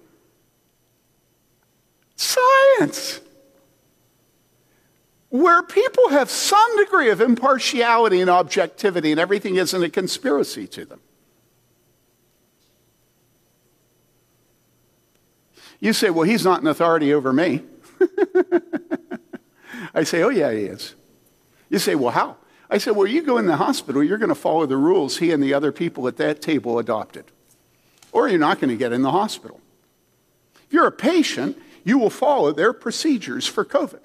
science? 2.16 3.20
Where 5.30 5.62
people 5.62 6.08
have 6.08 6.30
some 6.30 6.76
degree 6.78 7.10
of 7.10 7.20
impartiality 7.20 8.20
and 8.20 8.30
objectivity 8.30 9.10
and 9.10 9.20
everything 9.20 9.56
isn't 9.56 9.82
a 9.82 9.90
conspiracy 9.90 10.66
to 10.68 10.84
them. 10.84 11.00
You 15.80 15.92
say, 15.92 16.10
well, 16.10 16.24
he's 16.24 16.44
not 16.44 16.60
an 16.60 16.66
authority 16.66 17.14
over 17.14 17.32
me. 17.32 17.62
I 19.94 20.02
say, 20.02 20.22
oh, 20.22 20.28
yeah, 20.28 20.50
he 20.50 20.62
is. 20.62 20.94
You 21.70 21.78
say, 21.78 21.94
well, 21.94 22.10
how? 22.10 22.36
I 22.70 22.78
say, 22.78 22.90
well, 22.90 23.06
you 23.06 23.22
go 23.22 23.38
in 23.38 23.46
the 23.46 23.56
hospital, 23.56 24.02
you're 24.02 24.18
going 24.18 24.28
to 24.28 24.34
follow 24.34 24.66
the 24.66 24.76
rules 24.76 25.18
he 25.18 25.30
and 25.30 25.42
the 25.42 25.54
other 25.54 25.72
people 25.72 26.08
at 26.08 26.16
that 26.16 26.42
table 26.42 26.78
adopted, 26.78 27.24
or 28.12 28.28
you're 28.28 28.38
not 28.38 28.60
going 28.60 28.70
to 28.70 28.76
get 28.76 28.92
in 28.92 29.02
the 29.02 29.12
hospital. 29.12 29.60
If 30.66 30.72
you're 30.72 30.86
a 30.86 30.92
patient, 30.92 31.56
you 31.84 31.98
will 31.98 32.10
follow 32.10 32.52
their 32.52 32.72
procedures 32.72 33.46
for 33.46 33.64
COVID. 33.64 34.00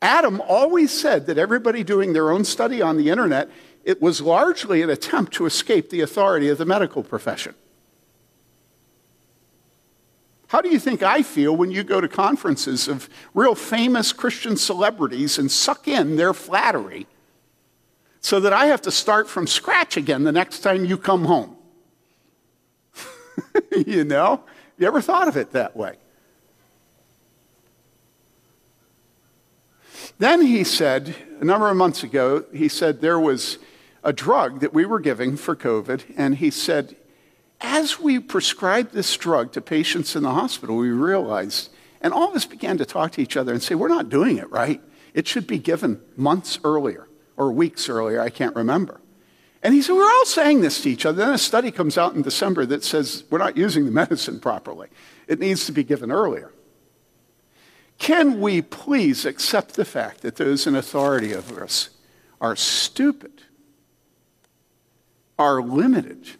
Adam 0.00 0.40
always 0.42 0.92
said 0.92 1.26
that 1.26 1.38
everybody 1.38 1.82
doing 1.82 2.12
their 2.12 2.30
own 2.30 2.44
study 2.44 2.80
on 2.80 2.96
the 2.96 3.10
internet, 3.10 3.50
it 3.84 4.00
was 4.00 4.20
largely 4.20 4.82
an 4.82 4.90
attempt 4.90 5.32
to 5.32 5.46
escape 5.46 5.90
the 5.90 6.00
authority 6.00 6.48
of 6.48 6.58
the 6.58 6.64
medical 6.64 7.02
profession. 7.02 7.54
How 10.48 10.62
do 10.62 10.70
you 10.70 10.78
think 10.78 11.02
I 11.02 11.22
feel 11.22 11.54
when 11.54 11.70
you 11.70 11.82
go 11.84 12.00
to 12.00 12.08
conferences 12.08 12.88
of 12.88 13.08
real 13.34 13.54
famous 13.54 14.12
Christian 14.12 14.56
celebrities 14.56 15.38
and 15.38 15.50
suck 15.50 15.86
in 15.86 16.16
their 16.16 16.32
flattery 16.32 17.06
so 18.20 18.40
that 18.40 18.52
I 18.52 18.66
have 18.66 18.82
to 18.82 18.90
start 18.90 19.28
from 19.28 19.46
scratch 19.46 19.96
again 19.96 20.24
the 20.24 20.32
next 20.32 20.60
time 20.60 20.84
you 20.84 20.96
come 20.96 21.24
home? 21.24 21.56
you 23.86 24.04
know? 24.04 24.42
You 24.78 24.86
ever 24.86 25.02
thought 25.02 25.28
of 25.28 25.36
it 25.36 25.52
that 25.52 25.76
way? 25.76 25.96
Then 30.18 30.42
he 30.42 30.64
said, 30.64 31.14
a 31.40 31.44
number 31.44 31.68
of 31.68 31.76
months 31.76 32.02
ago, 32.02 32.44
he 32.52 32.68
said 32.68 33.00
there 33.00 33.20
was 33.20 33.58
a 34.02 34.12
drug 34.12 34.60
that 34.60 34.74
we 34.74 34.84
were 34.84 35.00
giving 35.00 35.36
for 35.36 35.54
COVID, 35.54 36.14
and 36.16 36.36
he 36.36 36.50
said, 36.50 36.96
as 37.60 37.98
we 37.98 38.18
prescribed 38.18 38.92
this 38.92 39.16
drug 39.16 39.52
to 39.52 39.60
patients 39.60 40.16
in 40.16 40.22
the 40.22 40.32
hospital, 40.32 40.76
we 40.76 40.90
realized, 40.90 41.70
and 42.00 42.12
all 42.12 42.28
of 42.28 42.36
us 42.36 42.46
began 42.46 42.78
to 42.78 42.84
talk 42.84 43.12
to 43.12 43.22
each 43.22 43.36
other 43.36 43.52
and 43.52 43.62
say, 43.62 43.74
we're 43.74 43.88
not 43.88 44.08
doing 44.08 44.38
it 44.38 44.50
right. 44.50 44.80
It 45.14 45.26
should 45.26 45.46
be 45.46 45.58
given 45.58 46.00
months 46.16 46.58
earlier 46.64 47.08
or 47.36 47.52
weeks 47.52 47.88
earlier, 47.88 48.20
I 48.20 48.30
can't 48.30 48.54
remember. 48.54 49.00
And 49.62 49.74
he 49.74 49.82
said, 49.82 49.94
We're 49.94 50.04
all 50.04 50.26
saying 50.26 50.60
this 50.60 50.82
to 50.82 50.90
each 50.90 51.04
other. 51.04 51.18
Then 51.18 51.34
a 51.34 51.38
study 51.38 51.70
comes 51.70 51.98
out 51.98 52.14
in 52.14 52.22
December 52.22 52.64
that 52.66 52.84
says 52.84 53.24
we're 53.28 53.38
not 53.38 53.56
using 53.56 53.84
the 53.84 53.90
medicine 53.90 54.38
properly. 54.38 54.88
It 55.26 55.40
needs 55.40 55.66
to 55.66 55.72
be 55.72 55.82
given 55.82 56.12
earlier. 56.12 56.52
Can 57.98 58.40
we 58.40 58.62
please 58.62 59.24
accept 59.24 59.74
the 59.74 59.84
fact 59.84 60.22
that 60.22 60.36
those 60.36 60.66
in 60.66 60.74
authority 60.74 61.34
over 61.34 61.62
us 61.62 61.90
are 62.40 62.54
stupid, 62.54 63.42
are 65.38 65.60
limited, 65.60 66.30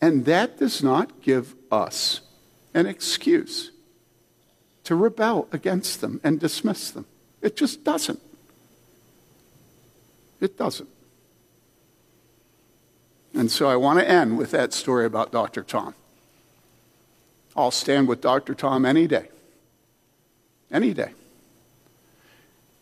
and 0.00 0.24
that 0.24 0.58
does 0.58 0.82
not 0.82 1.20
give 1.22 1.54
us 1.70 2.20
an 2.72 2.86
excuse 2.86 3.72
to 4.84 4.94
rebel 4.94 5.48
against 5.52 6.00
them 6.00 6.20
and 6.22 6.38
dismiss 6.38 6.90
them? 6.90 7.06
It 7.40 7.56
just 7.56 7.84
doesn't. 7.84 8.20
It 10.40 10.56
doesn't. 10.56 10.88
And 13.34 13.50
so 13.50 13.68
I 13.68 13.76
want 13.76 13.98
to 13.98 14.08
end 14.08 14.38
with 14.38 14.50
that 14.52 14.72
story 14.72 15.04
about 15.04 15.32
Dr. 15.32 15.62
Tom. 15.62 15.94
I'll 17.56 17.70
stand 17.70 18.08
with 18.08 18.20
Dr. 18.20 18.54
Tom 18.54 18.84
any 18.84 19.06
day. 19.06 19.28
Any 20.72 20.94
day. 20.94 21.12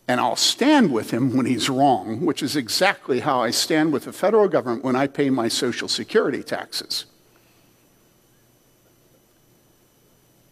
And 0.07 0.19
I'll 0.19 0.35
stand 0.35 0.91
with 0.91 1.11
him 1.11 1.37
when 1.37 1.45
he's 1.45 1.69
wrong, 1.69 2.25
which 2.25 2.41
is 2.41 2.55
exactly 2.55 3.19
how 3.19 3.41
I 3.41 3.51
stand 3.51 3.93
with 3.93 4.05
the 4.05 4.13
federal 4.13 4.47
government 4.47 4.83
when 4.83 4.95
I 4.95 5.07
pay 5.07 5.29
my 5.29 5.47
Social 5.47 5.87
Security 5.87 6.43
taxes. 6.43 7.05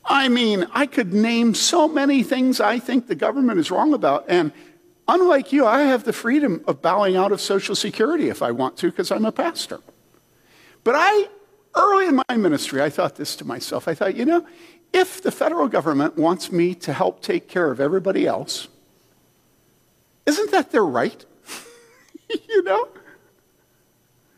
I 0.05 0.27
mean, 0.27 0.67
I 0.71 0.85
could 0.85 1.13
name 1.13 1.53
so 1.53 1.87
many 1.87 2.23
things 2.23 2.59
I 2.59 2.79
think 2.79 3.07
the 3.07 3.15
government 3.15 3.59
is 3.59 3.69
wrong 3.69 3.93
about. 3.93 4.25
And 4.27 4.51
unlike 5.07 5.51
you, 5.51 5.65
I 5.65 5.81
have 5.81 6.03
the 6.03 6.13
freedom 6.13 6.63
of 6.65 6.81
bowing 6.81 7.15
out 7.15 7.31
of 7.31 7.39
Social 7.39 7.75
Security 7.75 8.29
if 8.29 8.41
I 8.41 8.51
want 8.51 8.77
to 8.77 8.89
because 8.89 9.11
I'm 9.11 9.25
a 9.25 9.31
pastor. 9.31 9.79
But 10.83 10.95
I, 10.97 11.27
early 11.75 12.07
in 12.07 12.15
my 12.15 12.37
ministry, 12.37 12.81
I 12.81 12.89
thought 12.89 13.17
this 13.17 13.35
to 13.35 13.45
myself. 13.45 13.87
I 13.87 13.93
thought, 13.93 14.15
you 14.15 14.25
know, 14.25 14.47
if 14.93 15.21
the 15.21 15.31
federal 15.31 15.67
government 15.67 16.17
wants 16.17 16.51
me 16.51 16.73
to 16.75 16.93
help 16.93 17.21
take 17.21 17.47
care 17.47 17.71
of 17.71 17.79
everybody 17.79 18.25
else, 18.25 18.67
isn't 20.25 20.51
that 20.51 20.71
their 20.71 20.85
right? 20.85 21.25
you 22.49 22.63
know? 22.63 22.87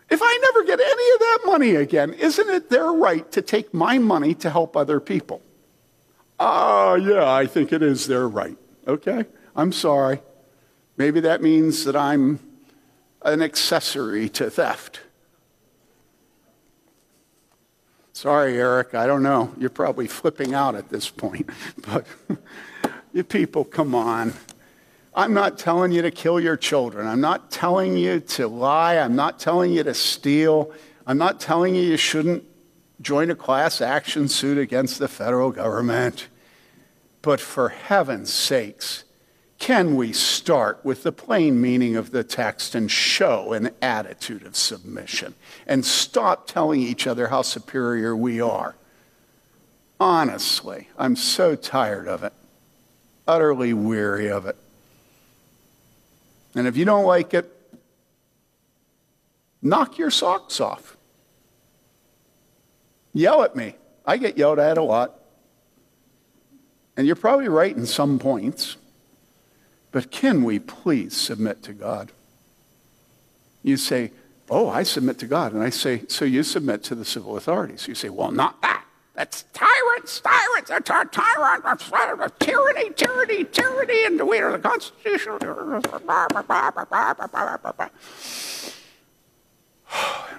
If 0.10 0.20
I 0.22 0.40
never 0.42 0.66
get 0.66 0.80
any 0.80 1.14
of 1.14 1.20
that 1.20 1.40
money 1.46 1.76
again, 1.76 2.14
isn't 2.14 2.50
it 2.50 2.70
their 2.70 2.92
right 2.92 3.32
to 3.32 3.42
take 3.42 3.74
my 3.74 3.98
money 3.98 4.34
to 4.36 4.50
help 4.50 4.76
other 4.76 5.00
people? 5.00 5.42
Ah, 6.38 6.92
uh, 6.92 6.96
yeah, 6.96 7.32
I 7.32 7.46
think 7.46 7.72
it 7.72 7.82
is 7.82 8.08
their 8.08 8.28
right. 8.28 8.58
Okay, 8.88 9.26
I'm 9.56 9.72
sorry. 9.72 10.22
Maybe 10.98 11.22
that 11.22 11.42
means 11.42 11.86
that 11.86 11.96
I'm 11.96 12.40
an 13.22 13.42
accessory 13.42 14.28
to 14.30 14.50
theft. 14.50 15.02
Sorry, 18.22 18.56
Eric, 18.56 18.94
I 18.94 19.08
don't 19.08 19.24
know. 19.24 19.52
You're 19.58 19.72
probably 19.72 20.06
flipping 20.06 20.54
out 20.54 20.76
at 20.76 20.90
this 20.90 21.10
point. 21.10 21.50
But 21.88 22.06
you 23.14 23.24
people, 23.24 23.66
come 23.66 23.96
on. 23.96 24.36
I'm 25.16 25.34
not 25.34 25.58
telling 25.58 25.92
you 25.92 26.04
to 26.04 26.12
kill 26.12 26.40
your 26.40 26.56
children. 26.56 27.08
I'm 27.08 27.20
not 27.20 27.50
telling 27.50 27.98
you 27.98 28.20
to 28.20 28.48
lie. 28.48 28.98
I'm 28.98 29.16
not 29.16 29.40
telling 29.40 29.74
you 29.74 29.82
to 29.82 29.96
steal. 29.96 30.72
I'm 31.08 31.18
not 31.18 31.40
telling 31.40 31.74
you 31.74 31.82
you 31.82 31.98
shouldn't 31.98 32.44
join 33.02 33.32
a 33.32 33.36
class 33.36 33.82
action 33.82 34.28
suit 34.28 34.60
against 34.60 35.00
the 35.00 35.08
federal 35.08 35.50
government. 35.50 36.28
But 37.24 37.40
for 37.40 37.70
heaven's 37.70 38.32
sakes, 38.32 39.04
can 39.62 39.96
we 39.96 40.12
start 40.12 40.84
with 40.84 41.04
the 41.04 41.12
plain 41.12 41.62
meaning 41.62 41.96
of 41.96 42.10
the 42.10 42.24
text 42.24 42.74
and 42.74 42.90
show 42.90 43.54
an 43.54 43.70
attitude 43.80 44.44
of 44.44 44.56
submission 44.56 45.36
and 45.68 45.86
stop 45.86 46.48
telling 46.48 46.82
each 46.82 47.06
other 47.06 47.28
how 47.28 47.44
superior 47.44 48.16
we 48.16 48.42
are? 48.42 48.76
Honestly, 50.00 50.90
I'm 50.98 51.16
so 51.16 51.56
tired 51.56 52.08
of 52.08 52.24
it, 52.24 52.34
utterly 53.28 53.72
weary 53.72 54.32
of 54.32 54.48
it. 54.48 54.56
And 56.56 56.66
if 56.66 56.76
you 56.76 56.84
don't 56.84 57.06
like 57.06 57.36
it, 57.36 57.56
knock 59.62 60.00
your 60.00 60.10
socks 60.10 60.60
off. 60.60 60.98
Yell 63.14 63.44
at 63.44 63.56
me. 63.56 63.76
I 64.08 64.18
get 64.18 64.40
yelled 64.40 64.58
at 64.58 64.80
a 64.80 64.84
lot. 64.84 65.20
And 66.98 67.06
you're 67.06 67.16
probably 67.16 67.48
right 67.48 67.78
in 67.78 67.86
some 67.86 68.18
points, 68.18 68.78
but 69.92 70.12
can 70.12 70.44
we 70.44 70.60
please 70.60 71.16
submit 71.16 71.64
to 71.64 71.74
God? 71.74 72.12
You 73.64 73.78
say, 73.78 74.12
Oh, 74.50 74.68
I 74.68 74.84
submit 74.84 75.18
to 75.20 75.28
God. 75.28 75.54
And 75.54 75.64
I 75.64 75.70
say, 75.70 76.04
So 76.08 76.26
you 76.26 76.44
submit 76.44 76.84
to 76.84 76.96
the 76.96 77.06
civil 77.06 77.38
authorities. 77.38 77.88
You 77.88 77.96
say, 77.96 78.10
Well, 78.10 78.32
not 78.32 78.62
that. 78.62 78.86
That's 79.14 79.44
tyrants, 79.54 80.20
tyrants, 80.22 80.70
that's 80.70 80.90
our 80.90 81.06
tyrant, 81.06 81.64
that's 81.64 81.90
tyranny, 82.40 82.92
tyranny, 82.92 83.44
tyranny, 83.44 84.06
and 84.06 84.28
we 84.28 84.40
are 84.40 84.54
the 84.54 84.60
Constitution. 84.60 85.38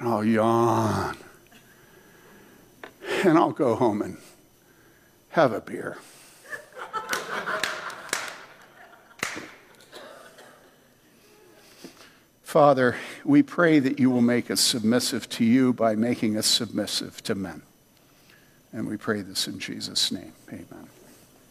And 0.01 0.09
I'll 0.09 0.25
yawn. 0.25 1.17
And 3.25 3.39
I'll 3.39 3.53
go 3.53 3.77
home 3.77 4.03
and 4.03 4.17
have 5.29 5.53
a 5.53 5.61
beer. 5.61 5.99
Father, 12.53 12.97
we 13.25 13.43
pray 13.43 13.79
that 13.79 13.99
you 13.99 14.11
will 14.11 14.21
make 14.21 14.51
us 14.51 14.61
submissive 14.61 15.27
to 15.31 15.43
you 15.43 15.73
by 15.73 15.95
making 15.95 16.37
us 16.37 16.47
submissive 16.47 17.23
to 17.23 17.35
men. 17.35 17.63
And 18.75 18.87
we 18.87 18.99
pray 18.99 19.23
this 19.23 19.49
in 19.49 19.59
Jesus' 19.59 20.13
name. 20.13 20.35
Amen. 20.51 20.92